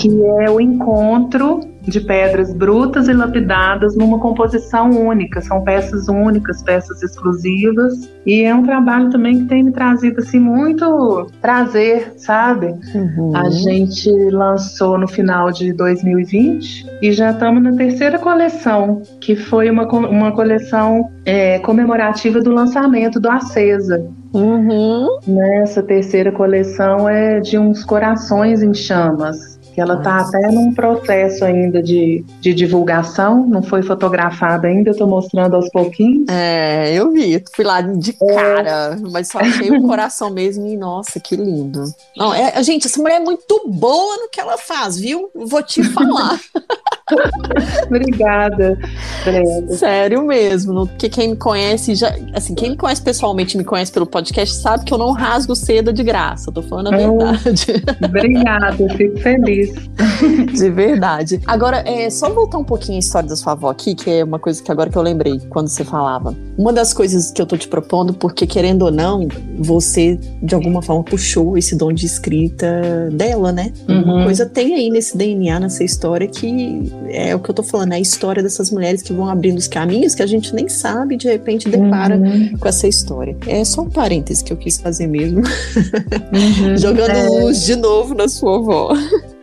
Que 0.00 0.24
é 0.42 0.50
o 0.50 0.60
encontro 0.60 1.60
de 1.86 2.00
pedras 2.00 2.52
brutas 2.52 3.08
e 3.08 3.12
lapidadas 3.12 3.96
numa 3.96 4.18
composição 4.18 4.90
única. 4.90 5.40
São 5.40 5.62
peças 5.62 6.08
únicas, 6.08 6.62
peças 6.62 7.02
exclusivas. 7.02 8.10
E 8.24 8.42
é 8.42 8.54
um 8.54 8.64
trabalho 8.64 9.10
também 9.10 9.38
que 9.38 9.44
tem 9.44 9.62
me 9.62 9.72
trazido 9.72 10.20
assim 10.20 10.40
muito 10.40 11.28
prazer, 11.40 12.14
sabe? 12.16 12.74
Uhum. 12.94 13.36
A 13.36 13.48
gente 13.50 14.10
lançou 14.30 14.98
no 14.98 15.06
final 15.06 15.52
de 15.52 15.72
2020 15.72 16.86
e 17.00 17.12
já 17.12 17.30
estamos 17.30 17.62
na 17.62 17.72
terceira 17.72 18.18
coleção, 18.18 19.02
que 19.20 19.36
foi 19.36 19.70
uma, 19.70 19.86
uma 19.86 20.32
coleção 20.32 21.08
é, 21.24 21.58
comemorativa 21.60 22.40
do 22.40 22.50
lançamento 22.50 23.20
do 23.20 23.30
Acesa. 23.30 24.08
Uhum. 24.36 25.18
Nessa 25.26 25.82
terceira 25.82 26.30
coleção 26.30 27.08
é 27.08 27.40
de 27.40 27.58
uns 27.58 27.84
corações 27.84 28.62
em 28.62 28.74
chamas 28.74 29.56
que 29.76 29.80
ela 29.82 29.98
está 29.98 30.20
até 30.20 30.50
num 30.50 30.72
processo 30.72 31.44
ainda 31.44 31.82
de, 31.82 32.24
de 32.40 32.54
divulgação, 32.54 33.46
não 33.46 33.62
foi 33.62 33.82
fotografada 33.82 34.68
ainda, 34.68 34.88
eu 34.88 34.92
estou 34.92 35.06
mostrando 35.06 35.54
aos 35.54 35.68
pouquinhos. 35.68 36.26
É, 36.30 36.94
eu 36.94 37.12
vi, 37.12 37.44
fui 37.54 37.62
lá 37.62 37.82
de 37.82 38.14
cara, 38.14 38.96
mas 39.10 39.28
só 39.28 39.38
achei 39.38 39.70
o 39.70 39.82
coração 39.82 40.30
mesmo 40.30 40.66
e 40.66 40.78
nossa, 40.78 41.20
que 41.20 41.36
lindo. 41.36 41.84
Não, 42.16 42.32
é, 42.32 42.62
gente, 42.62 42.86
essa 42.86 42.98
mulher 42.98 43.20
é 43.20 43.24
muito 43.24 43.68
boa 43.68 44.16
no 44.16 44.30
que 44.30 44.40
ela 44.40 44.56
faz, 44.56 44.98
viu? 44.98 45.30
Vou 45.34 45.62
te 45.62 45.84
falar. 45.84 46.40
Obrigada, 47.86 48.78
Brenda. 49.24 49.76
Sério 49.76 50.26
mesmo, 50.26 50.86
porque 50.88 51.08
quem 51.08 51.30
me 51.30 51.36
conhece 51.36 51.94
já, 51.94 52.14
assim, 52.34 52.54
quem 52.54 52.70
me 52.70 52.76
conhece 52.76 53.00
pessoalmente, 53.02 53.56
me 53.56 53.64
conhece 53.64 53.92
pelo 53.92 54.06
podcast, 54.06 54.56
sabe 54.56 54.84
que 54.84 54.92
eu 54.92 54.98
não 54.98 55.12
rasgo 55.12 55.54
seda 55.54 55.92
de 55.92 56.02
graça, 56.02 56.50
tô 56.50 56.62
falando 56.62 56.92
a 56.92 56.96
verdade. 56.96 57.84
Obrigada, 58.04 58.88
fico 58.96 59.18
feliz. 59.20 59.72
De 60.56 60.70
verdade. 60.70 61.40
Agora, 61.46 61.82
é 61.86 62.08
só 62.10 62.30
voltar 62.30 62.58
um 62.58 62.64
pouquinho 62.64 62.96
a 62.96 63.00
história 63.00 63.28
da 63.28 63.36
sua 63.36 63.52
avó 63.52 63.70
aqui, 63.70 63.94
que 63.94 64.10
é 64.10 64.24
uma 64.24 64.38
coisa 64.38 64.62
que 64.62 64.70
agora 64.70 64.88
que 64.88 64.96
eu 64.96 65.02
lembrei 65.02 65.38
quando 65.50 65.68
você 65.68 65.84
falava. 65.84 66.34
Uma 66.56 66.72
das 66.72 66.94
coisas 66.94 67.30
que 67.30 67.40
eu 67.40 67.46
tô 67.46 67.56
te 67.56 67.68
propondo, 67.68 68.14
porque 68.14 68.46
querendo 68.46 68.82
ou 68.82 68.90
não, 68.90 69.28
você 69.58 70.18
de 70.42 70.54
alguma 70.54 70.80
forma 70.80 71.04
puxou 71.04 71.58
esse 71.58 71.76
dom 71.76 71.92
de 71.92 72.06
escrita 72.06 73.10
dela, 73.12 73.52
né? 73.52 73.72
Uhum. 73.88 74.02
Uma 74.02 74.24
coisa 74.24 74.46
tem 74.46 74.74
aí 74.74 74.90
nesse 74.90 75.16
DNA, 75.16 75.60
nessa 75.60 75.84
história, 75.84 76.26
que 76.26 76.90
é 77.08 77.34
o 77.34 77.38
que 77.38 77.50
eu 77.50 77.54
tô 77.54 77.62
falando, 77.62 77.92
é 77.92 77.96
a 77.96 78.00
história 78.00 78.42
dessas 78.42 78.70
mulheres 78.70 79.02
que 79.02 79.12
vão 79.12 79.28
abrindo 79.28 79.58
os 79.58 79.68
caminhos 79.68 80.14
que 80.14 80.22
a 80.22 80.26
gente 80.26 80.54
nem 80.54 80.68
sabe 80.68 81.16
de 81.16 81.28
repente 81.28 81.68
depara 81.68 82.16
Uhum. 82.16 82.56
com 82.58 82.68
essa 82.68 82.88
história. 82.88 83.36
É 83.46 83.64
só 83.64 83.82
um 83.82 83.90
parêntese 83.90 84.42
que 84.42 84.52
eu 84.52 84.56
quis 84.56 84.78
fazer 84.80 85.06
mesmo, 85.06 85.38
Uhum. 85.40 86.76
jogando 86.78 87.10
É. 87.10 87.28
luz 87.40 87.64
de 87.64 87.76
novo 87.76 88.14
na 88.14 88.28
sua 88.28 88.56
avó. 88.56 88.94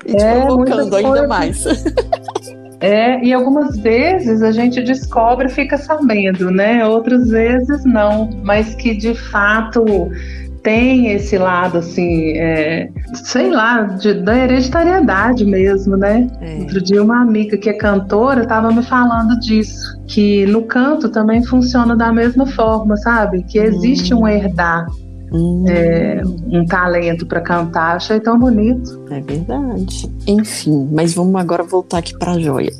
E 0.06 0.14
te 0.16 0.22
É, 0.24 0.42
provocando 0.46 0.96
ainda 0.96 1.28
mais. 1.28 1.64
É, 2.86 3.24
e 3.24 3.32
algumas 3.32 3.78
vezes 3.78 4.42
a 4.42 4.52
gente 4.52 4.82
descobre 4.84 5.48
e 5.48 5.50
fica 5.50 5.78
sabendo, 5.78 6.52
né? 6.52 6.86
Outras 6.86 7.30
vezes 7.30 7.86
não, 7.86 8.30
mas 8.44 8.76
que 8.76 8.94
de 8.94 9.16
fato 9.32 10.12
tem 10.64 11.12
esse 11.12 11.38
lado, 11.38 11.80
assim, 11.80 12.38
é, 12.38 12.90
sei 13.14 13.52
lá, 13.52 13.82
de- 13.82 14.14
da 14.22 14.36
hereditariedade 14.38 15.46
mesmo, 15.46 15.98
né? 15.98 16.28
É. 16.42 16.60
Outro 16.60 16.82
dia 16.82 17.04
uma 17.04 17.22
amiga 17.22 17.58
que 17.58 17.70
é 17.70 17.74
cantora 17.74 18.44
estava 18.44 18.72
me 18.72 18.82
falando 18.82 19.38
disso, 19.40 20.02
que 20.08 20.46
no 20.46 20.64
canto 20.64 21.10
também 21.10 21.44
funciona 21.44 21.96
da 21.96 22.12
mesma 22.14 22.46
forma, 22.48 22.96
sabe? 22.98 23.44
Que 23.44 23.60
existe 23.60 24.14
um 24.14 24.28
herdar, 24.28 24.88
Hum, 25.34 25.66
é, 25.68 26.22
um 26.48 26.66
talento 26.66 27.26
para 27.26 27.42
cantar. 27.42 27.96
Achei 27.96 28.20
tão 28.20 28.38
bonito. 28.38 29.04
é 29.10 29.22
verdade. 29.22 30.10
Enfim, 30.28 30.90
mas 30.92 31.14
vamos 31.14 31.36
agora 31.40 31.64
voltar 31.64 32.00
aqui 32.00 32.18
pra 32.18 32.40
joia. 32.40 32.72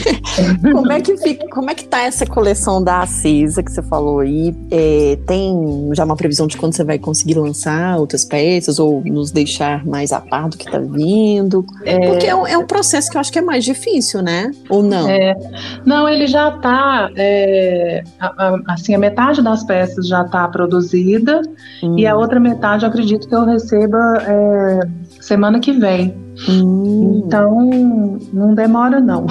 como 0.72 0.90
é 0.90 1.00
que 1.00 1.16
fica, 1.16 1.46
como 1.48 1.70
é 1.70 1.74
que 1.74 1.84
tá 1.84 2.02
essa 2.02 2.26
coleção 2.26 2.82
da 2.82 3.00
Acesa 3.00 3.62
que 3.62 3.70
você 3.70 3.82
falou 3.82 4.20
aí? 4.20 4.54
É, 4.70 5.18
tem 5.26 5.90
já 5.94 6.04
uma 6.04 6.16
previsão 6.16 6.46
de 6.46 6.56
quando 6.56 6.74
você 6.74 6.84
vai 6.84 6.98
conseguir 6.98 7.34
lançar 7.34 7.98
outras 7.98 8.24
peças 8.24 8.78
ou 8.78 9.02
nos 9.04 9.30
deixar 9.30 9.84
mais 9.86 10.12
a 10.12 10.20
par 10.20 10.48
do 10.48 10.56
que 10.56 10.70
tá 10.70 10.78
vindo? 10.78 11.62
Porque 11.62 12.26
é 12.26 12.34
um, 12.34 12.46
é 12.46 12.56
um 12.56 12.66
processo 12.66 13.10
que 13.10 13.16
eu 13.16 13.20
acho 13.20 13.32
que 13.32 13.38
é 13.38 13.42
mais 13.42 13.64
difícil, 13.64 14.22
né? 14.22 14.50
Ou 14.68 14.82
não? 14.82 15.08
É, 15.08 15.34
não, 15.84 16.08
ele 16.08 16.26
já 16.26 16.48
está, 16.48 17.10
assim, 18.68 18.94
a 18.94 18.98
metade 18.98 19.42
das 19.42 19.62
peças 19.64 20.08
já 20.08 20.22
está 20.22 20.48
produzida 20.48 21.42
Hum, 21.82 21.89
e 21.96 22.06
a 22.06 22.16
outra 22.16 22.40
metade 22.40 22.84
eu 22.84 22.88
acredito 22.88 23.28
que 23.28 23.34
eu 23.34 23.44
receba 23.44 23.98
é, 24.22 24.80
semana 25.20 25.60
que 25.60 25.72
vem. 25.72 26.14
Hum. 26.48 27.22
Então, 27.26 28.18
não 28.32 28.54
demora 28.54 29.00
não. 29.00 29.26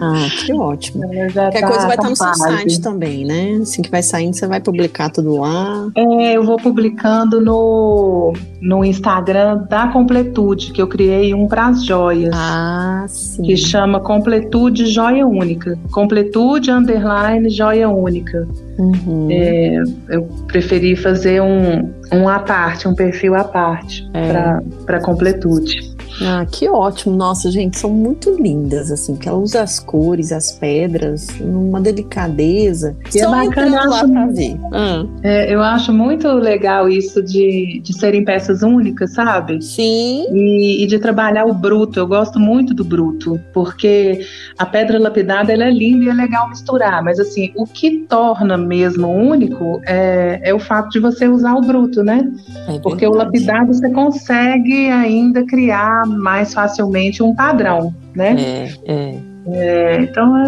Ah, 0.00 0.26
que 0.44 0.52
ótimo. 0.52 1.02
Qualquer 1.32 1.60
tá 1.60 1.68
coisa 1.68 1.86
vai 1.86 1.96
estar 1.96 2.10
no 2.10 2.16
seu 2.16 2.34
site 2.34 2.80
também, 2.80 3.24
né? 3.24 3.58
Assim 3.62 3.82
que 3.82 3.90
vai 3.90 4.02
saindo, 4.02 4.34
você 4.34 4.46
vai 4.46 4.60
publicar 4.60 5.10
tudo 5.10 5.36
lá. 5.40 5.88
É, 5.94 6.36
eu 6.36 6.44
vou 6.44 6.56
publicando 6.56 7.40
no, 7.40 8.32
no 8.60 8.84
Instagram 8.84 9.64
da 9.68 9.88
Completude, 9.88 10.72
que 10.72 10.80
eu 10.80 10.86
criei 10.86 11.34
um 11.34 11.46
para 11.46 11.68
as 11.68 11.84
joias. 11.84 12.34
Ah, 12.34 13.04
sim. 13.08 13.42
Que 13.42 13.56
chama 13.56 14.00
Completude 14.00 14.86
Joia 14.86 15.26
Única. 15.26 15.78
Completude 15.90 16.70
Underline 16.70 17.48
Joia 17.50 17.88
Única. 17.88 18.46
Uhum. 18.78 19.28
É, 19.30 19.82
eu 20.08 20.22
preferi 20.46 20.96
fazer 20.96 21.40
um, 21.40 21.90
um 22.12 22.28
à 22.28 22.38
parte, 22.40 22.88
um 22.88 22.94
perfil 22.94 23.34
à 23.34 23.44
parte 23.44 24.08
É. 24.12 24.58
para 24.84 25.00
completude. 25.00 25.93
Ah, 26.22 26.46
que 26.50 26.68
ótimo. 26.68 27.16
Nossa, 27.16 27.50
gente, 27.50 27.78
são 27.78 27.90
muito 27.90 28.30
lindas, 28.40 28.90
assim, 28.90 29.16
que 29.16 29.28
ela 29.28 29.38
usa 29.38 29.62
as 29.62 29.78
cores, 29.78 30.32
as 30.32 30.52
pedras, 30.52 31.28
uma 31.40 31.80
delicadeza. 31.80 32.96
E 33.14 33.18
é 33.18 33.22
Só 33.24 33.30
bacana, 33.30 33.44
entrando 33.46 33.74
eu 33.74 33.90
lá 33.90 33.96
acho 34.00 34.12
pra 34.12 34.26
ver. 34.26 34.56
Ah, 34.72 35.06
É, 35.22 35.54
eu 35.54 35.62
acho 35.62 35.92
muito 35.92 36.28
legal 36.28 36.88
isso 36.88 37.22
de, 37.22 37.80
de 37.82 37.92
serem 37.98 38.24
peças 38.24 38.62
únicas, 38.62 39.12
sabe? 39.12 39.60
sim. 39.62 40.26
E, 40.32 40.84
e 40.84 40.86
de 40.86 40.98
trabalhar 40.98 41.46
o 41.46 41.54
bruto. 41.54 41.98
Eu 41.98 42.06
gosto 42.06 42.38
muito 42.38 42.74
do 42.74 42.84
bruto, 42.84 43.40
porque 43.52 44.20
a 44.58 44.66
pedra 44.66 44.98
lapidada 44.98 45.52
ela 45.52 45.64
é 45.64 45.70
linda 45.70 46.04
e 46.04 46.08
é 46.08 46.14
legal 46.14 46.48
misturar. 46.48 47.02
Mas 47.02 47.18
assim, 47.18 47.52
o 47.56 47.66
que 47.66 47.98
torna 48.08 48.56
mesmo 48.56 49.08
único 49.08 49.80
é, 49.86 50.40
é 50.42 50.54
o 50.54 50.58
fato 50.58 50.90
de 50.90 51.00
você 51.00 51.28
usar 51.28 51.54
o 51.54 51.60
bruto, 51.60 52.02
né? 52.02 52.30
É 52.68 52.78
Porque 52.78 53.06
o 53.06 53.12
lapidado 53.12 53.72
você 53.72 53.90
consegue 53.90 54.90
ainda 54.90 55.44
criar 55.46 56.03
mais 56.06 56.52
facilmente 56.54 57.22
um 57.22 57.34
padrão, 57.34 57.94
né? 58.14 58.36
É, 58.38 58.92
é. 58.92 59.34
É, 59.46 59.96
então 60.00 60.38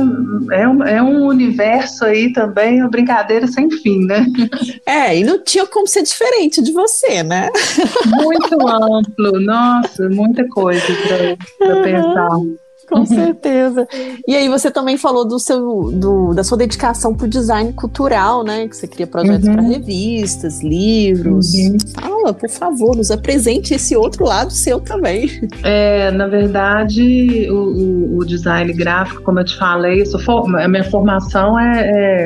é, 0.50 0.61
é 0.62 0.68
um, 0.68 0.82
é 0.82 1.02
um 1.02 1.26
universo 1.26 2.04
aí 2.04 2.32
também, 2.32 2.80
uma 2.80 2.88
brincadeira 2.88 3.46
sem 3.46 3.70
fim, 3.70 4.07
né? 4.07 4.26
É, 4.86 5.18
e 5.18 5.24
não 5.24 5.42
tinha 5.42 5.66
como 5.66 5.86
ser 5.86 6.02
diferente 6.02 6.62
de 6.62 6.72
você, 6.72 7.22
né? 7.22 7.50
Muito 8.07 8.68
amplo, 8.68 9.40
nossa, 9.40 10.09
muita 10.09 10.46
coisa 10.48 10.80
para 11.59 11.82
pensar. 11.82 12.28
Com 12.89 13.05
certeza. 13.07 13.87
E 14.26 14.34
aí 14.34 14.49
você 14.49 14.70
também 14.70 14.97
falou 14.97 15.24
do 15.24 15.39
seu, 15.39 15.91
do, 15.93 16.32
da 16.34 16.45
sua 16.45 16.57
dedicação 16.59 17.14
para 17.14 17.26
o 17.26 17.28
design 17.28 17.72
cultural, 17.72 18.45
né? 18.45 18.68
Que 18.68 18.76
você 18.76 18.87
cria 18.87 19.07
projetos 19.07 19.47
Uhum. 19.49 19.55
para 19.55 19.62
revistas, 19.62 20.62
livros. 20.62 21.53
Uhum. 21.55 21.76
Fala, 22.01 22.32
por 22.32 22.49
favor, 22.49 22.97
nos 22.97 23.11
apresente 23.11 23.74
esse 23.74 23.97
outro 23.97 24.24
lado 24.24 24.51
seu 24.53 24.80
também. 24.80 25.28
É, 25.62 26.11
na 26.12 26.26
verdade, 26.28 27.49
o, 27.51 27.55
o- 27.55 28.18
o 28.18 28.24
design 28.24 28.72
gráfico, 28.72 29.22
como 29.22 29.41
eu 29.41 29.45
te 29.45 29.57
falei, 29.57 30.01
eu 30.03 30.07
sou 30.07 30.20
a 30.57 30.68
minha 30.68 30.84
formação 30.84 31.59
é, 31.59 31.80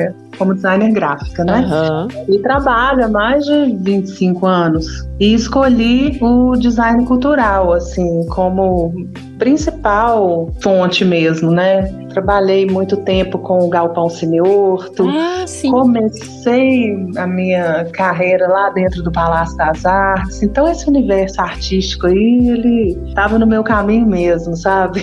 é 0.07 0.13
como 0.37 0.53
designer 0.53 0.91
gráfica, 0.91 1.43
né? 1.43 1.63
Aham. 1.65 2.07
E 2.27 2.39
trabalho 2.39 3.05
há 3.05 3.07
mais 3.07 3.45
de 3.45 3.75
25 3.79 4.45
anos. 4.45 4.85
E 5.19 5.33
escolhi 5.33 6.17
o 6.21 6.55
design 6.55 7.05
cultural, 7.05 7.73
assim, 7.73 8.25
como 8.27 8.91
principal 9.37 10.51
fonte 10.61 11.03
mesmo, 11.03 11.51
né? 11.51 11.83
Trabalhei 12.09 12.65
muito 12.65 12.97
tempo 12.97 13.39
com 13.39 13.59
o 13.65 13.69
Galpão 13.69 14.09
Cineorto. 14.09 15.07
Ah, 15.09 15.45
sim. 15.47 15.71
Comecei 15.71 16.95
a 17.17 17.25
minha 17.25 17.85
carreira 17.91 18.47
lá 18.47 18.69
dentro 18.69 19.01
do 19.01 19.11
Palácio 19.11 19.57
das 19.57 19.85
Artes. 19.85 20.43
Então 20.43 20.67
esse 20.67 20.87
universo 20.87 21.41
artístico 21.41 22.07
aí, 22.07 22.49
ele 22.49 22.99
estava 23.07 23.39
no 23.39 23.47
meu 23.47 23.63
caminho 23.63 24.05
mesmo, 24.05 24.55
sabe? 24.55 25.01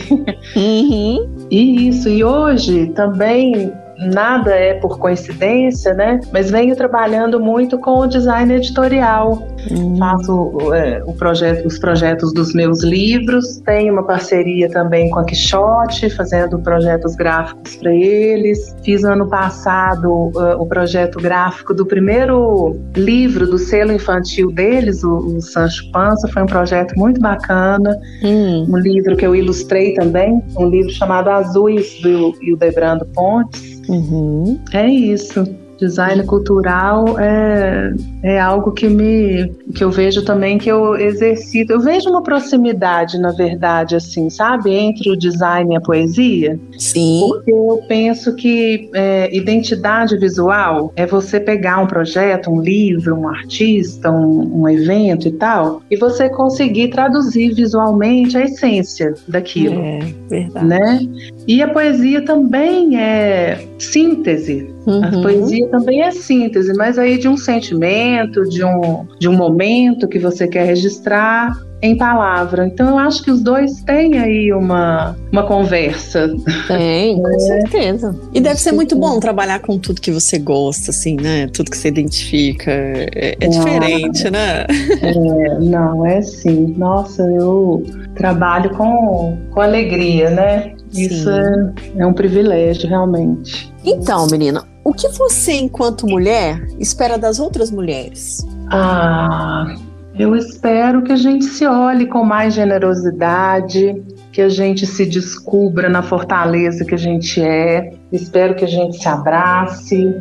Uhum. 0.57 1.29
E 1.51 1.89
isso, 1.89 2.09
e 2.09 2.23
hoje 2.23 2.87
também 2.91 3.73
nada 3.99 4.55
é 4.55 4.75
por 4.75 4.99
coincidência, 4.99 5.93
né? 5.95 6.21
Mas 6.33 6.51
venho 6.51 6.75
trabalhando 6.77 7.41
muito 7.41 7.79
com 7.79 8.01
o 8.01 8.07
design 8.07 8.55
editorial. 8.55 9.43
Hum. 9.71 9.97
Faço 9.99 10.73
é, 10.73 11.03
o 11.05 11.13
projeto, 11.13 11.67
os 11.67 11.79
projetos 11.79 12.33
dos 12.33 12.55
meus 12.55 12.83
livros, 12.83 13.59
tenho 13.65 13.93
uma 13.93 14.05
parceria 14.05 14.71
também 14.71 15.11
com 15.11 15.19
a 15.19 15.25
Quixote, 15.25 16.09
fazendo 16.11 16.59
projetos 16.61 17.15
gráficos 17.17 17.77
para 17.77 17.93
eles. 17.93 18.75
Fiz 18.85 19.05
ano 19.05 19.29
passado 19.29 20.09
uh, 20.09 20.61
o 20.61 20.67
projeto 20.67 21.21
gráfico 21.21 21.75
do 21.75 21.85
primeiro 21.85 22.77
livro 22.97 23.47
do 23.47 23.59
selo 23.59 23.93
infantil 23.93 24.53
deles, 24.53 25.03
o, 25.03 25.17
o 25.17 25.41
Sancho 25.41 25.91
Panza. 25.91 26.29
Foi 26.29 26.43
um 26.43 26.47
projeto 26.47 26.95
muito 26.97 27.21
bacana. 27.21 27.99
Hum. 28.23 28.67
Um 28.69 28.77
livro 28.79 29.17
que 29.17 29.27
eu 29.27 29.35
ilustrei 29.35 29.95
também, 29.95 30.43
um 30.57 30.69
livro 30.69 30.91
chamado 30.93 31.29
Azuis 31.31 32.01
do 32.01 32.35
Hildebrando 32.43 33.05
Pontes. 33.07 33.79
Uhum. 33.89 34.61
É 34.73 34.87
isso. 34.87 35.45
Design 35.79 36.25
cultural 36.25 37.19
é, 37.19 37.93
é 38.23 38.41
algo 38.41 38.73
que 38.73 38.89
me 38.89 39.51
que 39.75 39.85
eu 39.85 39.91
vejo 39.91 40.25
também 40.25 40.59
que 40.59 40.71
eu 40.71 40.97
exercito. 40.97 41.73
Eu 41.73 41.81
vejo 41.81 42.11
uma 42.11 42.23
proximidade, 42.23 43.19
na 43.19 43.33
verdade, 43.33 43.95
assim, 43.95 44.29
sabe, 44.31 44.73
entre 44.73 45.11
o 45.11 45.17
design 45.17 45.75
e 45.75 45.77
a 45.77 45.81
poesia. 45.81 46.59
Sim. 46.77 47.27
Porque 47.29 47.53
eu 47.53 47.83
penso 47.87 48.35
que 48.35 48.91
é, 48.95 49.35
identidade 49.35 50.17
visual 50.17 50.93
é 50.97 51.07
você 51.07 51.39
pegar 51.39 51.79
um 51.79 51.87
projeto, 51.87 52.51
um 52.51 52.61
livro, 52.61 53.15
um 53.15 53.29
artista, 53.29 54.11
um, 54.11 54.63
um 54.63 54.69
evento 54.69 55.29
e 55.29 55.33
tal, 55.33 55.83
e 55.91 55.97
você 55.97 56.29
conseguir 56.29 56.89
traduzir 56.89 57.55
visualmente 57.55 58.37
a 58.37 58.45
essência 58.45 59.15
daquilo. 59.27 59.81
É, 59.81 60.01
verdade. 60.29 60.67
Né? 60.67 61.01
E 61.47 61.63
a 61.63 61.69
poesia 61.69 62.25
também 62.25 63.01
é 63.01 63.65
síntese 63.79 64.69
Uhum. 64.87 65.05
A 65.05 65.23
poesia 65.23 65.69
também 65.69 66.03
é 66.03 66.11
síntese, 66.11 66.73
mas 66.75 66.99
aí 66.99 67.19
de 67.19 67.29
um 67.29 67.37
sentimento, 67.37 68.43
de 68.49 68.65
um, 68.65 69.07
de 69.19 69.29
um 69.29 69.37
momento 69.37 70.09
que 70.09 70.19
você 70.19 70.49
quer 70.49 70.65
registrar 70.65 71.53
em 71.81 71.97
palavra. 71.97 72.67
Então 72.67 72.89
eu 72.89 72.99
acho 72.99 73.23
que 73.23 73.31
os 73.31 73.41
dois 73.41 73.83
têm 73.83 74.19
aí 74.19 74.53
uma, 74.53 75.17
uma 75.33 75.45
conversa. 75.45 76.29
Tem, 76.67 77.21
com 77.21 77.29
é. 77.29 77.39
certeza. 77.39 78.19
E 78.33 78.41
deve 78.41 78.61
ser 78.61 78.73
muito 78.73 78.97
bom 78.97 79.21
trabalhar 79.21 79.61
com 79.61 79.79
tudo 79.79 80.01
que 80.01 80.11
você 80.11 80.39
gosta, 80.39 80.91
assim, 80.91 81.17
né? 81.17 81.47
Tudo 81.49 81.71
que 81.71 81.77
você 81.77 81.89
identifica. 81.89 82.71
É, 82.71 83.37
é 83.41 83.47
diferente, 83.47 84.31
né? 84.31 84.67
É, 85.03 85.59
não, 85.61 86.05
é 86.05 86.21
sim. 86.21 86.75
Nossa, 86.77 87.23
eu 87.23 87.85
trabalho 88.15 88.71
com, 88.71 89.39
com 89.51 89.61
alegria, 89.61 90.31
né? 90.31 90.75
Sim. 90.91 91.03
Isso 91.03 91.31
é, 91.31 91.73
é 91.99 92.07
um 92.07 92.13
privilégio, 92.13 92.89
realmente. 92.89 93.73
Então, 93.85 94.27
menina, 94.27 94.65
o 94.85 94.93
que 94.93 95.09
você, 95.09 95.53
enquanto 95.53 96.07
mulher, 96.07 96.67
espera 96.79 97.19
das 97.19 97.39
outras 97.39 97.71
mulheres? 97.71 98.45
Ah, 98.71 99.77
eu 100.19 100.35
espero 100.35 101.03
que 101.03 101.13
a 101.13 101.17
gente 101.17 101.45
se 101.45 101.67
olhe 101.67 102.07
com 102.07 102.25
mais 102.25 102.55
generosidade, 102.55 104.03
que 104.33 104.43
a 104.43 104.49
gente 104.49 104.87
se 104.87 105.07
descubra 105.07 105.89
na 105.89 106.03
fortaleza 106.03 106.85
que 106.85 106.95
a 106.95 106.99
gente 106.99 107.41
é. 107.41 107.93
Espero 108.13 108.55
que 108.55 108.65
a 108.65 108.69
gente 108.69 108.97
se 108.97 109.09
abrace. 109.09 110.15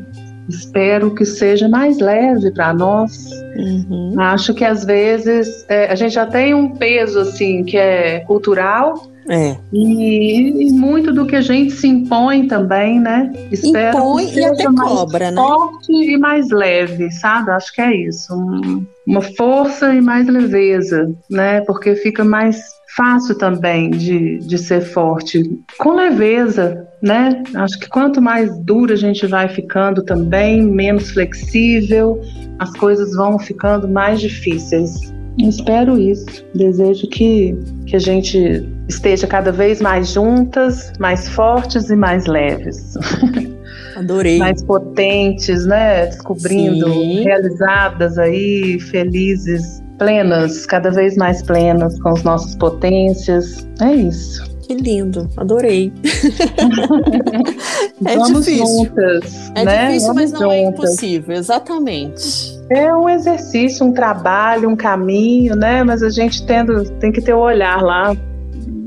Espero 0.48 1.14
que 1.14 1.26
seja 1.26 1.68
mais 1.68 2.00
leve 2.00 2.52
para 2.52 2.74
nós. 2.74 3.30
Uhum. 3.58 4.16
Acho 4.20 4.54
que 4.54 4.64
às 4.64 4.86
vezes 4.86 5.66
é, 5.68 5.91
a 5.91 5.95
gente 5.95 6.14
já 6.14 6.26
tem 6.26 6.54
um 6.54 6.70
peso 6.70 7.20
assim 7.20 7.64
que 7.64 7.78
é 7.78 8.20
cultural 8.22 8.93
é. 9.30 9.58
E, 9.74 10.68
e, 10.68 10.72
muito 10.72 11.14
do 11.14 11.26
que 11.26 11.36
a 11.36 11.42
gente 11.42 11.72
se 11.72 11.88
impõe 11.88 12.48
também, 12.48 13.00
né? 13.00 13.32
Espero 13.52 13.98
impõe 13.98 14.34
e 14.34 14.46
até 14.46 14.66
cobra, 14.66 15.32
né? 15.32 15.36
Forte 15.36 15.92
e 15.92 16.18
mais 16.18 16.50
leve, 16.50 17.12
sabe? 17.12 17.52
Acho 17.52 17.74
que 17.74 17.82
é 17.82 17.96
isso. 17.96 18.34
Um, 18.34 18.86
uma 19.06 19.22
força 19.22 19.94
e 19.94 20.02
mais 20.02 20.28
leveza, 20.28 21.14
né? 21.30 21.62
Porque 21.62 21.96
fica 21.96 22.24
mais 22.24 22.58
fácil 22.96 23.38
também 23.38 23.92
de, 23.92 24.40
de 24.40 24.58
ser 24.58 24.82
forte. 24.82 25.44
Com 25.78 25.94
leveza, 25.94 26.88
né? 27.02 27.44
Acho 27.56 27.80
que 27.80 27.90
quanto 27.90 28.22
mais 28.22 28.58
dura 28.64 28.94
a 28.94 28.98
gente 28.98 29.28
vai 29.28 29.50
ficando 29.50 30.04
também, 30.04 30.64
menos 30.64 31.12
flexível, 31.12 32.22
as 32.60 32.72
coisas 32.72 33.14
vão 33.14 33.38
ficando 33.38 33.88
mais 33.88 34.22
difíceis. 34.22 35.16
Espero 35.40 35.98
isso. 35.98 36.26
Desejo 36.54 37.08
que, 37.08 37.58
que 37.86 37.96
a 37.96 38.00
gente 38.00 38.68
esteja 38.88 39.28
cada 39.28 39.52
vez 39.52 39.82
mais 39.82 40.12
juntas, 40.12 40.92
mais 41.00 41.28
fortes 41.28 41.90
e 41.90 41.96
mais 41.96 42.26
leves. 42.26 42.96
Adorei. 43.96 44.38
mais 44.38 44.64
potentes, 44.64 45.66
né? 45.66 46.06
Descobrindo, 46.06 46.88
Sim. 46.88 47.24
realizadas 47.24 48.20
aí, 48.20 48.80
felizes, 48.80 49.82
plenas, 49.98 50.68
cada 50.68 50.92
vez 50.92 51.18
mais 51.18 51.42
plenas 51.42 52.00
com 52.00 52.10
as 52.10 52.24
nossas 52.24 52.56
potências. 52.56 53.68
É 53.82 53.92
isso. 53.92 54.57
Que 54.68 54.74
lindo, 54.74 55.30
adorei. 55.38 55.93
é 58.05 58.18
Vamos 58.18 58.45
difícil. 58.45 58.68
Juntas, 58.68 59.51
é 59.55 59.63
né? 59.63 59.88
difícil, 59.88 60.13
Vamos 60.13 60.32
mas 60.32 60.34
não 60.34 60.51
é 60.51 60.57
juntas. 60.57 60.57
é 60.57 60.68
impossível, 60.68 61.36
exatamente. 61.38 62.59
É 62.70 62.93
um 62.93 63.07
exercício, 63.07 63.86
um 63.86 63.93
trabalho, 63.93 64.70
um 64.70 64.76
caminho, 64.76 65.55
né? 65.55 65.86
Mas 65.86 66.03
a 66.03 66.09
gente 66.09 66.45
tendo, 66.45 66.84
tem 66.99 67.13
que 67.13 67.22
ter 67.22 67.34
o 67.34 67.38
um 67.38 67.41
olhar 67.41 67.82
lá 67.82 68.13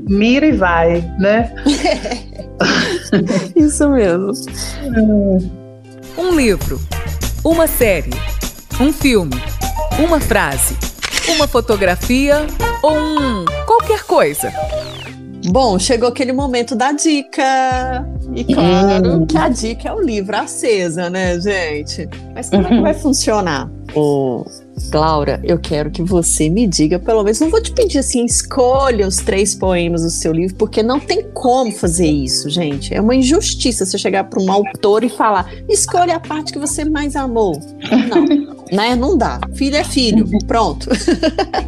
mira 0.07 0.45
e 0.45 0.51
vai, 0.51 1.01
né? 1.17 1.51
Isso 3.55 3.89
mesmo. 3.89 4.33
Um 6.17 6.35
livro, 6.35 6.79
uma 7.43 7.65
série, 7.65 8.11
um 8.79 8.91
filme, 8.91 9.41
uma 9.97 10.19
frase, 10.19 10.75
uma 11.29 11.47
fotografia 11.47 12.45
ou 12.83 12.97
um 12.97 13.45
qualquer 13.65 14.03
coisa. 14.03 14.51
Bom, 15.45 15.79
chegou 15.79 16.09
aquele 16.09 16.31
momento 16.31 16.75
da 16.75 16.91
dica. 16.91 18.05
E 18.35 18.43
claro 18.43 19.25
que 19.25 19.37
a 19.37 19.49
dica 19.49 19.89
é 19.89 19.93
o 19.93 19.99
livro 19.99 20.35
acesa, 20.35 21.09
né, 21.09 21.39
gente? 21.39 22.07
Mas 22.33 22.49
como 22.49 22.67
é 22.67 22.69
que 22.69 22.81
vai 22.81 22.93
funcionar? 22.93 23.69
O 23.93 24.45
Laura, 24.93 25.39
eu 25.43 25.59
quero 25.59 25.91
que 25.91 26.01
você 26.01 26.49
me 26.49 26.65
diga, 26.65 26.97
pelo 26.97 27.23
menos, 27.23 27.39
não 27.39 27.49
vou 27.49 27.61
te 27.61 27.71
pedir 27.71 27.99
assim, 27.99 28.25
escolha 28.25 29.07
os 29.07 29.17
três 29.17 29.53
poemas 29.53 30.03
do 30.03 30.09
seu 30.09 30.31
livro, 30.31 30.55
porque 30.55 30.81
não 30.81 30.99
tem 30.99 31.23
como 31.33 31.71
fazer 31.71 32.07
isso, 32.07 32.49
gente. 32.49 32.93
É 32.93 33.01
uma 33.01 33.15
injustiça 33.15 33.85
você 33.85 33.97
chegar 33.97 34.25
para 34.25 34.41
um 34.41 34.51
autor 34.51 35.03
e 35.03 35.09
falar, 35.09 35.51
escolha 35.67 36.15
a 36.15 36.19
parte 36.19 36.53
que 36.53 36.59
você 36.59 36.85
mais 36.85 37.15
amou. 37.15 37.59
Não, 38.09 38.50
né? 38.71 38.95
Não 38.95 39.17
dá. 39.17 39.39
Filho 39.53 39.75
é 39.75 39.83
filho, 39.83 40.25
pronto. 40.47 40.89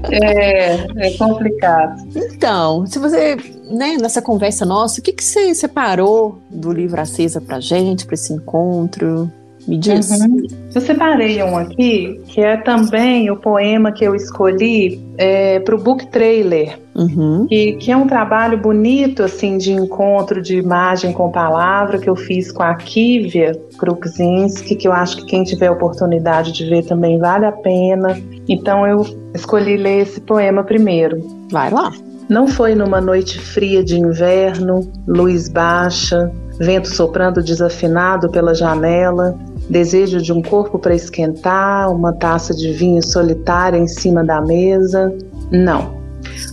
É, 0.09 1.07
é 1.07 1.17
complicado. 1.17 2.07
Então, 2.15 2.85
se 2.85 2.97
você, 2.99 3.35
né, 3.69 3.97
nessa 3.97 4.21
conversa 4.21 4.65
nossa, 4.65 4.99
o 4.99 5.03
que, 5.03 5.11
que 5.13 5.23
você 5.23 5.53
separou 5.53 6.39
do 6.49 6.71
livro 6.71 6.99
Acesa 6.99 7.41
pra 7.41 7.59
gente, 7.59 8.05
para 8.05 8.15
esse 8.15 8.33
encontro? 8.33 9.31
Me 9.67 9.77
diz. 9.77 10.09
Uhum. 10.09 10.47
Eu 10.73 10.81
separei 10.81 11.41
um 11.43 11.57
aqui, 11.57 12.19
que 12.27 12.41
é 12.41 12.57
também 12.57 13.29
o 13.31 13.37
poema 13.37 13.91
que 13.91 14.03
eu 14.03 14.15
escolhi 14.15 15.01
é, 15.17 15.59
para 15.59 15.75
o 15.75 15.77
book 15.81 16.07
trailer, 16.07 16.79
uhum. 16.95 17.45
que, 17.47 17.73
que 17.73 17.91
é 17.91 17.97
um 17.97 18.07
trabalho 18.07 18.57
bonito 18.57 19.23
assim 19.23 19.57
de 19.57 19.71
encontro 19.71 20.41
de 20.41 20.57
imagem 20.57 21.13
com 21.13 21.31
palavra 21.31 21.97
que 21.97 22.09
eu 22.09 22.15
fiz 22.15 22.51
com 22.51 22.63
a 22.63 22.75
Kivia 22.75 23.53
Krukzinski, 23.77 24.75
que 24.75 24.87
eu 24.87 24.93
acho 24.93 25.17
que 25.17 25.25
quem 25.25 25.43
tiver 25.43 25.71
oportunidade 25.71 26.51
de 26.51 26.65
ver 26.69 26.83
também 26.83 27.17
vale 27.17 27.45
a 27.45 27.51
pena. 27.51 28.19
Então 28.47 28.85
eu 28.85 29.05
escolhi 29.33 29.77
ler 29.77 30.01
esse 30.01 30.19
poema 30.19 30.63
primeiro. 30.63 31.19
Vai 31.51 31.71
lá. 31.71 31.91
Não 32.29 32.47
foi 32.47 32.73
numa 32.73 33.01
noite 33.01 33.39
fria 33.39 33.83
de 33.83 33.99
inverno, 33.99 34.89
luz 35.07 35.49
baixa, 35.49 36.31
vento 36.59 36.87
soprando 36.87 37.43
desafinado 37.43 38.29
pela 38.29 38.53
janela, 38.53 39.37
desejo 39.69 40.21
de 40.21 40.31
um 40.31 40.41
corpo 40.41 40.77
para 40.77 40.95
esquentar, 40.95 41.91
uma 41.91 42.13
taça 42.13 42.53
de 42.53 42.71
vinho 42.71 43.03
solitária 43.03 43.77
em 43.77 43.87
cima 43.87 44.23
da 44.23 44.41
mesa. 44.41 45.13
Não. 45.51 46.01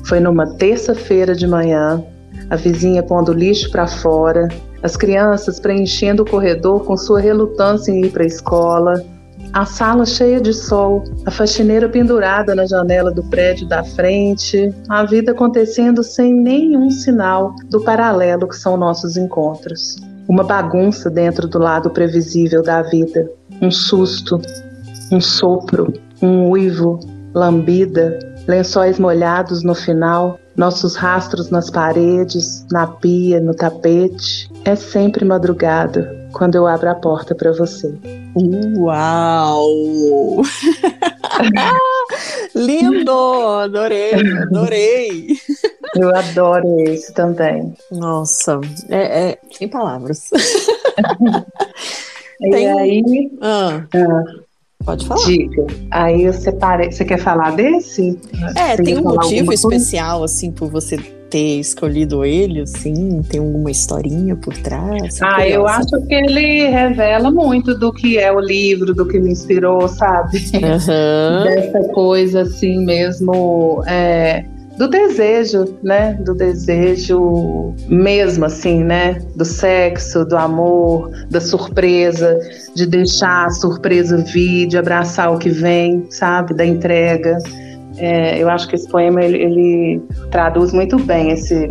Foi 0.06 0.20
numa 0.20 0.46
terça-feira 0.54 1.34
de 1.34 1.46
manhã, 1.46 2.02
a 2.48 2.56
vizinha 2.56 3.02
pondo 3.02 3.32
lixo 3.32 3.70
para 3.70 3.86
fora, 3.86 4.48
as 4.82 4.96
crianças 4.96 5.60
preenchendo 5.60 6.22
o 6.22 6.26
corredor 6.28 6.84
com 6.84 6.96
sua 6.96 7.20
relutância 7.20 7.92
em 7.92 8.04
ir 8.04 8.10
para 8.10 8.24
a 8.24 8.26
escola, 8.26 9.04
a 9.52 9.64
sala 9.64 10.06
cheia 10.06 10.40
de 10.40 10.52
sol, 10.52 11.04
a 11.26 11.30
faxineira 11.30 11.88
pendurada 11.88 12.54
na 12.54 12.66
janela 12.66 13.10
do 13.10 13.22
prédio 13.24 13.68
da 13.68 13.82
frente, 13.82 14.72
a 14.88 15.04
vida 15.04 15.32
acontecendo 15.32 16.02
sem 16.02 16.32
nenhum 16.32 16.90
sinal 16.90 17.54
do 17.68 17.80
paralelo 17.80 18.48
que 18.48 18.56
são 18.56 18.76
nossos 18.76 19.16
encontros 19.16 19.96
uma 20.30 20.44
bagunça 20.44 21.10
dentro 21.10 21.48
do 21.48 21.58
lado 21.58 21.90
previsível 21.90 22.62
da 22.62 22.82
vida, 22.82 23.28
um 23.60 23.68
susto, 23.68 24.40
um 25.10 25.20
sopro, 25.20 25.92
um 26.22 26.48
uivo, 26.50 27.00
lambida, 27.34 28.16
lençóis 28.46 28.96
molhados 28.96 29.64
no 29.64 29.74
final, 29.74 30.38
nossos 30.56 30.94
rastros 30.94 31.50
nas 31.50 31.68
paredes, 31.68 32.64
na 32.70 32.86
pia, 32.86 33.40
no 33.40 33.52
tapete. 33.52 34.48
É 34.64 34.76
sempre 34.76 35.24
madrugada. 35.24 36.16
quando 36.32 36.54
eu 36.54 36.64
abro 36.64 36.88
a 36.88 36.94
porta 36.94 37.34
para 37.34 37.50
você. 37.50 37.92
Uau! 38.76 40.42
Lindo! 42.54 43.12
Adorei, 43.60 44.12
adorei! 44.14 45.28
Eu 45.96 46.14
adoro 46.14 46.80
esse 46.88 47.12
também. 47.12 47.74
Nossa, 47.90 48.60
é, 48.88 49.30
é 49.30 49.38
sem 49.52 49.68
palavras. 49.68 50.30
e 52.40 52.50
Tem... 52.50 52.70
aí. 52.70 53.30
Ah. 53.40 53.82
Ah. 53.94 54.24
Pode 54.84 55.06
falar. 55.06 55.26
Dica. 55.26 55.66
Aí 55.90 56.24
eu 56.24 56.32
separei. 56.32 56.90
Você 56.90 57.04
quer 57.04 57.18
falar 57.18 57.54
desse? 57.54 58.18
É, 58.56 58.76
você 58.76 58.82
tem 58.82 58.98
um 58.98 59.02
motivo 59.02 59.52
especial, 59.52 60.24
assim, 60.24 60.50
por 60.50 60.70
você 60.70 60.96
ter 61.30 61.60
escolhido 61.60 62.24
ele, 62.24 62.62
assim? 62.62 63.22
Tem 63.22 63.40
alguma 63.40 63.70
historinha 63.70 64.34
por 64.34 64.56
trás? 64.58 65.18
Ah, 65.22 65.46
eu 65.48 65.66
acho 65.66 65.90
que 66.06 66.14
ele 66.14 66.68
revela 66.68 67.30
muito 67.30 67.78
do 67.78 67.92
que 67.92 68.18
é 68.18 68.32
o 68.32 68.40
livro, 68.40 68.92
do 68.92 69.06
que 69.06 69.18
me 69.18 69.30
inspirou, 69.30 69.86
sabe? 69.88 70.38
Uhum. 70.54 71.44
Dessa 71.44 71.88
coisa, 71.92 72.42
assim, 72.42 72.84
mesmo. 72.84 73.82
É, 73.86 74.44
do 74.76 74.88
desejo, 74.88 75.76
né? 75.82 76.14
Do 76.24 76.34
desejo 76.34 77.74
mesmo, 77.86 78.46
assim, 78.46 78.82
né? 78.82 79.22
Do 79.36 79.44
sexo, 79.44 80.24
do 80.24 80.36
amor, 80.36 81.10
da 81.30 81.40
surpresa, 81.40 82.38
de 82.74 82.86
deixar 82.86 83.46
a 83.46 83.50
surpresa 83.50 84.16
vir, 84.16 84.66
de 84.66 84.78
abraçar 84.78 85.32
o 85.32 85.38
que 85.38 85.50
vem, 85.50 86.06
sabe? 86.10 86.54
Da 86.54 86.64
entrega. 86.64 87.36
É, 87.96 88.42
eu 88.42 88.48
acho 88.48 88.68
que 88.68 88.76
esse 88.76 88.88
poema 88.88 89.22
ele, 89.22 89.38
ele, 89.38 90.02
traduz 90.30 90.72
muito 90.72 90.98
bem 90.98 91.30
esse, 91.32 91.70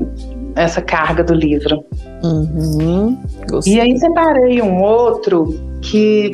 essa 0.55 0.81
carga 0.81 1.23
do 1.23 1.33
livro. 1.33 1.83
Uhum, 2.23 3.17
e 3.65 3.79
aí 3.79 3.97
separei 3.97 4.61
um 4.61 4.81
outro 4.81 5.55
que, 5.81 6.31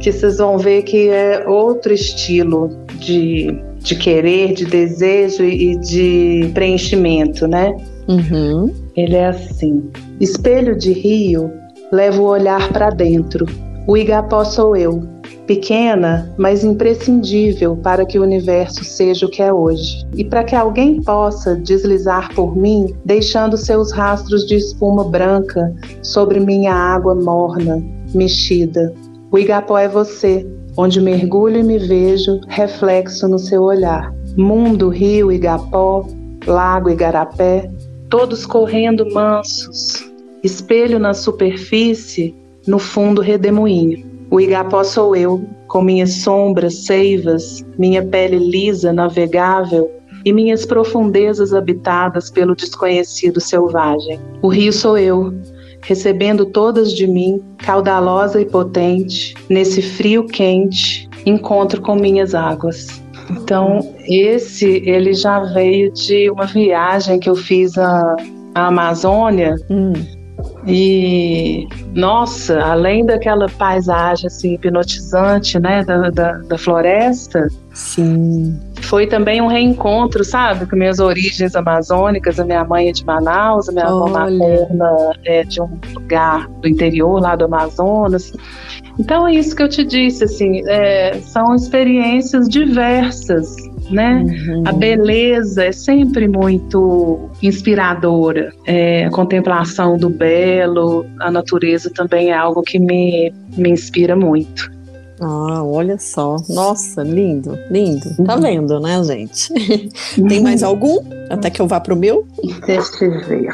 que 0.00 0.12
vocês 0.12 0.38
vão 0.38 0.58
ver 0.58 0.82
que 0.82 1.08
é 1.08 1.46
outro 1.46 1.92
estilo 1.92 2.70
de, 2.98 3.56
de 3.78 3.94
querer, 3.94 4.52
de 4.54 4.64
desejo 4.64 5.44
e 5.44 5.76
de 5.76 6.50
preenchimento, 6.52 7.46
né? 7.46 7.76
Uhum. 8.08 8.72
Ele 8.96 9.16
é 9.16 9.26
assim: 9.26 9.90
espelho 10.20 10.76
de 10.76 10.92
rio, 10.92 11.50
levo 11.92 12.22
o 12.22 12.26
olhar 12.26 12.72
para 12.72 12.90
dentro. 12.90 13.46
O 13.86 13.96
igapó 13.96 14.44
sou 14.44 14.76
eu, 14.76 15.02
pequena, 15.52 16.32
mas 16.38 16.64
imprescindível 16.64 17.76
para 17.76 18.06
que 18.06 18.18
o 18.18 18.22
universo 18.22 18.82
seja 18.84 19.26
o 19.26 19.28
que 19.28 19.42
é 19.42 19.52
hoje. 19.52 20.06
E 20.16 20.24
para 20.24 20.42
que 20.44 20.56
alguém 20.56 21.02
possa 21.02 21.54
deslizar 21.56 22.34
por 22.34 22.56
mim, 22.56 22.94
deixando 23.04 23.58
seus 23.58 23.92
rastros 23.92 24.46
de 24.46 24.56
espuma 24.56 25.04
branca 25.04 25.74
sobre 26.02 26.40
minha 26.40 26.74
água 26.74 27.14
morna, 27.14 27.82
mexida. 28.14 28.94
O 29.30 29.38
Igapó 29.38 29.76
é 29.76 29.88
você, 29.88 30.46
onde 30.74 31.02
mergulho 31.02 31.58
e 31.58 31.62
me 31.62 31.78
vejo 31.78 32.40
reflexo 32.48 33.28
no 33.28 33.38
seu 33.38 33.62
olhar. 33.62 34.10
Mundo, 34.34 34.88
rio, 34.88 35.30
Igapó, 35.30 36.06
lago, 36.46 36.88
Igarapé, 36.88 37.70
todos 38.08 38.46
correndo 38.46 39.12
mansos. 39.12 40.10
Espelho 40.42 40.98
na 40.98 41.12
superfície, 41.12 42.34
no 42.66 42.78
fundo 42.78 43.20
redemoinho. 43.20 44.11
O 44.32 44.40
igapó 44.40 44.82
sou 44.82 45.14
eu, 45.14 45.44
com 45.68 45.82
minhas 45.82 46.22
sombras, 46.22 46.86
seivas, 46.86 47.62
minha 47.76 48.02
pele 48.02 48.38
lisa, 48.38 48.90
navegável 48.90 49.92
e 50.24 50.32
minhas 50.32 50.64
profundezas 50.64 51.52
habitadas 51.52 52.30
pelo 52.30 52.56
desconhecido 52.56 53.42
selvagem. 53.42 54.18
O 54.40 54.48
rio 54.48 54.72
sou 54.72 54.96
eu, 54.96 55.34
recebendo 55.82 56.46
todas 56.46 56.94
de 56.94 57.06
mim, 57.06 57.42
caudalosa 57.58 58.40
e 58.40 58.46
potente, 58.46 59.34
nesse 59.50 59.82
frio 59.82 60.26
quente, 60.26 61.10
encontro 61.26 61.82
com 61.82 61.94
minhas 61.94 62.34
águas. 62.34 63.02
Então, 63.28 63.80
esse 64.08 64.82
ele 64.86 65.12
já 65.12 65.40
veio 65.40 65.92
de 65.92 66.30
uma 66.30 66.46
viagem 66.46 67.18
que 67.18 67.28
eu 67.28 67.36
fiz 67.36 67.76
à, 67.76 68.16
à 68.54 68.68
Amazônia. 68.68 69.56
Hum 69.68 70.21
e, 70.66 71.66
nossa, 71.94 72.60
além 72.60 73.04
daquela 73.04 73.48
paisagem 73.48 74.26
assim, 74.26 74.54
hipnotizante 74.54 75.58
né, 75.58 75.84
da, 75.84 76.10
da, 76.10 76.32
da 76.38 76.58
floresta, 76.58 77.48
Sim. 77.74 78.60
Foi 78.82 79.06
também 79.06 79.40
um 79.40 79.46
reencontro, 79.46 80.24
sabe, 80.24 80.66
com 80.66 80.76
minhas 80.76 80.98
origens 80.98 81.54
amazônicas. 81.54 82.38
A 82.38 82.44
minha 82.44 82.64
mãe 82.64 82.88
é 82.88 82.92
de 82.92 83.04
Manaus, 83.04 83.68
a 83.68 83.72
minha 83.72 83.86
Olha. 83.86 83.94
avó 83.94 84.08
materna 84.08 85.12
é 85.24 85.44
de 85.44 85.60
um 85.60 85.78
lugar 85.94 86.48
do 86.60 86.68
interior, 86.68 87.20
lá 87.20 87.34
do 87.34 87.46
Amazonas. 87.46 88.32
Então 88.98 89.26
é 89.26 89.34
isso 89.34 89.56
que 89.56 89.62
eu 89.62 89.68
te 89.68 89.84
disse, 89.84 90.24
assim, 90.24 90.62
é, 90.68 91.18
são 91.22 91.54
experiências 91.54 92.48
diversas 92.48 93.56
né? 93.92 94.24
Uhum. 94.24 94.62
A 94.66 94.72
beleza 94.72 95.64
é 95.64 95.72
sempre 95.72 96.26
muito 96.26 97.30
inspiradora. 97.42 98.52
É, 98.66 99.04
a 99.04 99.10
contemplação 99.10 99.96
do 99.96 100.08
belo, 100.08 101.06
a 101.20 101.30
natureza 101.30 101.90
também 101.90 102.30
é 102.30 102.34
algo 102.34 102.62
que 102.62 102.78
me, 102.78 103.32
me 103.56 103.70
inspira 103.70 104.16
muito. 104.16 104.70
Ah, 105.24 105.62
olha 105.62 105.98
só. 105.98 106.36
Nossa, 106.48 107.02
lindo, 107.02 107.56
lindo. 107.70 108.12
Tá 108.24 108.34
uhum. 108.34 108.42
vendo, 108.42 108.80
né, 108.80 109.02
gente? 109.04 109.52
Tem 110.28 110.40
mais 110.40 110.64
algum? 110.64 110.98
Até 111.30 111.48
que 111.48 111.62
eu 111.62 111.68
vá 111.68 111.78
pro 111.78 111.94
meu? 111.94 112.26
Deixa 112.66 113.04
eu 113.04 113.20
ver. 113.28 113.48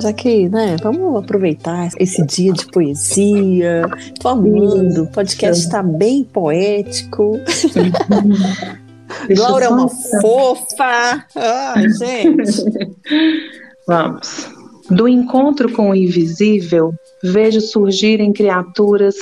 Já 0.00 0.12
que, 0.12 0.48
né, 0.48 0.76
vamos 0.80 1.16
aproveitar 1.16 1.88
esse 1.98 2.24
dia 2.24 2.52
de 2.52 2.66
poesia. 2.66 3.82
Tô 4.20 4.28
amando. 4.28 5.02
O 5.02 5.06
podcast 5.08 5.68
tá 5.68 5.82
bem 5.82 6.22
poético. 6.22 7.40
Laura 9.36 9.64
é 9.64 9.68
uma 9.68 9.88
fofa. 9.88 11.26
Ai, 11.36 11.88
gente. 11.90 12.64
Vamos. 13.86 14.48
Do 14.90 15.08
encontro 15.08 15.72
com 15.72 15.90
o 15.90 15.94
invisível, 15.94 16.92
vejo 17.22 17.60
surgirem 17.60 18.32
criaturas 18.32 19.14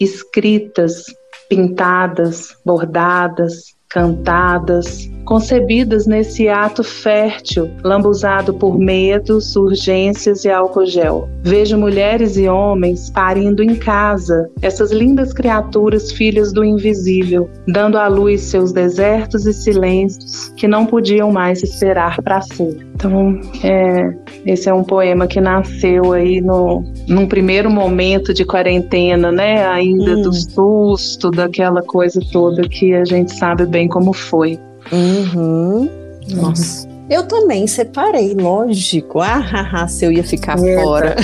escritas, 0.00 1.04
pintadas, 1.48 2.56
bordadas, 2.64 3.74
cantadas, 3.90 5.10
concebidas 5.24 6.06
nesse 6.06 6.48
ato 6.48 6.82
fértil, 6.82 7.70
lambuzado 7.84 8.54
por 8.54 8.78
medos, 8.78 9.54
urgências 9.56 10.44
e 10.44 10.50
álcool 10.50 10.86
gel. 10.86 11.28
Vejo 11.42 11.78
mulheres 11.78 12.36
e 12.36 12.48
homens 12.48 13.10
parindo 13.10 13.62
em 13.62 13.74
casa, 13.74 14.50
essas 14.62 14.90
lindas 14.90 15.32
criaturas 15.32 16.12
filhas 16.12 16.52
do 16.52 16.64
invisível, 16.64 17.48
dando 17.66 17.98
à 17.98 18.08
luz 18.08 18.42
seus 18.42 18.72
desertos 18.72 19.46
e 19.46 19.52
silêncios 19.52 20.48
que 20.56 20.66
não 20.66 20.86
podiam 20.86 21.30
mais 21.30 21.62
esperar 21.62 22.20
para 22.22 22.40
ser. 22.40 22.90
Então, 22.94 23.40
é, 23.64 24.12
esse 24.44 24.68
é 24.68 24.74
um 24.74 24.84
poema 24.84 25.26
que 25.26 25.40
nasceu 25.40 26.12
aí 26.12 26.40
no, 26.40 26.84
num 27.08 27.26
primeiro 27.26 27.70
momento 27.70 28.34
de 28.34 28.44
quarentena, 28.44 29.32
né? 29.32 29.66
Ainda 29.66 30.18
hum. 30.18 30.22
do 30.22 30.32
susto, 30.34 31.30
daquela 31.30 31.82
coisa 31.82 32.20
toda 32.30 32.68
que 32.68 32.92
a 32.92 33.04
gente 33.04 33.32
sabe 33.34 33.64
bem 33.64 33.79
como 33.88 34.12
foi. 34.12 34.58
Uhum. 34.92 35.88
Nossa. 36.30 36.88
Eu 37.08 37.26
também 37.26 37.66
separei, 37.66 38.34
lógico. 38.34 39.20
Ah, 39.20 39.38
haha, 39.38 39.88
se 39.88 40.04
eu 40.04 40.12
ia 40.12 40.22
ficar 40.22 40.58
Eita. 40.58 40.80
fora. 40.80 41.16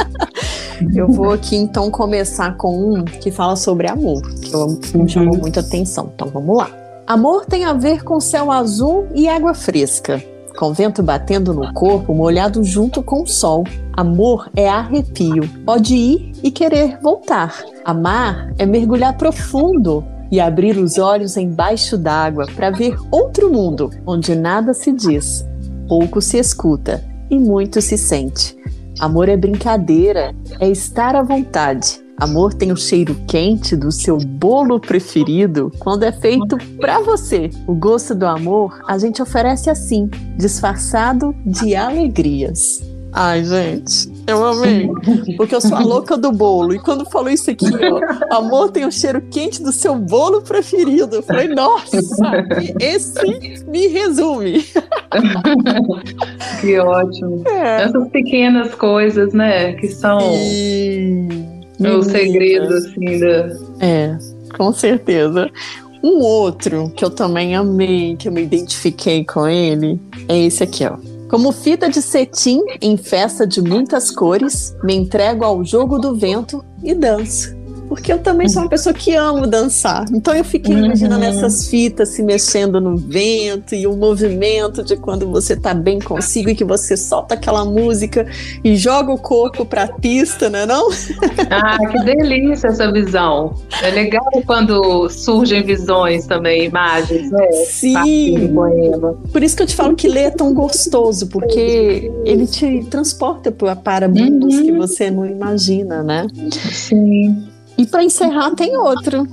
eu 0.96 1.08
vou 1.08 1.32
aqui 1.32 1.56
então 1.56 1.90
começar 1.90 2.56
com 2.56 2.94
um 2.94 3.04
que 3.04 3.30
fala 3.30 3.54
sobre 3.54 3.86
amor, 3.88 4.22
que 4.40 4.54
eu, 4.54 4.80
me 4.94 5.08
chamou 5.08 5.34
uhum. 5.34 5.40
muita 5.40 5.60
atenção. 5.60 6.10
Então 6.14 6.28
vamos 6.28 6.56
lá. 6.56 6.70
Amor 7.06 7.44
tem 7.44 7.64
a 7.64 7.74
ver 7.74 8.02
com 8.02 8.18
céu 8.18 8.50
azul 8.50 9.06
e 9.14 9.28
água 9.28 9.52
fresca 9.52 10.22
com 10.56 10.72
vento 10.72 11.02
batendo 11.02 11.52
no 11.52 11.72
corpo, 11.72 12.14
molhado 12.14 12.62
junto 12.62 13.02
com 13.02 13.22
o 13.22 13.26
sol. 13.26 13.64
Amor 13.94 14.50
é 14.56 14.68
arrepio, 14.68 15.48
pode 15.64 15.94
ir 15.94 16.32
e 16.42 16.50
querer 16.50 16.98
voltar. 17.00 17.62
Amar 17.84 18.52
é 18.58 18.64
mergulhar 18.64 19.16
profundo 19.16 20.04
e 20.32 20.40
abrir 20.40 20.78
os 20.78 20.96
olhos 20.96 21.36
embaixo 21.36 21.98
d'água 21.98 22.46
para 22.56 22.70
ver 22.70 22.96
outro 23.10 23.52
mundo, 23.52 23.90
onde 24.06 24.34
nada 24.34 24.72
se 24.72 24.90
diz, 24.90 25.46
pouco 25.86 26.22
se 26.22 26.38
escuta 26.38 27.04
e 27.30 27.38
muito 27.38 27.82
se 27.82 27.98
sente. 27.98 28.56
Amor 28.98 29.28
é 29.28 29.36
brincadeira, 29.36 30.34
é 30.58 30.70
estar 30.70 31.14
à 31.14 31.22
vontade. 31.22 32.00
Amor 32.18 32.54
tem 32.54 32.70
o 32.70 32.76
cheiro 32.76 33.16
quente 33.26 33.74
do 33.74 33.90
seu 33.90 34.16
bolo 34.16 34.78
preferido 34.78 35.72
quando 35.78 36.04
é 36.04 36.12
feito 36.12 36.56
para 36.78 37.00
você. 37.00 37.50
O 37.66 37.74
gosto 37.74 38.14
do 38.14 38.26
amor 38.26 38.80
a 38.86 38.96
gente 38.96 39.20
oferece 39.20 39.68
assim, 39.68 40.08
disfarçado 40.38 41.34
de 41.44 41.74
alegrias. 41.74 42.80
Ai, 43.12 43.44
gente. 43.44 44.11
Eu 44.26 44.44
amei. 44.44 44.88
Porque 45.36 45.54
eu 45.54 45.60
sou 45.60 45.76
a 45.76 45.80
louca 45.80 46.16
do 46.16 46.30
bolo. 46.32 46.74
E 46.74 46.78
quando 46.78 47.04
falou 47.06 47.30
isso 47.30 47.50
aqui, 47.50 47.66
ó, 47.66 48.36
amor 48.36 48.70
tem 48.70 48.84
o 48.84 48.92
cheiro 48.92 49.20
quente 49.30 49.62
do 49.62 49.72
seu 49.72 49.96
bolo 49.96 50.42
preferido. 50.42 51.16
Eu 51.16 51.22
falei, 51.22 51.48
nossa, 51.48 51.98
esse 52.80 53.64
me 53.66 53.88
resume. 53.88 54.64
que 56.60 56.78
ótimo. 56.78 57.42
É. 57.46 57.82
Essas 57.82 58.08
pequenas 58.10 58.74
coisas, 58.74 59.32
né? 59.32 59.72
Que 59.74 59.88
são 59.88 60.18
e... 60.20 61.28
os 61.80 62.06
segredos, 62.06 62.86
assim, 62.86 63.18
da. 63.18 63.48
É, 63.80 64.16
com 64.56 64.72
certeza. 64.72 65.50
Um 66.02 66.18
outro 66.18 66.92
que 66.96 67.04
eu 67.04 67.10
também 67.10 67.54
amei, 67.54 68.16
que 68.16 68.26
eu 68.26 68.32
me 68.32 68.42
identifiquei 68.42 69.24
com 69.24 69.46
ele, 69.46 70.00
é 70.28 70.36
esse 70.36 70.64
aqui, 70.64 70.84
ó. 70.84 70.96
Como 71.32 71.50
fita 71.50 71.88
de 71.88 72.02
cetim 72.02 72.60
em 72.78 72.94
festa 72.98 73.46
de 73.46 73.62
muitas 73.62 74.10
cores, 74.10 74.76
me 74.84 74.94
entrego 74.94 75.46
ao 75.46 75.64
jogo 75.64 75.98
do 75.98 76.14
vento 76.14 76.62
e 76.82 76.94
danço 76.94 77.61
porque 77.92 78.10
eu 78.10 78.20
também 78.20 78.48
sou 78.48 78.62
uma 78.62 78.70
pessoa 78.70 78.94
que 78.94 79.14
amo 79.14 79.46
dançar. 79.46 80.06
Então 80.14 80.34
eu 80.34 80.42
fiquei 80.42 80.74
uhum. 80.74 80.86
imaginando 80.86 81.26
essas 81.26 81.68
fitas 81.68 82.08
se 82.08 82.22
mexendo 82.22 82.80
no 82.80 82.96
vento 82.96 83.74
e 83.74 83.86
o 83.86 83.94
movimento 83.94 84.82
de 84.82 84.96
quando 84.96 85.30
você 85.30 85.54
tá 85.54 85.74
bem 85.74 86.00
consigo 86.00 86.48
e 86.48 86.54
que 86.54 86.64
você 86.64 86.96
solta 86.96 87.34
aquela 87.34 87.66
música 87.66 88.26
e 88.64 88.76
joga 88.76 89.12
o 89.12 89.18
corpo 89.18 89.66
pra 89.66 89.86
pista, 89.86 90.48
né 90.48 90.64
não? 90.64 90.88
Ah, 91.50 91.76
que 91.90 92.02
delícia 92.02 92.68
essa 92.68 92.90
visão. 92.90 93.54
É 93.82 93.90
legal 93.90 94.24
quando 94.46 95.10
surgem 95.10 95.62
visões 95.62 96.24
também, 96.24 96.64
imagens, 96.64 97.30
né? 97.30 97.52
Sim. 97.66 98.54
Por 99.30 99.42
isso 99.42 99.54
que 99.54 99.64
eu 99.64 99.66
te 99.66 99.76
falo 99.76 99.94
que 99.94 100.08
ler 100.08 100.24
é 100.24 100.30
tão 100.30 100.54
gostoso, 100.54 101.26
porque 101.26 102.10
ele 102.24 102.46
te 102.46 102.84
transporta 102.84 103.52
para 103.52 104.08
mundos 104.08 104.54
uhum. 104.54 104.64
que 104.64 104.72
você 104.72 105.10
não 105.10 105.26
imagina, 105.26 106.02
né? 106.02 106.26
Sim. 106.70 107.51
E 107.82 107.86
para 107.86 108.04
encerrar, 108.04 108.54
tem 108.54 108.76
outro. 108.76 109.26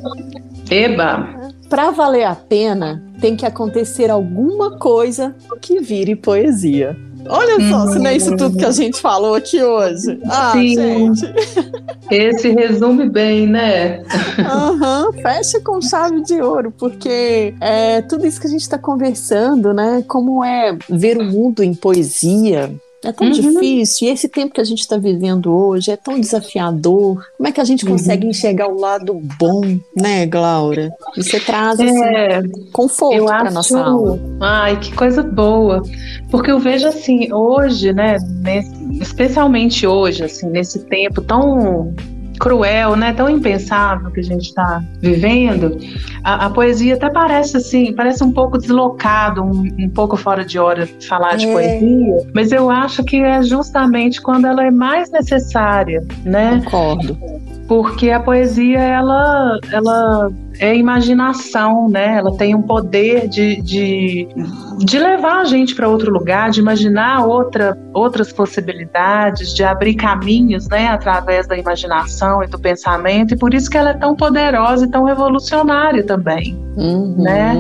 Eba! 0.72 1.52
Para 1.70 1.91
valer 1.91 2.24
a 2.24 2.34
pena, 2.34 3.04
tem 3.22 3.36
que 3.36 3.45
acontecer 3.45 4.10
alguma 4.10 4.72
coisa 4.80 5.36
que 5.62 5.80
vire 5.80 6.16
poesia. 6.16 6.97
Olha 7.28 7.70
só, 7.70 7.91
se 7.91 8.00
não 8.00 8.08
é 8.08 8.18
isso 8.18 8.36
tudo 8.36 8.58
que 8.58 8.66
a 8.66 8.72
gente 8.72 9.00
falou 9.00 9.36
aqui 9.36 9.62
hoje. 9.62 10.20
Ah, 10.26 10.54
Sim. 10.54 10.76
gente. 11.14 11.32
Esse 12.10 12.50
resume 12.50 13.08
bem, 13.08 13.45
né? 13.45 14.02
Aham, 14.39 15.06
uhum, 15.06 15.14
fecha 15.22 15.60
com 15.60 15.80
chave 15.80 16.24
de 16.24 16.41
ouro, 16.41 16.74
porque 16.76 17.54
é 17.62 18.02
tudo 18.02 18.26
isso 18.26 18.41
que 18.41 18.47
a 18.47 18.50
gente 18.50 18.62
está 18.62 18.80
conversando, 18.80 19.76
né? 19.76 20.04
Como 20.08 20.43
é 20.43 20.76
ver 20.89 21.20
o 21.20 21.24
mundo 21.24 21.62
em 21.62 21.76
poesia, 21.76 22.74
é 23.04 23.12
tão 23.14 23.28
uhum. 23.28 23.34
difícil, 23.34 24.08
e 24.08 24.12
esse 24.12 24.28
tempo 24.28 24.54
que 24.54 24.62
a 24.62 24.64
gente 24.64 24.80
está 24.80 24.97
vivendo 24.97 25.54
hoje 25.54 25.91
é 25.91 25.95
tão 25.95 26.20
desafiador. 26.20 27.24
Como 27.38 27.47
é 27.47 27.52
que 27.52 27.62
a 27.62 27.64
gente 27.64 27.86
uhum. 27.86 27.91
consegue 27.91 28.26
uhum. 28.26 28.32
enxergar 28.32 28.68
o 28.68 28.80
lado 28.80 29.22
bom, 29.39 29.62
né, 29.95 30.26
Glaura? 30.26 30.91
E 31.18 31.24
você 31.24 31.39
traz 31.39 31.80
assim, 31.80 32.04
é, 32.04 32.41
conforto 32.74 33.26
para 33.26 33.52
nossa 33.52 33.80
alma. 33.80 34.20
Ai, 34.41 34.80
que 34.80 34.93
coisa 34.93 35.24
boa. 35.24 35.82
Porque 36.30 36.52
eu 36.52 36.60
vejo 36.60 36.88
assim, 36.88 37.32
hoje, 37.32 37.93
né, 37.93 38.18
nesse, 38.41 38.72
especialmente 39.02 39.88
hoje, 39.88 40.26
assim, 40.26 40.50
nesse 40.50 40.80
tempo 40.86 41.22
tão 41.22 41.93
cruel, 42.40 42.96
né, 42.96 43.14
tão 43.14 43.30
impensável 43.30 44.10
que 44.12 44.20
a 44.22 44.24
gente 44.24 44.48
está 44.48 44.82
vivendo, 45.02 45.78
a, 46.24 46.46
a, 46.46 46.50
poesia 46.50 46.96
até 46.96 47.10
parece 47.10 47.58
assim, 47.58 47.94
parece 47.94 48.24
um 48.24 48.32
pouco 48.32 48.58
deslocado, 48.58 49.44
um, 49.44 49.68
um 49.78 49.90
pouco 49.90 50.16
fora 50.16 50.46
de 50.46 50.58
hora 50.58 50.88
falar 51.08 51.34
é. 51.34 51.38
de 51.38 51.48
poesia, 51.48 52.18
mas 52.34 52.52
eu 52.52 52.70
acho 52.70 53.04
que 53.04 53.22
é 53.22 53.44
justamente 53.44 54.22
quando 54.22 54.46
ela 54.46 54.66
é 54.66 54.72
mais 54.72 55.12
necessária, 55.12 56.04
né? 56.24 56.62
Concordo 56.66 57.18
porque 57.70 58.10
a 58.10 58.20
poesia 58.20 58.80
ela, 58.80 59.60
ela 59.72 60.32
é 60.60 60.76
imaginação, 60.76 61.88
né? 61.89 62.18
Ela 62.18 62.36
tem 62.36 62.53
um 62.53 62.62
poder 62.62 63.28
de, 63.28 63.62
de, 63.62 64.28
de 64.78 64.99
levar 64.99 65.41
a 65.41 65.43
gente 65.45 65.74
para 65.74 65.88
outro 65.88 66.12
lugar, 66.12 66.51
de 66.51 66.60
imaginar 66.60 67.26
outra, 67.26 67.78
outras 67.93 68.32
possibilidades, 68.32 69.53
de 69.53 69.64
abrir 69.64 69.95
caminhos, 69.95 70.68
né? 70.68 70.88
Através 70.88 71.47
da 71.47 71.57
imaginação 71.57 72.43
e 72.43 72.47
do 72.47 72.60
pensamento, 72.60 73.34
e 73.34 73.38
por 73.38 73.53
isso 73.53 73.70
que 73.70 73.78
ela 73.78 73.91
é 73.91 73.93
tão 73.93 74.16
poderosa 74.16 74.86
e 74.86 74.89
tão 74.89 75.05
revolucionária 75.05 76.03
também, 76.05 76.60
uhum. 76.76 77.16
né? 77.18 77.55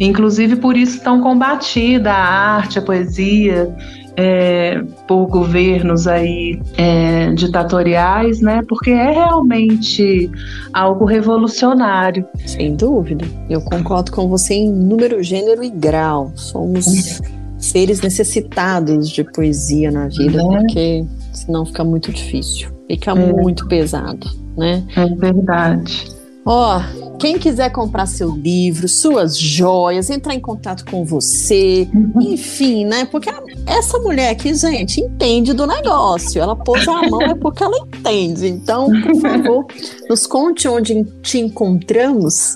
Inclusive 0.00 0.56
por 0.56 0.76
isso 0.76 1.00
tão 1.02 1.20
combatida 1.20 2.12
a 2.12 2.56
arte, 2.56 2.78
a 2.78 2.82
poesia, 2.82 3.72
é, 4.16 4.82
por 5.06 5.26
governos 5.26 6.06
aí 6.06 6.60
é, 6.76 7.32
ditatoriais, 7.32 8.40
né? 8.40 8.62
Porque 8.68 8.90
é 8.90 9.10
realmente 9.10 10.30
algo 10.72 11.04
revolucionário. 11.04 12.26
Sem 12.46 12.74
dúvida. 12.76 13.24
Eu 13.48 13.60
concordo 13.62 14.12
com 14.12 14.28
você 14.28 14.54
em 14.54 14.70
número, 14.70 15.22
gênero 15.22 15.62
e 15.64 15.70
grau. 15.70 16.32
Somos 16.34 17.20
seres 17.58 18.00
necessitados 18.00 19.08
de 19.08 19.22
poesia 19.24 19.90
na 19.90 20.08
vida, 20.08 20.42
né? 20.42 20.58
porque 20.58 21.04
senão 21.32 21.64
fica 21.64 21.84
muito 21.84 22.12
difícil. 22.12 22.68
Fica 22.88 23.12
é. 23.12 23.14
muito 23.14 23.66
pesado, 23.68 24.28
né? 24.56 24.84
É 24.96 25.06
verdade. 25.06 26.12
Ó, 26.44 26.78
oh, 26.80 27.16
quem 27.18 27.38
quiser 27.38 27.70
comprar 27.70 28.06
seu 28.06 28.30
livro, 28.30 28.88
suas 28.88 29.38
joias, 29.38 30.10
entrar 30.10 30.34
em 30.34 30.40
contato 30.40 30.84
com 30.84 31.04
você, 31.04 31.88
uhum. 31.94 32.20
enfim, 32.20 32.84
né? 32.84 33.04
Porque 33.04 33.30
essa 33.66 33.98
mulher 33.98 34.30
aqui, 34.30 34.54
gente, 34.54 35.00
entende 35.00 35.52
do 35.52 35.66
negócio. 35.66 36.40
Ela 36.40 36.56
pôs 36.56 36.86
a 36.88 37.02
mão 37.08 37.22
é 37.22 37.34
porque 37.34 37.62
ela 37.62 37.76
entende. 37.78 38.48
Então, 38.48 38.88
por 39.00 39.20
favor, 39.20 39.66
nos 40.08 40.26
conte 40.26 40.68
onde 40.68 41.04
te 41.22 41.38
encontramos. 41.38 42.54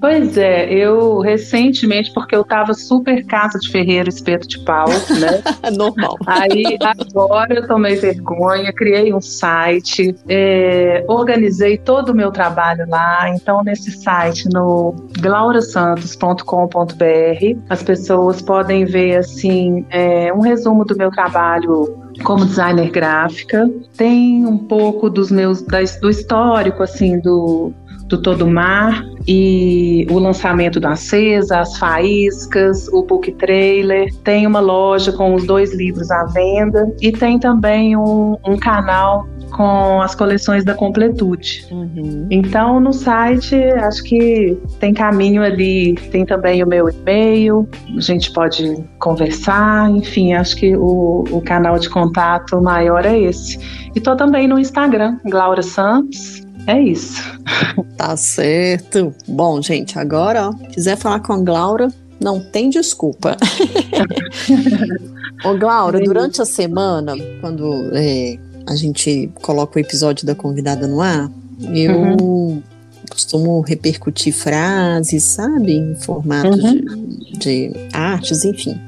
Pois 0.00 0.36
é, 0.36 0.72
eu 0.72 1.20
recentemente, 1.20 2.12
porque 2.12 2.34
eu 2.34 2.44
tava 2.44 2.74
super 2.74 3.24
casa 3.26 3.58
de 3.58 3.70
ferreiro, 3.70 4.08
espeto 4.08 4.48
de 4.48 4.58
pau, 4.60 4.88
né? 4.88 5.42
Normal. 5.76 6.16
Aí 6.26 6.78
agora 6.80 7.54
eu 7.54 7.66
tomei 7.66 7.96
vergonha, 7.96 8.72
criei 8.72 9.12
um 9.12 9.20
site, 9.20 10.14
é, 10.28 11.04
organizei 11.08 11.76
todo 11.76 12.10
o 12.10 12.14
meu 12.14 12.30
trabalho 12.30 12.88
lá. 12.88 13.28
Então, 13.30 13.62
nesse 13.62 13.90
site, 13.90 14.48
no 14.52 14.94
glaurasantos.com.br, 15.20 17.58
as 17.68 17.82
pessoas 17.82 18.40
podem 18.40 18.84
ver 18.84 19.16
assim 19.16 19.84
é, 19.90 20.32
um 20.38 20.42
resumo 20.42 20.84
do 20.84 20.96
meu 20.96 21.10
trabalho 21.10 21.96
como 22.22 22.44
designer 22.44 22.90
gráfica, 22.90 23.68
tem 23.96 24.46
um 24.46 24.58
pouco 24.58 25.10
dos 25.10 25.30
meus 25.30 25.62
da, 25.62 25.78
do 26.00 26.08
histórico 26.08 26.82
assim 26.82 27.20
do 27.20 27.72
do 28.08 28.20
Todo 28.20 28.46
Mar 28.46 29.04
e 29.26 30.06
o 30.10 30.18
lançamento 30.18 30.80
da 30.80 30.92
Acesa, 30.92 31.60
as 31.60 31.76
faíscas, 31.76 32.88
o 32.88 33.02
book 33.02 33.30
trailer. 33.32 34.10
Tem 34.24 34.46
uma 34.46 34.60
loja 34.60 35.12
com 35.12 35.34
os 35.34 35.46
dois 35.46 35.74
livros 35.74 36.10
à 36.10 36.24
venda 36.24 36.90
e 37.02 37.12
tem 37.12 37.38
também 37.38 37.96
um, 37.96 38.38
um 38.46 38.56
canal 38.56 39.28
com 39.50 40.00
as 40.00 40.14
coleções 40.14 40.64
da 40.64 40.74
Completude. 40.74 41.66
Uhum. 41.70 42.26
Então, 42.30 42.80
no 42.80 42.92
site, 42.92 43.56
acho 43.56 44.02
que 44.04 44.56
tem 44.78 44.94
caminho 44.94 45.42
ali, 45.42 45.94
tem 46.10 46.24
também 46.24 46.62
o 46.62 46.66
meu 46.66 46.88
e-mail, 46.88 47.68
a 47.96 48.00
gente 48.00 48.32
pode 48.32 48.76
conversar, 48.98 49.90
enfim, 49.90 50.32
acho 50.32 50.56
que 50.56 50.76
o, 50.76 51.24
o 51.30 51.40
canal 51.40 51.78
de 51.78 51.88
contato 51.88 52.60
maior 52.60 53.04
é 53.04 53.18
esse. 53.18 53.58
E 53.94 54.00
tô 54.00 54.16
também 54.16 54.46
no 54.46 54.58
Instagram, 54.58 55.18
Glaura 55.24 55.62
Santos. 55.62 56.42
É 56.66 56.80
isso. 56.80 57.38
Tá 57.96 58.16
certo. 58.16 59.12
Bom, 59.26 59.60
gente, 59.60 59.98
agora, 59.98 60.50
ó, 60.50 60.52
quiser 60.68 60.96
falar 60.96 61.20
com 61.20 61.32
a 61.32 61.40
Glaura, 61.40 61.88
não 62.20 62.40
tem 62.40 62.70
desculpa. 62.70 63.36
Ô, 65.44 65.56
Glaura, 65.56 66.00
durante 66.00 66.42
a 66.42 66.44
semana, 66.44 67.14
quando 67.40 67.90
é, 67.92 68.36
a 68.68 68.76
gente 68.76 69.30
coloca 69.40 69.78
o 69.78 69.80
episódio 69.80 70.26
da 70.26 70.34
convidada 70.34 70.86
no 70.86 71.00
ar, 71.00 71.30
eu 71.74 71.98
uhum. 71.98 72.62
costumo 73.10 73.60
repercutir 73.62 74.32
frases, 74.32 75.22
sabe? 75.24 75.72
Em 75.72 75.94
formato 75.96 76.48
uhum. 76.50 77.08
de, 77.32 77.38
de 77.38 77.72
artes, 77.92 78.44
enfim. 78.44 78.78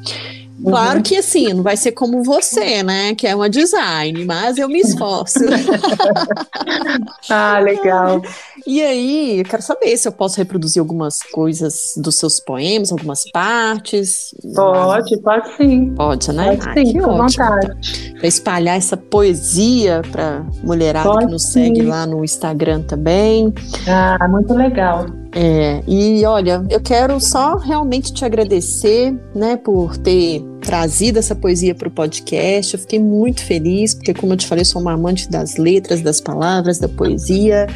Claro 0.62 0.96
uhum. 0.96 1.02
que 1.02 1.16
assim, 1.16 1.52
não 1.52 1.62
vai 1.62 1.76
ser 1.76 1.92
como 1.92 2.22
você, 2.22 2.82
né? 2.82 3.14
Que 3.14 3.26
é 3.26 3.34
uma 3.34 3.48
design, 3.48 4.24
mas 4.24 4.58
eu 4.58 4.68
me 4.68 4.80
esforço. 4.80 5.38
ah, 7.30 7.58
legal. 7.60 8.22
E 8.66 8.82
aí, 8.82 9.38
eu 9.38 9.44
quero 9.44 9.62
saber 9.62 9.96
se 9.96 10.06
eu 10.06 10.12
posso 10.12 10.36
reproduzir 10.36 10.80
algumas 10.80 11.22
coisas 11.22 11.94
dos 11.96 12.16
seus 12.16 12.40
poemas, 12.40 12.92
algumas 12.92 13.30
partes. 13.30 14.34
Pode, 14.54 15.20
pode 15.22 15.56
sim. 15.56 15.94
Pode, 15.94 16.32
né? 16.32 16.56
Pode 16.56 16.74
sim, 16.74 16.98
com 16.98 17.16
vontade. 17.16 18.12
Para 18.18 18.28
espalhar 18.28 18.76
essa 18.76 18.96
poesia 18.96 20.02
para 20.10 20.44
mulherada 20.62 21.08
pode 21.08 21.26
que 21.26 21.32
nos 21.32 21.44
sim. 21.44 21.74
segue 21.74 21.82
lá 21.82 22.06
no 22.06 22.24
Instagram 22.24 22.82
também. 22.82 23.52
Ah, 23.88 24.28
muito 24.28 24.52
legal. 24.54 25.06
É, 25.32 25.82
e 25.86 26.24
olha, 26.24 26.64
eu 26.68 26.80
quero 26.80 27.20
só 27.20 27.56
realmente 27.56 28.12
te 28.12 28.24
agradecer, 28.24 29.14
né, 29.34 29.56
por 29.56 29.96
ter 29.96 30.42
trazido 30.60 31.18
essa 31.18 31.34
poesia 31.34 31.74
para 31.74 31.88
o 31.88 31.90
podcast. 31.90 32.74
Eu 32.74 32.80
fiquei 32.80 32.98
muito 32.98 33.44
feliz, 33.44 33.94
porque, 33.94 34.12
como 34.12 34.32
eu 34.32 34.36
te 34.36 34.46
falei, 34.46 34.64
sou 34.64 34.82
uma 34.82 34.92
amante 34.92 35.30
das 35.30 35.56
letras, 35.56 36.00
das 36.00 36.20
palavras, 36.20 36.78
da 36.78 36.88
poesia. 36.88 37.66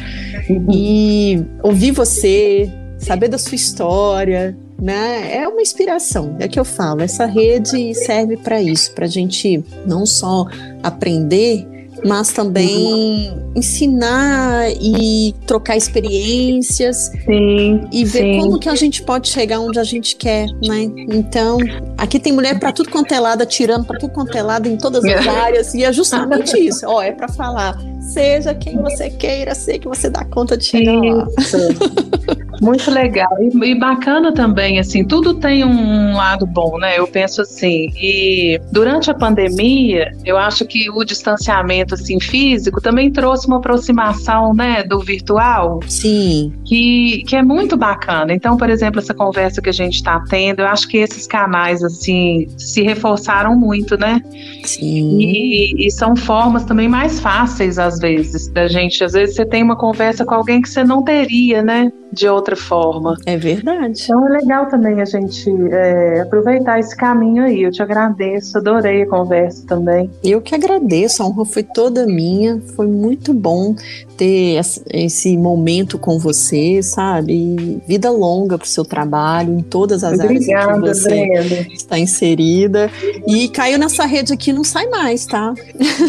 E 0.71 1.43
ouvir 1.63 1.91
você, 1.91 2.71
saber 2.97 3.29
da 3.29 3.37
sua 3.37 3.55
história, 3.55 4.57
né? 4.81 5.35
É 5.35 5.47
uma 5.47 5.61
inspiração, 5.61 6.35
é 6.39 6.47
que 6.47 6.59
eu 6.59 6.65
falo. 6.65 7.01
Essa 7.01 7.25
rede 7.25 7.93
serve 7.93 8.37
para 8.37 8.61
isso, 8.61 8.93
para 8.93 9.05
a 9.05 9.09
gente 9.09 9.63
não 9.85 10.05
só 10.05 10.45
aprender, 10.83 11.65
mas 12.03 12.31
também 12.31 13.29
uhum. 13.29 13.51
ensinar 13.55 14.69
e 14.79 15.33
trocar 15.45 15.77
experiências 15.77 17.11
sim, 17.25 17.87
e 17.91 18.03
ver 18.03 18.19
sim. 18.19 18.39
como 18.39 18.59
que 18.59 18.69
a 18.69 18.75
gente 18.75 19.01
pode 19.03 19.29
chegar 19.29 19.59
onde 19.59 19.79
a 19.79 19.83
gente 19.83 20.15
quer, 20.15 20.47
né? 20.65 20.89
Então, 21.09 21.57
aqui 21.97 22.19
tem 22.19 22.33
mulher 22.33 22.59
para 22.59 22.71
tudo 22.71 22.89
quanto 22.89 23.13
é 23.13 23.19
lado, 23.19 23.45
tirando 23.45 23.85
para 23.85 23.97
tudo 23.99 24.13
quanto 24.13 24.37
é 24.37 24.41
lado 24.41 24.67
em 24.67 24.77
todas 24.77 25.03
as 25.03 25.27
áreas 25.27 25.73
e 25.73 25.83
é 25.83 25.93
justamente 25.93 26.57
isso. 26.57 26.85
Ó, 26.87 27.01
é 27.01 27.11
para 27.11 27.27
falar, 27.27 27.77
seja 28.01 28.53
quem 28.53 28.77
você 28.77 29.09
queira 29.09 29.55
ser, 29.55 29.79
que 29.79 29.87
você 29.87 30.09
dá 30.09 30.25
conta 30.25 30.57
de 30.57 30.65
chegar 30.65 30.93
isso. 30.93 31.57
lá. 31.57 32.34
Muito 32.65 32.89
legal 32.89 33.29
e, 33.39 33.71
e, 33.71 33.75
bacana 33.75 34.33
também, 34.33 34.79
assim, 34.79 35.05
tudo 35.05 35.35
tem 35.35 35.63
um 35.63 36.15
lado 36.15 36.47
bom, 36.47 36.79
né? 36.79 36.97
Eu 36.97 37.07
penso 37.07 37.43
assim, 37.43 37.91
e 37.95 38.59
durante 38.71 39.11
a 39.11 39.13
pandemia, 39.13 40.11
eu 40.25 40.35
acho 40.35 40.65
que 40.65 40.89
o 40.89 41.03
distanciamento, 41.03 41.93
assim, 41.93 42.19
físico 42.19 42.81
também 42.81 43.11
trouxe 43.11 43.45
uma 43.45 43.57
aproximação, 43.57 44.51
né, 44.55 44.83
do 44.83 44.99
virtual. 44.99 45.79
Sim. 45.87 46.53
Que, 46.65 47.23
que 47.27 47.35
é 47.35 47.43
muito 47.43 47.77
bacana. 47.77 48.33
Então, 48.33 48.57
por 48.57 48.69
exemplo, 48.71 48.99
essa 48.99 49.13
conversa 49.13 49.61
que 49.61 49.69
a 49.69 49.73
gente 49.73 49.97
está 49.97 50.19
tendo, 50.27 50.61
eu 50.61 50.67
acho 50.67 50.87
que 50.87 50.97
esses 50.97 51.27
canais, 51.27 51.83
assim, 51.83 52.47
se 52.57 52.81
reforçaram 52.81 53.55
muito, 53.55 53.95
né? 53.95 54.19
Sim. 54.63 55.19
E, 55.19 55.85
e 55.85 55.91
são 55.91 56.15
formas 56.15 56.63
também 56.63 56.89
mais 56.89 57.19
fáceis, 57.19 57.77
às 57.77 57.99
vezes, 57.99 58.47
da 58.47 58.67
gente. 58.67 59.03
Às 59.03 59.13
vezes 59.13 59.35
você 59.35 59.45
tem 59.45 59.61
uma 59.61 59.77
conversa 59.77 60.25
com 60.25 60.33
alguém 60.33 60.63
que 60.63 60.69
você 60.69 60.83
não 60.83 61.03
teria, 61.03 61.61
né? 61.61 61.91
De 62.15 62.27
outra 62.27 62.55
forma. 62.55 63.15
É 63.25 63.37
verdade. 63.37 64.03
Então 64.03 64.27
é 64.27 64.29
legal 64.29 64.67
também 64.67 65.01
a 65.01 65.05
gente 65.05 65.51
é, 65.71 66.21
aproveitar 66.21 66.79
esse 66.79 66.95
caminho 66.95 67.43
aí. 67.43 67.63
Eu 67.63 67.71
te 67.71 67.81
agradeço, 67.81 68.57
adorei 68.57 69.03
a 69.03 69.07
conversa 69.07 69.65
também. 69.67 70.09
Eu 70.23 70.41
que 70.41 70.55
agradeço, 70.55 71.21
a 71.21 71.27
honra 71.27 71.45
foi 71.45 71.63
toda 71.63 72.05
minha. 72.05 72.61
Foi 72.75 72.87
muito 72.87 73.33
bom 73.33 73.75
ter 74.17 74.61
esse 74.93 75.37
momento 75.37 75.97
com 75.97 76.17
você, 76.17 76.81
sabe? 76.81 77.81
vida 77.87 78.09
longa 78.09 78.57
para 78.57 78.65
o 78.65 78.67
seu 78.67 78.85
trabalho, 78.85 79.53
em 79.57 79.61
todas 79.61 80.03
as 80.03 80.19
Obrigada, 80.19 80.73
áreas 80.73 80.97
que 80.97 81.03
você 81.03 81.09
Brenda. 81.09 81.67
está 81.73 81.99
inserida. 81.99 82.89
E 83.27 83.49
caiu 83.49 83.77
nessa 83.77 84.05
rede 84.05 84.33
aqui, 84.33 84.53
não 84.53 84.63
sai 84.63 84.87
mais, 84.87 85.25
tá? 85.25 85.53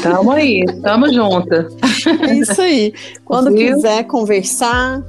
Tamo 0.02 0.30
aí, 0.30 0.64
tamo 0.82 1.12
junto. 1.12 1.46
É 2.26 2.34
isso 2.34 2.60
aí. 2.60 2.92
Quando 3.24 3.50
Viu? 3.52 3.74
quiser 3.74 4.04
conversar, 4.04 5.02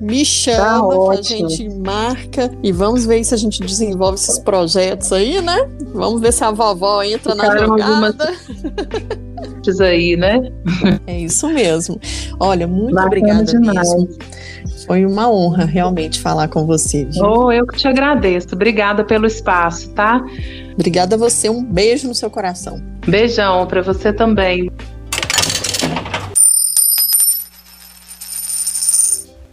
me 0.00 0.24
chama, 0.24 1.06
tá 1.06 1.12
a 1.12 1.22
gente 1.22 1.68
marca 1.68 2.50
e 2.62 2.72
vamos 2.72 3.06
ver 3.06 3.22
se 3.24 3.34
a 3.34 3.36
gente 3.36 3.60
desenvolve 3.60 4.16
esses 4.16 4.38
projetos 4.38 5.12
aí, 5.12 5.40
né? 5.40 5.68
Vamos 5.92 6.20
ver 6.20 6.32
se 6.32 6.44
a 6.44 6.50
vovó 6.50 7.02
entra 7.02 7.34
na 7.34 7.56
jogada. 7.58 7.92
Algumas... 7.92 8.14
aí, 9.80 10.16
né? 10.16 10.40
É 11.06 11.20
isso 11.20 11.48
mesmo. 11.48 11.98
Olha, 12.38 12.66
muito 12.66 12.94
Bacana 12.94 13.06
obrigada 13.06 13.44
demais. 13.44 13.94
mesmo. 13.94 14.08
Foi 14.86 15.06
uma 15.06 15.30
honra 15.30 15.64
realmente 15.64 16.20
falar 16.20 16.48
com 16.48 16.66
você. 16.66 17.04
Viu? 17.06 17.24
Oh, 17.24 17.52
eu 17.52 17.66
que 17.66 17.78
te 17.78 17.88
agradeço. 17.88 18.48
Obrigada 18.52 19.04
pelo 19.04 19.26
espaço, 19.26 19.90
tá? 19.90 20.22
Obrigada 20.74 21.14
a 21.14 21.18
você. 21.18 21.48
Um 21.48 21.64
beijo 21.64 22.06
no 22.06 22.14
seu 22.14 22.30
coração. 22.30 22.80
Beijão 23.06 23.66
para 23.66 23.80
você 23.82 24.12
também. 24.12 24.70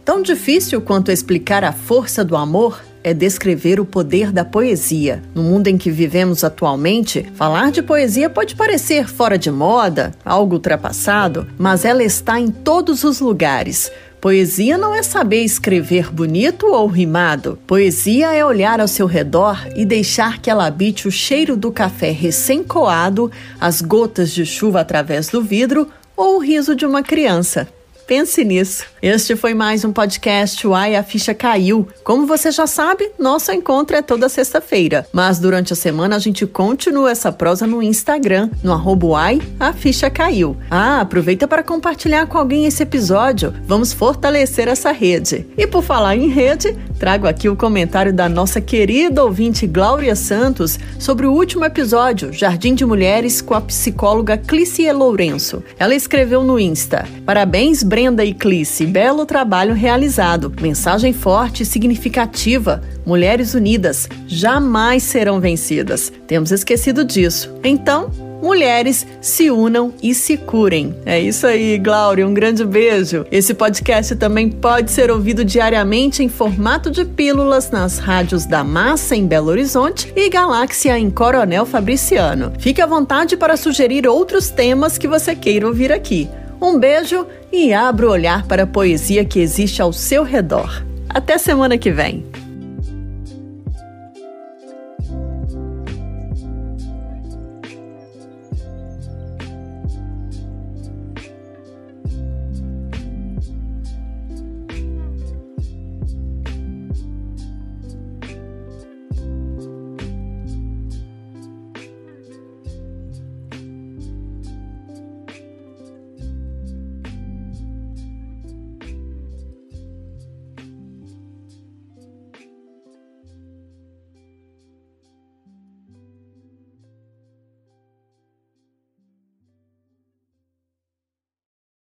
Tão 0.04 0.20
difícil 0.20 0.80
quanto 0.80 1.12
explicar 1.12 1.62
a 1.62 1.70
força 1.70 2.24
do 2.24 2.36
amor 2.36 2.82
é 3.04 3.14
descrever 3.14 3.78
o 3.78 3.84
poder 3.84 4.32
da 4.32 4.44
poesia. 4.44 5.22
No 5.32 5.44
mundo 5.44 5.68
em 5.68 5.78
que 5.78 5.92
vivemos 5.92 6.42
atualmente, 6.42 7.24
falar 7.34 7.70
de 7.70 7.82
poesia 7.82 8.28
pode 8.28 8.56
parecer 8.56 9.08
fora 9.08 9.38
de 9.38 9.50
moda, 9.50 10.12
algo 10.24 10.54
ultrapassado, 10.54 11.46
mas 11.56 11.84
ela 11.84 12.02
está 12.02 12.40
em 12.40 12.48
todos 12.48 13.04
os 13.04 13.20
lugares. 13.20 13.92
Poesia 14.20 14.76
não 14.76 14.92
é 14.92 15.04
saber 15.04 15.42
escrever 15.44 16.10
bonito 16.12 16.66
ou 16.66 16.86
rimado. 16.88 17.58
Poesia 17.64 18.32
é 18.32 18.44
olhar 18.44 18.80
ao 18.80 18.88
seu 18.88 19.06
redor 19.06 19.68
e 19.76 19.84
deixar 19.84 20.40
que 20.40 20.50
ela 20.50 20.66
habite 20.66 21.06
o 21.06 21.12
cheiro 21.12 21.56
do 21.56 21.70
café 21.70 22.10
recém-coado, 22.10 23.30
as 23.60 23.80
gotas 23.80 24.32
de 24.32 24.44
chuva 24.44 24.80
através 24.80 25.28
do 25.28 25.42
vidro 25.42 25.88
ou 26.16 26.36
o 26.36 26.40
riso 26.40 26.74
de 26.74 26.86
uma 26.86 27.02
criança. 27.04 27.68
Pense 28.06 28.44
nisso. 28.44 28.91
Este 29.02 29.34
foi 29.34 29.52
mais 29.52 29.84
um 29.84 29.92
podcast 29.92 30.64
Uai, 30.64 30.94
a 30.94 31.02
ficha 31.02 31.34
caiu. 31.34 31.88
Como 32.04 32.24
você 32.24 32.52
já 32.52 32.68
sabe, 32.68 33.10
nosso 33.18 33.50
encontro 33.50 33.96
é 33.96 34.00
toda 34.00 34.28
sexta-feira. 34.28 35.04
Mas 35.12 35.40
durante 35.40 35.72
a 35.72 35.76
semana 35.76 36.14
a 36.14 36.18
gente 36.20 36.46
continua 36.46 37.10
essa 37.10 37.32
prosa 37.32 37.66
no 37.66 37.82
Instagram, 37.82 38.48
no 38.62 38.72
arroba 38.72 39.06
Uai, 39.08 39.42
a 39.58 39.72
ficha 39.72 40.08
caiu. 40.08 40.56
Ah, 40.70 41.00
aproveita 41.00 41.48
para 41.48 41.64
compartilhar 41.64 42.26
com 42.26 42.38
alguém 42.38 42.64
esse 42.64 42.84
episódio. 42.84 43.52
Vamos 43.66 43.92
fortalecer 43.92 44.68
essa 44.68 44.92
rede. 44.92 45.48
E 45.58 45.66
por 45.66 45.82
falar 45.82 46.14
em 46.14 46.28
rede, 46.28 46.72
trago 46.96 47.26
aqui 47.26 47.48
o 47.48 47.56
comentário 47.56 48.12
da 48.12 48.28
nossa 48.28 48.60
querida 48.60 49.24
ouvinte 49.24 49.66
Glória 49.66 50.14
Santos 50.14 50.78
sobre 51.00 51.26
o 51.26 51.32
último 51.32 51.64
episódio, 51.64 52.32
Jardim 52.32 52.72
de 52.72 52.86
Mulheres, 52.86 53.40
com 53.40 53.54
a 53.54 53.60
psicóloga 53.60 54.38
Clissie 54.38 54.92
Lourenço. 54.92 55.60
Ela 55.76 55.96
escreveu 55.96 56.44
no 56.44 56.56
Insta: 56.56 57.04
Parabéns, 57.26 57.82
Brenda 57.82 58.24
e 58.24 58.32
Clice, 58.32 58.91
belo 58.92 59.24
trabalho 59.24 59.72
realizado. 59.72 60.52
Mensagem 60.60 61.14
forte 61.14 61.62
e 61.62 61.66
significativa. 61.66 62.82
Mulheres 63.06 63.54
unidas 63.54 64.06
jamais 64.26 65.02
serão 65.02 65.40
vencidas. 65.40 66.12
Temos 66.26 66.52
esquecido 66.52 67.02
disso. 67.02 67.54
Então, 67.64 68.10
mulheres 68.42 69.06
se 69.20 69.50
unam 69.50 69.94
e 70.02 70.14
se 70.14 70.36
curem. 70.36 70.94
É 71.06 71.18
isso 71.18 71.46
aí, 71.46 71.78
Glória, 71.78 72.26
um 72.26 72.34
grande 72.34 72.66
beijo. 72.66 73.24
Esse 73.30 73.54
podcast 73.54 74.14
também 74.16 74.50
pode 74.50 74.90
ser 74.90 75.10
ouvido 75.10 75.42
diariamente 75.42 76.22
em 76.22 76.28
formato 76.28 76.90
de 76.90 77.04
pílulas 77.04 77.70
nas 77.70 77.98
rádios 77.98 78.44
da 78.44 78.62
Massa 78.62 79.16
em 79.16 79.26
Belo 79.26 79.48
Horizonte 79.48 80.12
e 80.14 80.28
Galáxia 80.28 80.98
em 80.98 81.08
Coronel 81.08 81.64
Fabriciano. 81.64 82.52
Fique 82.58 82.82
à 82.82 82.86
vontade 82.86 83.38
para 83.38 83.56
sugerir 83.56 84.06
outros 84.06 84.50
temas 84.50 84.98
que 84.98 85.08
você 85.08 85.34
queira 85.34 85.66
ouvir 85.66 85.90
aqui. 85.90 86.28
Um 86.62 86.78
beijo 86.78 87.26
e 87.50 87.72
abra 87.72 88.06
o 88.06 88.10
olhar 88.10 88.46
para 88.46 88.62
a 88.62 88.66
poesia 88.66 89.24
que 89.24 89.40
existe 89.40 89.82
ao 89.82 89.92
seu 89.92 90.22
redor. 90.22 90.84
Até 91.08 91.36
semana 91.36 91.76
que 91.76 91.90
vem! 91.90 92.24